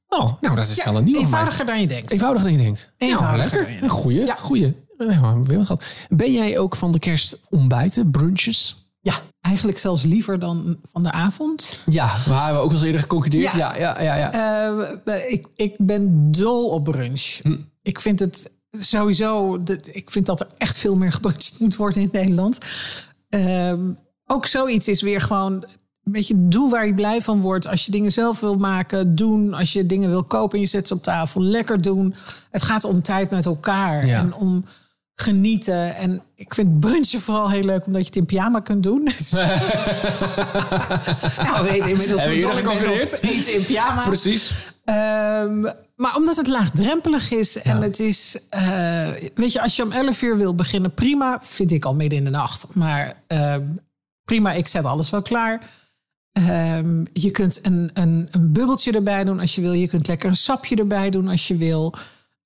Oh, 0.08 0.32
nou, 0.42 0.56
dat 0.56 0.68
is 0.68 0.76
ja 0.76 0.84
wel 0.84 0.96
een 0.96 1.04
nieuwe 1.04 1.20
eenvoudiger 1.20 1.66
dan 1.66 1.82
je 1.82 1.88
denkt. 1.88 2.12
Eenvoudiger 2.12 2.48
dan 2.50 2.58
je 2.58 2.64
denkt. 2.64 2.92
Eenvoudiger 2.98 3.44
Ja, 3.44 3.50
dan 3.50 3.60
je 3.60 3.68
lekker. 3.70 3.84
Een 3.84 3.90
goeie. 3.90 4.26
Ja. 4.26 4.36
goeie. 4.40 4.84
Ja, 4.98 5.40
weer 5.42 5.58
wat 5.58 5.66
gehad. 5.66 5.84
Ben 6.10 6.34
jij 6.34 6.58
ook 6.58 6.76
van 6.76 6.92
de 6.92 7.00
kerstontbijten, 7.00 8.12
brunches? 8.12 8.85
Ja, 9.06 9.14
eigenlijk 9.42 9.78
zelfs 9.78 10.04
liever 10.04 10.40
dan 10.40 10.78
van 10.92 11.04
de 11.04 11.12
avond. 11.12 11.84
Ja, 11.90 12.06
we 12.26 12.34
hebben 12.34 12.62
ook 12.62 12.68
al 12.68 12.74
eens 12.76 12.82
eerder 12.82 13.02
geconcludeerd. 13.02 13.54
Ja. 13.54 13.76
Ja, 13.76 14.02
ja, 14.02 14.16
ja. 14.16 14.16
ja. 14.32 14.82
Eh, 15.06 15.32
ik, 15.32 15.48
ik 15.56 15.76
ben 15.78 16.32
dol 16.32 16.70
op 16.70 16.84
brunch. 16.84 17.40
Hm. 17.42 17.56
Ik 17.82 18.00
vind 18.02 18.20
het 18.20 18.52
sowieso. 18.72 19.64
de- 19.64 19.80
ik 19.92 20.12
vind 20.12 20.26
dat 20.26 20.40
er 20.40 20.48
echt 20.58 20.78
veel 20.78 20.96
meer 20.96 21.12
gebruncht 21.12 21.56
moet 21.60 21.76
worden 21.76 22.02
in 22.02 22.10
Nederland. 22.12 22.60
Ehm, 23.30 23.80
ook 24.26 24.46
zoiets 24.46 24.88
is 24.88 25.02
weer 25.02 25.22
gewoon. 25.22 25.54
Een 26.04 26.12
beetje 26.12 26.48
doe 26.48 26.70
waar 26.70 26.86
je 26.86 26.94
blij 26.94 27.22
van 27.22 27.42
wordt. 27.42 27.68
Als 27.68 27.86
je 27.86 27.92
dingen 27.92 28.12
zelf 28.12 28.40
wil 28.40 28.56
maken, 28.58 29.16
doen. 29.16 29.54
Als 29.54 29.74
je 29.74 29.84
dingen 29.84 30.10
wil 30.10 30.24
kopen 30.24 30.56
en 30.56 30.64
je 30.64 30.70
zet 30.70 30.88
ze 30.88 30.94
op 30.94 31.04
tafel, 31.04 31.42
lekker 31.42 31.82
doen. 31.82 32.16
Het 32.52 32.62
gaat 32.62 32.84
om 32.84 33.02
tijd 33.02 33.30
met 33.30 33.46
elkaar 33.46 34.06
Ja. 34.06 34.20
en 34.20 34.34
om 34.34 34.64
genieten. 35.16 35.96
En 35.96 36.22
ik 36.36 36.54
vind 36.54 36.80
brunchen 36.80 37.22
vooral 37.22 37.50
heel 37.50 37.64
leuk 37.64 37.86
omdat 37.86 38.02
je 38.02 38.08
het 38.08 38.16
in 38.16 38.26
pyjama 38.26 38.60
kunt 38.60 38.84
doen. 38.84 39.06
Dus- 39.10 39.32
nou, 39.32 39.48
we 41.64 41.70
weten 41.72 41.90
inmiddels 41.90 42.24
hoe 42.24 42.38
jullie 42.38 43.04
op 43.04 43.18
eten 43.22 43.54
in 43.54 43.66
pyjama. 43.66 44.04
Precies. 44.04 44.74
Ehm, 44.86 45.62
maar 45.96 46.16
omdat 46.16 46.36
het 46.36 46.48
laagdrempelig 46.48 47.32
is 47.32 47.62
en 47.62 47.82
het 47.82 48.00
is, 48.00 48.38
eh, 48.50 49.08
weet 49.36 49.52
je, 49.52 49.62
als 49.62 49.76
je 49.76 49.84
om 49.84 49.92
11 49.92 50.22
uur 50.22 50.38
wil 50.38 50.56
beginnen, 50.56 50.94
prima, 50.94 51.40
vind 51.42 51.72
ik 51.72 51.86
al 51.86 51.96
midden 51.96 52.18
in 52.18 52.24
de 52.24 52.30
nacht. 52.30 52.68
Maar 52.74 53.14
ehm, 53.28 53.64
prima, 54.24 54.52
ik 54.52 54.68
zet 54.68 54.86
alles 54.86 55.10
wel 55.10 55.22
klaar. 55.22 55.70
Ehm, 56.32 57.06
je 57.14 57.32
kunt 57.32 57.60
een, 57.62 57.90
een, 57.94 58.28
een 58.32 58.52
bubbeltje 58.52 58.92
erbij 58.92 59.24
doen 59.24 59.40
als 59.40 59.56
je 59.56 59.62
wil. 59.62 59.74
Je 59.74 59.88
kunt 59.88 60.08
lekker 60.08 60.30
een 60.30 60.36
sapje 60.36 60.76
erbij 60.76 61.10
doen 61.10 61.28
als 61.28 61.48
je 61.48 61.58
wil. 61.58 61.94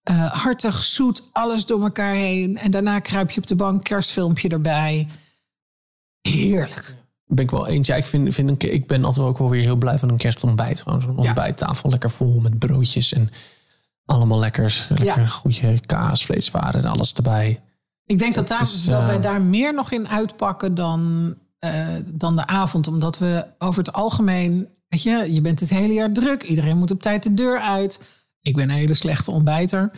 Eh, 0.10 0.32
hartig, 0.32 0.84
zoet, 0.84 1.24
alles 1.32 1.66
door 1.66 1.82
elkaar 1.82 2.14
heen. 2.14 2.58
En 2.58 2.72
daarna 2.72 3.00
kruip 3.00 3.32
je 3.32 3.40
op 3.42 3.48
de 3.48 3.56
bank, 3.56 3.84
kerstfilmpje 3.84 4.50
erbij. 4.50 5.08
Heerlijk. 6.22 6.96
Ben 7.26 7.46
ik 7.46 7.52
wel 7.52 7.68
eens. 7.68 7.88
Ja, 7.88 7.96
ik, 7.96 8.06
vind, 8.06 8.34
vind 8.34 8.50
een, 8.50 8.72
ik 8.74 8.88
ben 8.88 9.06
altijd 9.06 9.26
ook 9.26 9.38
wel 9.38 9.50
weer 9.50 9.62
heel 9.62 9.76
blij 9.76 9.98
van 10.00 10.10
een 10.10 10.18
kerstontbijt. 10.18 10.82
Gewoon 10.82 11.02
zo'n 11.02 11.18
ontbijttafel 11.18 11.90
lekker 11.90 12.10
vol 12.10 12.40
met 12.40 12.60
broodjes 12.60 13.14
en 13.14 13.30
allemaal 14.06 14.40
lekkers. 14.40 14.88
Lekker 14.90 15.22
Ja. 15.22 15.28
goede 15.28 15.80
kaas, 15.86 16.26
vleeswaren 16.26 16.84
en 16.84 16.90
alles 16.90 17.14
erbij. 17.14 17.62
Ik 18.06 18.20
denk 18.20 18.36
dat, 18.36 18.48
Dat 18.48 18.58
daar, 18.58 18.68
is, 18.68 18.84
dat 18.86 19.02
eh, 19.02 19.08
wij 19.08 19.20
daar 19.20 19.42
meer 19.42 19.74
nog 19.74 19.92
in 19.92 20.08
uitpakken 20.08 20.76
dan, 20.76 21.34
eh, 21.60 21.88
dan 22.06 22.36
de 22.36 22.48
avond. 22.48 22.88
Omdat 22.88 23.18
we 23.18 23.46
over 23.58 23.84
het 23.84 23.94
algemeen, 23.94 24.68
weet 24.88 25.04
je, 25.04 25.34
je 25.34 25.42
bent 25.42 25.60
het 25.60 25.70
hele 25.70 25.94
jaar 25.94 26.12
druk. 26.12 26.44
Iedereen 26.44 26.78
moet 26.78 26.92
op 26.92 27.02
tijd 27.02 27.24
de 27.24 27.34
deur 27.34 27.60
uit. 27.60 28.04
Ik 28.42 28.56
ben 28.56 28.70
een 28.70 28.76
hele 28.76 28.94
slechte 28.94 29.32
ontbijter. 29.32 29.92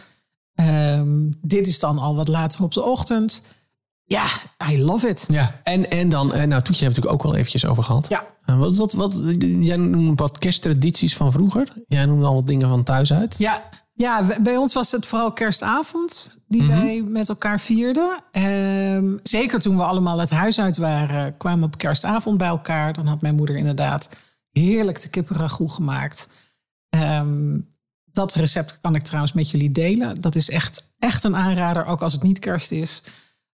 Ehm, 0.56 1.30
dit 1.42 1.68
is 1.68 1.80
dan 1.80 1.98
al 1.98 2.16
wat 2.16 2.28
later 2.28 2.64
op 2.64 2.74
de 2.74 2.84
ochtend. 2.84 3.42
Ja, 4.04 4.26
I 4.72 4.84
love 4.84 5.08
it. 5.08 5.26
Ja, 5.30 5.60
en, 5.64 5.90
en 5.90 6.10
dan, 6.10 6.34
eh, 6.34 6.44
nou, 6.48 6.62
Toetje 6.62 6.84
hebben 6.84 6.84
we 6.84 6.86
natuurlijk 6.86 7.14
ook 7.14 7.24
wel 7.24 7.36
eventjes 7.36 7.66
over 7.66 7.84
gehad. 7.84 8.08
Ja. 8.10 8.26
En 8.46 8.58
wat, 8.58 8.76
wat, 8.76 8.94
wat, 8.94 9.22
jij 9.60 9.78
noemde 9.78 10.14
wat 10.16 10.38
kersttradities 10.38 11.16
van 11.16 11.32
vroeger. 11.32 11.74
Jij 11.88 12.06
noemde 12.06 12.26
al 12.26 12.34
wat 12.34 12.48
dingen 12.48 12.70
van 12.70 12.84
thuis 12.84 13.14
uit. 13.14 13.38
Ja, 13.38 13.70
ja, 13.94 14.26
bij 14.42 14.58
ons 14.58 14.74
was 14.74 14.92
het 14.92 15.06
vooral 15.06 15.32
kerstavond 15.32 16.38
die 16.48 16.64
Mhm. 16.64 16.80
wij 16.80 17.02
met 17.02 17.30
elkaar 17.30 17.60
vierden. 17.60 18.10
Ehm, 18.32 19.18
zeker 19.24 19.60
toen 19.60 19.76
we 19.78 19.84
allemaal 19.84 20.20
het 20.20 20.30
huis 20.30 20.60
uit 20.60 20.78
waren, 20.78 21.38
kwamen 21.38 21.60
we 21.60 21.66
op 21.66 21.78
kerstavond 21.78 22.38
bij 22.38 22.48
elkaar. 22.48 22.94
Dan 22.94 23.08
had 23.08 23.22
mijn 23.22 23.36
moeder 23.36 23.56
inderdaad 23.56 24.10
heerlijk 24.52 25.02
de 25.02 25.10
kippenragout 25.10 25.72
gemaakt. 25.72 26.30
Ehm, 26.90 27.60
dat 28.12 28.34
recept 28.34 28.80
kan 28.82 28.96
ik 28.96 29.02
trouwens 29.04 29.34
met 29.34 29.50
jullie 29.50 29.70
delen. 29.72 30.22
Dat 30.22 30.36
is 30.36 30.50
echt, 30.50 30.84
echt 31.00 31.24
een 31.24 31.36
aanrader, 31.36 31.86
ook 31.86 32.02
als 32.02 32.14
het 32.14 32.24
niet 32.24 32.40
kerst 32.40 32.72
is. 32.72 33.04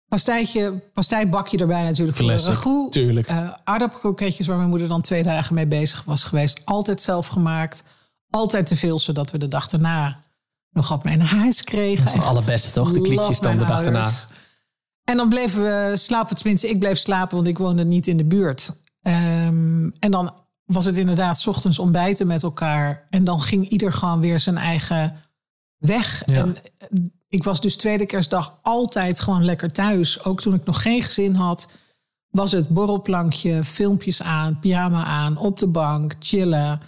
Pastijtje, 0.08 0.82
pastijbakje 0.94 1.58
erbij 1.58 1.84
natuurlijk 1.84 2.18
voor 2.18 2.28
de 2.28 2.36
ragout. 2.36 2.92
tuurlijk. 2.92 3.30
Aardappelkroketjes 3.64 4.48
waar 4.48 4.58
mijn 4.58 4.70
moeder 4.70 4.88
dan 4.88 5.02
twee 5.02 5.24
dagen 5.24 5.56
mee 5.56 5.68
bezig 5.68 6.04
was 6.04 6.24
geweest. 6.24 6.62
Altijd 6.66 7.02
zelf 7.02 7.28
gemaakt. 7.28 7.84
Altijd 8.30 8.66
te 8.68 8.76
veel, 8.76 9.00
zodat 9.00 9.32
we 9.32 9.38
de 9.38 9.48
dag 9.48 9.68
daarna 9.68 10.20
nog 10.72 10.90
wat 10.90 11.04
mee 11.04 11.18
naar 11.18 11.28
huis 11.28 11.64
kregen. 11.64 12.06
Dat 12.06 12.14
is 12.14 12.20
het 12.20 12.30
allerbeste, 12.30 12.72
toch? 12.72 12.94
De 12.94 13.02
kliekjes 13.02 13.28
love 13.28 13.42
dan 13.42 13.52
de 13.52 13.58
mijn 13.58 13.70
dag 13.70 13.84
daarna. 13.84 14.00
ouders. 14.00 14.26
En 15.04 15.18
dan 15.18 15.30
bleven 15.30 15.62
we 15.62 15.94
slapen. 15.98 16.36
Tenminste, 16.36 16.70
ik 16.70 16.80
bleef 16.80 16.98
slapen, 16.98 17.36
want 17.36 17.48
ik 17.48 17.58
woonde 17.58 17.86
niet 17.86 18.08
in 18.08 18.18
de 18.18 18.26
buurt. 18.26 18.72
Ehm, 19.02 19.90
en 20.00 20.12
dan 20.12 20.34
was 20.68 20.86
het 20.86 20.98
inderdaad 20.98 21.48
ochtends 21.48 21.80
ontbijten 21.80 22.28
met 22.28 22.44
elkaar. 22.44 23.06
En 23.10 23.24
dan 23.24 23.42
ging 23.42 23.70
ieder 23.70 23.94
gewoon 23.94 24.22
weer 24.22 24.40
zijn 24.40 24.58
eigen 24.58 25.18
weg. 25.78 26.24
Ja. 26.26 26.36
En 26.36 26.58
eh, 26.78 26.88
ik 27.28 27.44
was 27.44 27.62
dus 27.62 27.76
tweede 27.76 28.06
kerstdag 28.06 28.60
altijd 28.62 29.20
gewoon 29.20 29.46
lekker 29.46 29.72
thuis. 29.72 30.24
Ook 30.24 30.42
toen 30.42 30.54
ik 30.54 30.66
nog 30.66 30.82
geen 30.82 31.02
gezin 31.02 31.36
had, 31.36 31.72
was 32.30 32.52
het 32.52 32.70
borrelplankje, 32.70 33.64
filmpjes 33.64 34.22
aan, 34.22 34.60
pyjama 34.60 35.04
aan, 35.04 35.38
op 35.38 35.60
de 35.60 35.68
bank, 35.68 36.16
chillen. 36.20 36.82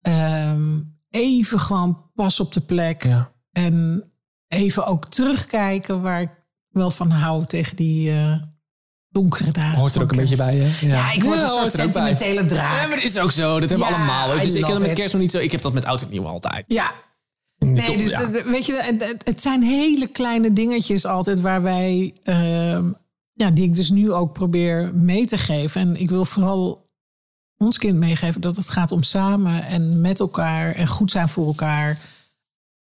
Ehm, 0.00 0.80
even 1.10 1.60
gewoon 1.60 2.10
pas 2.14 2.40
op 2.40 2.52
de 2.52 2.60
plek. 2.60 3.04
Ja. 3.04 3.32
En 3.52 4.04
even 4.48 4.86
ook 4.86 5.08
terugkijken 5.08 6.02
waar 6.02 6.20
ik 6.20 6.30
wel 6.68 6.90
van 6.90 7.10
hou 7.10 7.44
tegen 7.44 7.76
die 7.76 8.10
eh, 8.10 8.42
donkere 9.12 9.50
dagen. 9.50 9.78
Hoort 9.78 9.94
er 9.94 10.02
ook 10.02 10.10
een 10.10 10.16
beetje 10.16 10.36
bij, 10.36 10.56
hè? 10.56 10.86
Ja, 10.86 11.12
ik 11.12 11.22
word 11.24 11.42
een 11.42 11.48
soort 11.48 11.72
sentimentele 11.72 12.44
draak. 12.44 12.80
Ja, 12.80 12.86
maar 12.86 12.96
dat 12.96 13.04
is 13.04 13.18
ook 13.18 13.32
zo. 13.32 13.60
Dat 13.60 13.68
hebben 13.70 13.88
we 13.88 13.94
allemaal. 13.94 14.40
Dus 14.40 14.54
ik 14.54 14.64
heb 14.64 14.72
dat 14.72 14.80
met 14.80 14.92
kerst 14.92 15.12
nog 15.12 15.22
niet 15.22 15.30
zo. 15.30 15.38
Ik 15.38 15.52
heb 15.52 15.60
dat 15.62 15.72
met 15.72 15.84
oud 15.84 16.02
en 16.02 16.08
nieuw 16.10 16.26
altijd. 16.26 16.64
Ja, 16.68 16.92
Nee, 17.58 17.96
dus 17.98 18.16
het- 18.16 18.44
weet 18.44 18.66
je, 18.66 18.96
het 19.24 19.42
zijn 19.42 19.62
hele 19.62 20.06
kleine 20.06 20.52
dingetjes 20.52 21.04
altijd 21.06 21.40
waar 21.40 21.62
wij, 21.62 22.14
ehm, 22.22 22.84
ja, 23.32 23.50
die 23.50 23.64
ik 23.64 23.74
dus 23.76 23.90
nu 23.90 24.12
ook 24.12 24.32
probeer 24.32 24.90
mee 24.94 25.26
te 25.26 25.38
geven. 25.38 25.80
En 25.80 25.96
ik 25.96 26.10
wil 26.10 26.24
vooral 26.24 26.90
ons 27.56 27.78
kind 27.78 27.98
meegeven 27.98 28.40
dat 28.40 28.56
het 28.56 28.68
gaat 28.70 28.92
om 28.92 29.02
samen 29.02 29.64
en 29.66 30.00
met 30.00 30.20
elkaar 30.20 30.74
en 30.74 30.86
goed 30.86 31.10
zijn 31.10 31.28
voor 31.28 31.46
elkaar. 31.46 31.98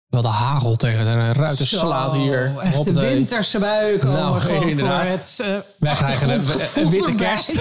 Wel 0.09 0.21
de 0.21 0.27
hagel 0.27 0.75
tegen 0.75 1.05
de 1.05 1.31
ruiten 1.31 1.65
Zo, 1.67 1.77
slaat 1.77 2.13
hier. 2.13 2.53
Echt 2.59 2.83
de 2.83 2.93
winterse 2.93 3.59
buik. 3.59 4.03
Nou, 4.03 4.15
Nou, 4.15 4.39
gewoon 4.39 4.67
inderdaad. 4.69 5.01
voor 5.01 5.11
het 5.11 5.37
uh, 5.41 5.47
Wij 5.79 5.95
krijgen 5.95 6.29
een, 6.29 6.41
een 6.75 6.89
witte 6.89 7.13
kerst. 7.15 7.51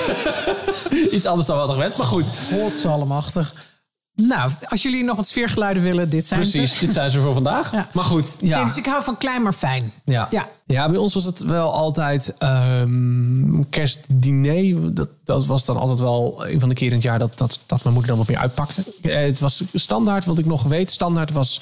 Iets 1.15 1.27
anders 1.27 1.47
dan 1.47 1.57
wat 1.57 1.71
gewend, 1.71 1.97
maar 1.97 2.07
goed. 2.07 2.27
Godsallemachtig. 2.53 3.55
Nou, 4.15 4.51
als 4.69 4.83
jullie 4.83 5.05
nog 5.05 5.17
wat 5.17 5.27
sfeergeluiden 5.29 5.83
willen, 5.83 6.11
dit 6.11 6.27
zijn 6.27 6.41
Precies, 6.41 6.75
ze. 6.75 6.81
dit 6.81 6.93
zijn 6.93 7.11
ze 7.11 7.21
voor 7.21 7.35
vandaag. 7.35 7.73
Ja. 7.77 7.89
Maar 7.93 8.05
goed, 8.05 8.37
ja. 8.41 8.57
Nee, 8.57 8.65
dus 8.67 8.77
ik 8.77 8.87
hou 8.87 9.03
van 9.05 9.17
klein 9.17 9.43
maar 9.43 9.53
fijn. 9.53 9.93
Ja. 10.05 10.27
Ja. 10.31 10.49
Ja. 10.67 10.89
bij 10.89 10.97
ons 10.99 11.15
was 11.15 11.25
het 11.25 11.39
wel 11.45 11.73
altijd 11.73 12.35
ehm, 12.39 13.63
kerstdiner. 13.71 14.95
Dat, 14.95 15.09
dat 15.25 15.47
was 15.47 15.65
dan 15.65 15.77
altijd 15.77 15.99
wel 15.99 16.47
een 16.47 16.61
van 16.61 16.69
de 16.69 16.75
keren 16.75 16.91
in 16.93 16.99
het 16.99 17.07
jaar 17.07 17.19
dat, 17.19 17.39
dat, 17.39 17.59
dat 17.67 17.83
mijn 17.83 17.95
moeder 17.95 18.11
dan 18.11 18.19
wat 18.19 18.29
meer 18.29 18.39
uitpakte. 18.39 18.85
Eh, 19.03 19.25
het 19.25 19.41
was 19.41 19.63
standaard, 19.75 20.25
wat 20.25 20.39
ik 20.39 20.47
nog 20.47 20.63
weet, 20.63 20.91
standaard 20.91 21.31
was 21.33 21.61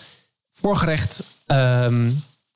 voorgerecht, 0.60 1.22
ehm, 1.46 2.02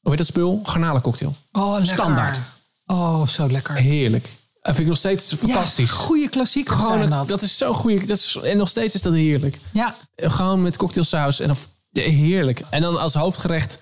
hoe 0.01 0.11
heet 0.11 0.19
dat 0.19 0.27
spul? 0.27 0.61
Garnalencocktail. 0.65 1.35
Oh, 1.53 1.73
lekker. 1.73 1.87
Standaard. 1.95 2.39
Oh, 2.87 3.27
zo 3.27 3.49
lekker. 3.51 3.75
Heerlijk. 3.75 4.25
Dat 4.63 4.77
vind 4.77 4.79
ik 4.79 4.87
nog 4.89 4.97
steeds 4.99 5.35
fantastisch. 5.35 5.91
Ja, 5.91 5.97
goede 5.97 6.29
klassiekers 6.29 6.77
Gewoon, 6.81 7.11
dat. 7.11 7.29
dat. 7.29 7.43
is 7.43 7.57
zo 7.59 7.73
goed. 7.75 8.09
Dat 8.09 8.17
is, 8.17 8.39
en 8.43 8.57
nog 8.57 8.69
steeds 8.69 8.95
is 8.95 9.03
dat 9.03 9.13
heerlijk. 9.13 9.59
Ja, 9.73 9.95
Gewoon 10.17 10.63
met 10.63 10.77
cocktailsaus. 10.77 11.41
En 11.41 11.47
dan, 11.47 11.57
heerlijk. 11.93 12.63
En 12.71 12.83
dan 12.83 13.01
als 13.01 13.15
hoofdgerecht. 13.15 13.79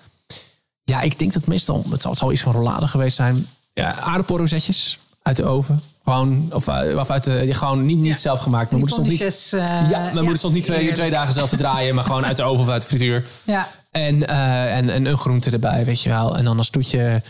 Ja, 0.83 1.01
ik 1.01 1.19
denk 1.19 1.33
dat 1.33 1.45
meestal. 1.45 1.85
Het 1.89 2.01
zal, 2.01 2.09
het 2.11 2.19
zal 2.19 2.31
iets 2.31 2.41
van 2.41 2.53
rollade 2.53 2.87
geweest 2.87 3.15
zijn. 3.15 3.47
Ja, 3.73 3.95
aardappelrozetjes 3.99 4.99
uit 5.21 5.35
de 5.37 5.45
oven. 5.45 5.81
Gewoon. 6.03 6.49
Of, 6.53 6.67
eh, 6.67 6.97
of 6.97 7.09
uit 7.09 7.23
de. 7.23 7.53
Gewoon 7.53 7.85
niet, 7.85 7.97
niet 7.97 8.19
zelf 8.19 8.39
gemaakt. 8.39 8.71
Mijn 8.71 8.81
moeder 8.81 8.97
stond 8.97 9.19
niet. 9.19 9.53
eh, 9.53 9.89
Ja, 9.89 9.99
mijn 9.99 10.13
moeder 10.15 10.37
stond 10.37 10.53
niet 10.53 10.63
twee, 10.63 10.91
twee 10.93 11.09
dagen 11.09 11.33
zelf 11.33 11.49
te 11.49 11.55
draaien. 11.57 11.95
Maar 11.95 12.03
gewoon 12.03 12.25
uit 12.25 12.37
de 12.37 12.43
oven 12.43 12.63
of 12.63 12.69
uit 12.69 12.81
de 12.81 12.87
frituur. 12.87 13.25
Ja. 13.43 13.67
En, 14.05 14.27
eh, 14.27 14.77
en, 14.77 14.89
en 14.89 15.05
een 15.05 15.17
groente 15.17 15.51
erbij, 15.51 15.85
weet 15.85 16.01
je 16.01 16.09
wel. 16.09 16.37
En 16.37 16.43
dan 16.43 16.57
als 16.57 16.69
toetje. 16.69 17.21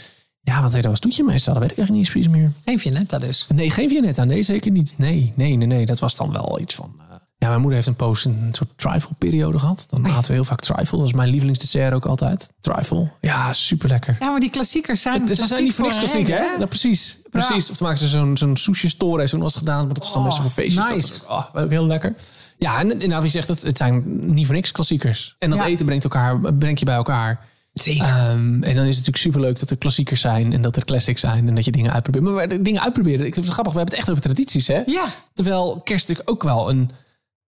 Ja, 0.42 0.62
wat 0.62 0.72
deed 0.72 0.82
dat 0.82 0.92
als 0.92 1.00
toetje 1.00 1.24
meestal? 1.24 1.54
Dat 1.54 1.62
weet 1.62 1.72
ik 1.72 1.78
eigenlijk 1.78 2.08
niet 2.08 2.16
eens 2.16 2.28
precies 2.28 2.42
meer. 2.42 2.52
Geen 2.66 2.80
Vianetta 2.80 3.18
dus. 3.18 3.48
Nee, 3.54 3.72
geen 3.72 3.90
Vianetta. 3.90 4.24
Nee, 4.24 4.44
zeker 4.44 4.72
niet. 4.72 4.94
Nee, 4.98 5.34
nee, 5.36 5.56
nee, 5.56 5.68
nee. 5.68 5.86
Dat 5.86 6.00
was 6.00 6.16
dan 6.16 6.32
wel 6.32 6.60
iets 6.60 6.76
van... 6.76 6.96
ja, 7.40 7.48
mijn 7.48 7.60
moeder 7.60 7.76
heeft 7.76 7.88
een 7.88 7.96
poos 7.96 8.26
een 8.26 8.50
soort 8.52 8.70
trifle-periode 8.76 9.60
gehad. 9.60 9.86
Dan 9.90 10.08
aten 10.08 10.28
we 10.28 10.34
heel 10.34 10.44
vaak 10.44 10.60
trifle. 10.60 10.92
Dat 10.92 11.00
was 11.00 11.14
mijn 11.14 11.30
lievelingsdessert 11.30 11.94
ook 11.94 12.06
altijd. 12.06 12.54
Trifle. 12.60 13.12
Ja, 13.22 13.54
super 13.54 13.90
lekker. 13.90 14.16
Ja, 14.20 14.30
maar 14.30 14.40
die 14.40 14.50
klassiekers 14.50 15.02
zijn 15.02 15.28
Ze 15.28 15.46
zijn 15.48 15.64
niet 15.64 15.74
voor 15.74 15.86
niks 15.86 15.98
klassiek, 15.98 16.28
hè? 16.28 16.40
Nou, 16.58 16.66
precies. 16.66 17.18
precies. 17.32 17.70
Of 17.70 17.78
dan 17.78 17.88
maken 17.88 17.98
ze 18.00 18.08
zo'n 18.08 18.38
zo'n 18.38 18.58
sushi 18.58 18.90
store. 18.90 19.18
Heeft 19.18 19.30
ze 19.30 19.36
nog 19.36 19.46
eens 19.46 19.56
gedaan. 19.56 19.86
Maar 19.86 19.94
dat 19.94 20.04
was 20.04 20.14
dan 20.14 20.22
Oh, 20.22 20.28
best 20.28 20.38
wel 20.38 20.48
een 20.48 20.54
feestje. 20.54 20.94
nice. 20.94 21.20
Dat, 21.20 21.30
oh, 21.30 21.46
ook 21.64 21.70
heel 21.70 21.86
lekker. 21.86 22.16
Ja, 22.58 22.80
en, 22.80 23.00
en 23.02 23.10
nou, 23.10 23.22
wie 23.22 23.32
zegt 23.32 23.48
het? 23.48 23.62
Het 23.62 23.78
zijn 23.78 24.04
niet 24.34 24.46
voor 24.46 24.56
niks 24.56 24.72
klassiekers. 24.72 25.36
En 25.40 25.50
dat 25.50 25.60
Ja. 25.60 25.66
eten 25.66 25.86
brengt, 25.86 26.04
elkaar, 26.04 26.54
brengt 26.54 26.80
je 26.80 26.86
bij 26.86 26.96
elkaar. 26.96 27.46
Zeker. 27.74 28.06
Ehm, 28.06 28.38
en 28.38 28.60
dan 28.62 28.70
is 28.70 28.74
het 28.76 29.06
natuurlijk 29.06 29.18
superleuk 29.18 29.60
dat 29.60 29.70
er 29.70 29.78
klassiekers 29.78 30.22
zijn 30.22 30.54
en 30.54 30.62
dat 30.62 30.76
er 30.76 30.86
classics 30.86 31.22
zijn 31.22 31.48
en 31.48 31.56
dat 31.56 31.66
je 31.66 31.72
dingen 31.72 31.94
uitprobeert. 31.94 32.24
Maar 32.24 32.64
dingen 32.64 32.82
uitproberen, 32.82 33.26
ik 33.26 33.34
vind 33.34 33.46
het 33.46 33.54
grappig, 33.54 33.74
we 33.74 33.80
hebben 33.80 33.96
het 33.98 34.04
echt 34.08 34.12
over 34.18 34.24
tradities, 34.32 34.68
hè? 34.68 34.82
Ja. 34.86 35.06
Terwijl 35.34 35.82
kerst 35.84 36.08
natuurlijk 36.08 36.36
ook 36.36 36.44
wel 36.44 36.70
een, 36.70 36.90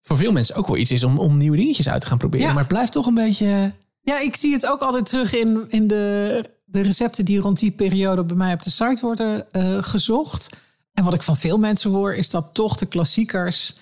voor 0.02 0.18
veel 0.18 0.32
mensen 0.32 0.56
ook 0.56 0.68
wel 0.68 0.78
iets 0.78 0.92
is 0.92 1.04
om, 1.04 1.20
om 1.20 1.38
nieuwe 1.38 1.58
dingetjes 1.58 1.90
uit 1.90 2.02
te 2.02 2.08
gaan 2.08 2.18
proberen. 2.18 2.48
Ja. 2.48 2.52
Maar 2.52 2.64
het 2.64 2.72
blijft 2.72 2.92
toch 2.92 3.06
een 3.06 3.14
beetje, 3.14 3.74
Ja, 4.02 4.20
ik 4.20 4.36
zie 4.36 4.54
het 4.54 4.66
ook 4.66 4.82
altijd 4.82 5.06
terug 5.06 5.34
in, 5.36 5.66
in 5.70 5.88
de, 5.88 6.44
de 6.66 6.82
recepten 6.82 7.26
die 7.26 7.40
rond 7.40 7.60
die 7.60 7.72
periode 7.72 8.26
bij 8.26 8.38
mij 8.38 8.54
op 8.54 8.62
de 8.62 8.70
site 8.70 9.02
worden 9.02 9.52
eh, 9.52 9.78
gezocht. 9.84 10.50
En 10.94 11.04
wat 11.04 11.14
ik 11.14 11.22
van 11.22 11.38
veel 11.38 11.58
mensen 11.58 11.92
hoor, 11.92 12.16
is 12.16 12.30
dat 12.30 12.50
toch 12.54 12.78
de 12.78 12.86
klassiekers 12.86 13.76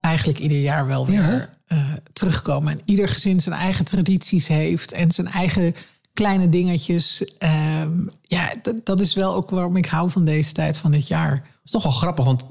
eigenlijk 0.00 0.38
ieder 0.38 0.60
jaar 0.60 0.86
wel 0.86 1.06
weer 1.06 1.50
eh, 1.66 1.92
terugkomen. 2.12 2.72
En 2.72 2.80
ieder 2.84 3.08
gezin 3.08 3.40
zijn 3.40 3.54
eigen 3.54 3.84
tradities 3.84 4.48
heeft 4.48 4.92
en 4.92 5.10
zijn 5.10 5.26
eigen 5.28 5.74
kleine 6.14 6.48
dingetjes. 6.48 7.24
Ehm, 7.38 8.06
ja, 8.22 8.54
dat, 8.84 9.00
is 9.00 9.14
wel 9.14 9.34
ook 9.34 9.50
waarom 9.50 9.76
ik 9.76 9.86
hou 9.86 10.10
van 10.10 10.24
deze 10.24 10.52
tijd 10.52 10.78
van 10.78 10.90
dit 10.90 11.08
jaar. 11.08 11.32
het 11.32 11.60
is 11.64 11.70
toch 11.70 11.82
wel 11.82 11.92
grappig, 11.92 12.24
want 12.24 12.44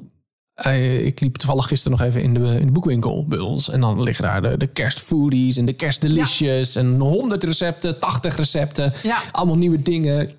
ik 1.06 1.20
liep 1.20 1.36
toevallig 1.36 1.68
gisteren 1.68 1.98
nog 1.98 2.08
even 2.08 2.22
in 2.22 2.34
de, 2.34 2.60
in 2.60 2.66
de 2.66 2.72
boekwinkel 2.72 3.26
bij 3.28 3.40
ons. 3.40 3.70
En 3.70 3.82
dan 3.82 4.04
liggen 4.04 4.24
daar 4.24 4.42
de, 4.42 4.58
de 4.58 4.68
kerstfoodies 4.68 5.58
en 5.58 5.66
de 5.66 5.74
kerstdelicious 5.74 6.76
en 6.76 7.00
100 7.00 7.44
recepten, 7.44 8.00
80 8.00 8.36
recepten. 8.36 8.94
Ja. 9.04 9.18
Allemaal 9.32 9.58
nieuwe 9.58 9.82
dingen. 9.82 10.30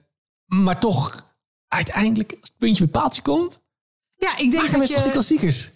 Maar 0.47 0.81
toch, 0.81 1.25
uiteindelijk, 1.69 2.31
als 2.31 2.49
het 2.49 2.59
puntje 2.59 2.85
bij 2.89 3.01
paaltje 3.01 3.23
komt, 3.23 3.61
Ja, 4.17 4.39
ik 4.39 4.51
denk 4.51 4.71
dat 4.71 4.89
je, 4.89 5.11
klassiekers. 5.11 5.71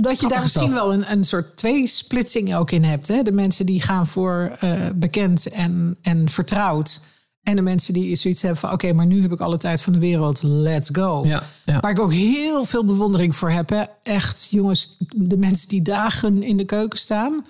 dat 0.00 0.20
je 0.20 0.28
daar 0.28 0.42
misschien 0.42 0.72
wel 0.72 0.92
een, 0.92 1.10
een 1.10 1.24
soort 1.24 1.56
tweesplitsing 1.56 2.54
ook 2.54 2.70
in 2.70 2.84
hebt. 2.84 3.08
Hè? 3.08 3.22
De 3.22 3.32
mensen 3.32 3.66
die 3.66 3.82
gaan 3.82 4.06
voor 4.06 4.56
eh, 4.60 4.88
bekend 4.94 5.46
en, 5.46 5.98
en 6.02 6.28
vertrouwd. 6.28 7.00
En 7.46 7.56
de 7.56 7.62
mensen 7.62 7.94
die 7.94 8.16
zoiets 8.16 8.42
hebben 8.42 8.60
van... 8.60 8.72
oké, 8.72 8.92
maar 8.92 9.06
nu 9.06 9.22
heb 9.22 9.32
ik 9.32 9.40
alle 9.40 9.56
tijd 9.56 9.82
van 9.82 9.92
de 9.92 9.98
wereld, 9.98 10.42
let's 10.42 10.88
go. 10.92 11.22
Ja, 11.24 11.42
ja. 11.64 11.80
Waar 11.80 11.90
ik 11.90 12.00
ook 12.00 12.12
heel 12.12 12.64
veel 12.64 12.84
bewondering 12.84 13.36
voor 13.36 13.50
heb. 13.50 13.68
Hè? 13.68 13.82
Echt, 14.02 14.48
jongens, 14.50 14.96
de 15.16 15.36
mensen 15.36 15.68
die 15.68 15.82
dagen 15.82 16.42
in 16.42 16.56
de 16.56 16.64
keuken 16.64 16.98
staan... 16.98 17.46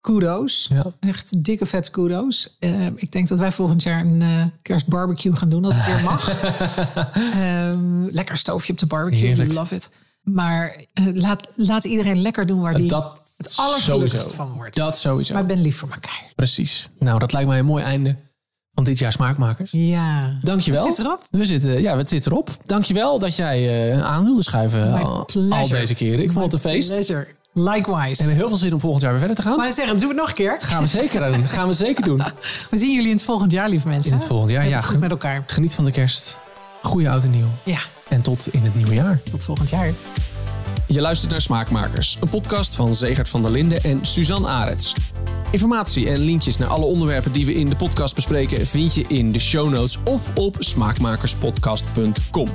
kudo's. 0.00 0.68
Ja. 0.72 0.84
Echt 1.00 1.44
dikke 1.44 1.66
vet 1.66 1.90
kudo's. 1.90 2.56
Eh, 2.58 2.86
ik 2.86 3.12
denk 3.12 3.28
dat 3.28 3.38
wij 3.38 3.52
volgend 3.52 3.82
jaar 3.82 4.00
een 4.00 4.22
eh 4.22 4.44
kerstbarbecue 4.62 5.36
gaan 5.36 5.48
doen... 5.48 5.64
als 5.64 5.74
het 5.76 5.86
weer 5.86 6.02
mag. 6.10 6.42
Ehm, 7.14 8.04
lekker 8.04 8.36
stoofje 8.38 8.72
op 8.72 8.78
de 8.78 8.86
barbecue, 8.86 9.26
Heerlijk. 9.26 9.52
love 9.52 9.74
it. 9.74 9.90
Maar 10.22 10.84
eh, 10.92 11.06
laat, 11.14 11.48
laat 11.54 11.84
iedereen 11.84 12.22
lekker 12.22 12.46
doen 12.46 12.60
waar 12.60 12.74
die 12.74 12.88
Dat 12.88 13.22
het 13.36 13.52
allergelukkigst 13.56 14.34
van 14.34 14.52
wordt. 14.52 14.76
Dat 14.76 14.98
sowieso. 14.98 15.32
Maar 15.32 15.42
ik 15.42 15.48
ben 15.48 15.60
lief 15.60 15.76
voor 15.76 15.90
elkaar. 15.90 16.32
Precies. 16.34 16.90
Nou, 16.98 17.18
dat 17.18 17.32
lijkt 17.32 17.48
mij 17.48 17.58
een 17.58 17.64
mooi 17.64 17.84
einde 17.84 18.18
van 18.74 18.84
dit 18.84 18.98
jaar 18.98 19.12
Smaakmakers. 19.12 19.70
Ja. 19.70 20.34
Dankjewel. 20.42 20.86
Wat 20.86 20.96
zit 20.96 21.06
erop? 21.06 21.26
We 21.30 21.46
zitten, 21.46 21.82
ja, 21.82 21.96
het 21.96 22.08
zit 22.08 22.26
erop. 22.26 22.50
Dankjewel 22.64 23.18
dat 23.18 23.36
jij 23.36 23.90
eh, 23.92 24.02
aan 24.02 24.24
wilde 24.24 24.42
schuiven 24.42 24.90
My 24.90 25.00
al, 25.00 25.68
deze 25.68 25.94
keren. 25.94 26.22
Ik 26.24 26.32
vond 26.32 26.44
het 26.44 26.52
een 26.52 26.70
feest. 26.70 26.88
We 26.88 26.94
Pleasure. 26.94 27.26
Likewise. 27.54 28.16
hebben 28.22 28.36
heel 28.36 28.48
veel 28.48 28.56
zin 28.56 28.72
om 28.72 28.80
volgend 28.80 29.02
jaar 29.02 29.10
weer 29.10 29.20
verder 29.20 29.36
te 29.36 29.42
gaan. 29.42 29.56
Maar 29.56 29.66
het 29.66 29.76
zeggen, 29.76 29.98
doe 29.98 30.08
het 30.08 30.16
nog 30.16 30.28
een 30.28 30.34
keer. 30.34 30.56
Gaan 30.60 30.82
we 30.82 30.88
zeker 30.88 31.32
doen. 31.32 31.48
Gaan 31.48 31.68
we 31.68 31.74
zeker 31.74 32.04
doen. 32.04 32.22
We 32.70 32.78
zien 32.78 32.94
jullie 32.94 33.08
in 33.08 33.16
het 33.16 33.24
volgend 33.24 33.52
jaar, 33.52 33.68
lieve 33.68 33.88
mensen. 33.88 34.12
In 34.12 34.16
het 34.18 34.26
volgend 34.26 34.50
jaar, 34.50 34.68
ja. 34.68 34.76
het 34.76 34.84
goed 34.84 35.00
met 35.00 35.10
elkaar. 35.10 35.42
Geniet 35.46 35.74
van 35.74 35.84
de 35.84 35.90
kerst. 35.90 36.38
Goeie 36.82 37.10
oud 37.10 37.24
en 37.24 37.30
nieuw. 37.30 37.48
Ja, 37.64 37.78
En 38.08 38.22
tot 38.22 38.48
in 38.52 38.62
het 38.62 38.74
nieuwe 38.74 38.94
jaar. 38.94 39.20
tot 39.22 39.44
volgend 39.44 39.70
jaar. 39.70 39.90
Je 40.92 41.00
luistert 41.00 41.30
naar 41.30 41.40
Smaakmakers, 41.40 42.18
een 42.20 42.30
podcast 42.30 42.74
van 42.74 42.94
Zegert 42.94 43.28
van 43.28 43.42
der 43.42 43.50
Linden 43.50 43.82
en 43.82 44.04
Suzanne 44.06 44.48
Arets. 44.48 44.94
Informatie 45.50 46.10
en 46.10 46.18
linkjes 46.18 46.58
naar 46.58 46.68
alle 46.68 46.84
onderwerpen 46.84 47.32
die 47.32 47.46
we 47.46 47.54
in 47.54 47.66
de 47.66 47.76
podcast 47.76 48.14
bespreken 48.14 48.66
vind 48.66 48.94
je 48.94 49.04
in 49.08 49.32
de 49.32 49.38
show 49.38 49.70
notes 49.70 49.98
of 50.04 50.30
op 50.34 50.56
smaakmakerspodcast.com. 50.58 52.46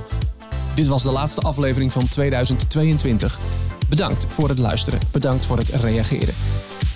Dit 0.75 0.87
was 0.87 1.03
de 1.03 1.11
laatste 1.11 1.41
aflevering 1.41 1.91
van 1.91 2.07
2022. 2.07 3.39
Bedankt 3.89 4.25
voor 4.29 4.49
het 4.49 4.59
luisteren, 4.59 4.99
bedankt 5.11 5.45
voor 5.45 5.57
het 5.57 5.69
reageren. 5.69 6.33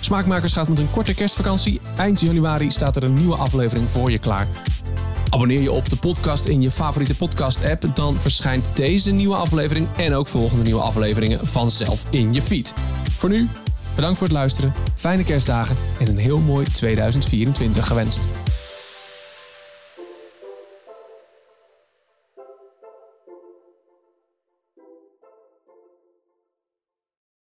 Smaakmakers 0.00 0.52
gaat 0.52 0.68
met 0.68 0.78
een 0.78 0.90
korte 0.90 1.14
kerstvakantie. 1.14 1.80
Eind 1.96 2.20
januari 2.20 2.70
staat 2.70 2.96
er 2.96 3.04
een 3.04 3.14
nieuwe 3.14 3.36
aflevering 3.36 3.90
voor 3.90 4.10
je 4.10 4.18
klaar. 4.18 4.48
Abonneer 5.32 5.60
je 5.60 5.72
op 5.72 5.88
de 5.88 5.96
podcast 5.96 6.44
in 6.44 6.62
je 6.62 6.70
favoriete 6.70 7.16
podcast-app, 7.16 7.84
dan 7.94 8.20
verschijnt 8.20 8.64
deze 8.74 9.12
nieuwe 9.12 9.34
aflevering 9.34 9.88
en 9.96 10.14
ook 10.14 10.28
volgende 10.28 10.64
nieuwe 10.64 10.80
afleveringen 10.80 11.46
vanzelf 11.46 12.04
in 12.10 12.34
je 12.34 12.42
feed. 12.42 12.74
Voor 13.10 13.28
nu, 13.28 13.48
bedankt 13.94 14.18
voor 14.18 14.26
het 14.26 14.36
luisteren, 14.36 14.74
fijne 14.94 15.24
kerstdagen 15.24 15.76
en 16.00 16.08
een 16.08 16.18
heel 16.18 16.38
mooi 16.38 16.66
2024 16.66 17.86
gewenst. 17.86 18.28